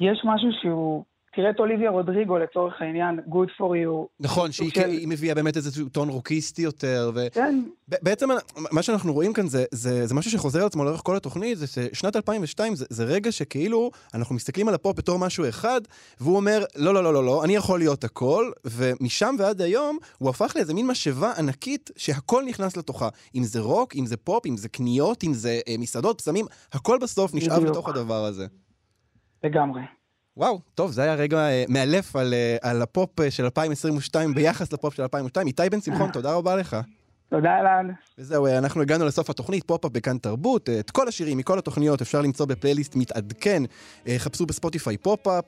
יש 0.00 0.22
משהו 0.24 0.48
שהוא 0.52 1.04
תראה 1.36 1.50
את 1.50 1.58
אוליביה 1.60 1.90
רודריגו 1.90 2.38
לצורך 2.38 2.74
העניין, 2.80 3.18
Good 3.28 3.60
for 3.60 3.64
you. 3.86 4.06
נכון, 4.20 4.52
שהיא 4.52 4.70
של- 4.74 4.80
היא 4.90 5.08
מביאה 5.08 5.34
באמת 5.34 5.56
איזשהו 5.56 5.88
טון 5.88 6.08
רוקיסטי 6.08 6.62
יותר, 6.62 7.10
ו... 7.14 7.26
כן, 7.32 7.62
בעצם 7.88 8.28
מה 8.72 8.82
שאנחנו 8.82 9.12
רואים 9.12 9.32
כאן 9.32 9.46
זה, 9.46 9.64
זה, 9.70 10.06
זה 10.06 10.14
משהו 10.14 10.30
שחוזר 10.30 10.60
על 10.60 10.66
עצמו 10.66 10.84
לאורך 10.84 11.00
כל 11.04 11.16
התוכנית, 11.16 11.58
זה 11.58 11.66
ששנת 11.66 12.16
2002 12.16 12.74
זה, 12.74 12.84
זה 12.90 13.04
רגע 13.04 13.32
שכאילו 13.32 13.90
אנחנו 14.14 14.34
מסתכלים 14.34 14.68
על 14.68 14.74
הפופ 14.74 14.98
בתור 14.98 15.18
משהו 15.18 15.48
אחד, 15.48 15.80
והוא 16.20 16.36
אומר, 16.36 16.64
לא, 16.76 16.94
לא, 16.94 17.02
לא, 17.04 17.14
לא, 17.14 17.24
לא, 17.24 17.44
אני 17.44 17.56
יכול 17.56 17.78
להיות 17.78 18.04
הכל, 18.04 18.50
ומשם 18.64 19.34
ועד 19.38 19.60
היום 19.62 19.98
הוא 20.18 20.30
הפך 20.30 20.52
לאיזה 20.56 20.74
מין 20.74 20.86
משאבה 20.86 21.32
ענקית 21.38 21.90
שהכל 21.96 22.44
נכנס 22.44 22.76
לתוכה. 22.76 23.08
אם 23.34 23.42
זה 23.44 23.60
רוק, 23.60 23.96
אם 23.96 24.06
זה 24.06 24.16
פופ, 24.16 24.46
אם 24.46 24.56
זה 24.56 24.68
קניות, 24.68 25.24
אם 25.24 25.34
זה 25.34 25.60
אה, 25.68 25.74
מסעדות, 25.78 26.18
פסמים, 26.20 26.46
הכל 26.72 26.98
בסוף 27.02 27.34
נשאב. 27.34 27.64
לתוך 27.64 27.88
הדבר 27.88 28.24
הזה. 28.24 28.46
לגמרי. 29.44 29.80
וואו, 30.36 30.60
טוב, 30.74 30.92
זה 30.92 31.02
היה 31.02 31.14
רגע 31.14 31.38
אה, 31.38 31.64
מאלף 31.68 32.16
על, 32.16 32.34
אה, 32.34 32.56
על 32.70 32.82
הפופ 32.82 33.20
אה, 33.20 33.30
של 33.30 33.44
2022 33.44 34.34
ביחס 34.34 34.72
לפופ 34.72 34.94
של 34.94 35.02
2002. 35.02 35.46
איתי 35.46 35.70
בן 35.70 35.80
שמחון, 35.80 36.10
תודה 36.16 36.32
רבה 36.32 36.56
לך. 36.56 36.76
תודה 37.30 37.58
אלעד. 37.60 37.86
וזהו, 38.18 38.46
אנחנו 38.46 38.82
הגענו 38.82 39.04
לסוף 39.06 39.30
התוכנית, 39.30 39.64
פופ-אפ 39.64 39.92
בכאן 39.92 40.18
תרבות. 40.18 40.68
את 40.68 40.90
כל 40.90 41.08
השירים 41.08 41.38
מכל 41.38 41.58
התוכניות 41.58 42.00
אפשר 42.00 42.20
למצוא 42.20 42.46
בפלייליסט 42.46 42.96
מתעדכן. 42.96 43.62
אה, 44.06 44.14
חפשו 44.18 44.46
בספוטיפיי 44.46 44.96
פופ-אפ. 44.96 45.44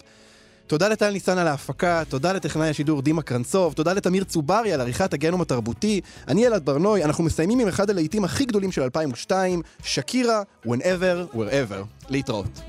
תודה 0.67 0.89
לטל 0.89 1.11
ניסן 1.11 1.39
על 1.39 1.49
ההפקה, 1.49 2.03
תודה 2.09 2.33
לטכנאי 2.33 2.69
השידור 2.69 3.03
דימה 3.03 3.23
קרנצוב, 3.23 3.73
תודה 3.73 3.93
לתמיר 3.93 4.25
צוברי 4.25 4.73
על 4.73 4.81
עריכת 4.81 5.13
הגנום 5.13 5.41
התרבותי. 5.41 6.01
אני 6.29 6.47
אלעד 6.47 6.65
ברנוי, 6.65 7.05
אנחנו 7.05 7.25
מסיימים 7.25 7.61
עם 7.61 7.69
אחד 7.69 7.91
הלהיטים 7.91 8.25
הכי 8.25 8.45
גדולים 8.45 8.73
של 8.73 8.83
2002, 8.83 9.63
שקירה, 9.83 10.43
Whenever, 10.67 11.35
Wherever. 11.35 12.09
להתראות. 12.09 12.61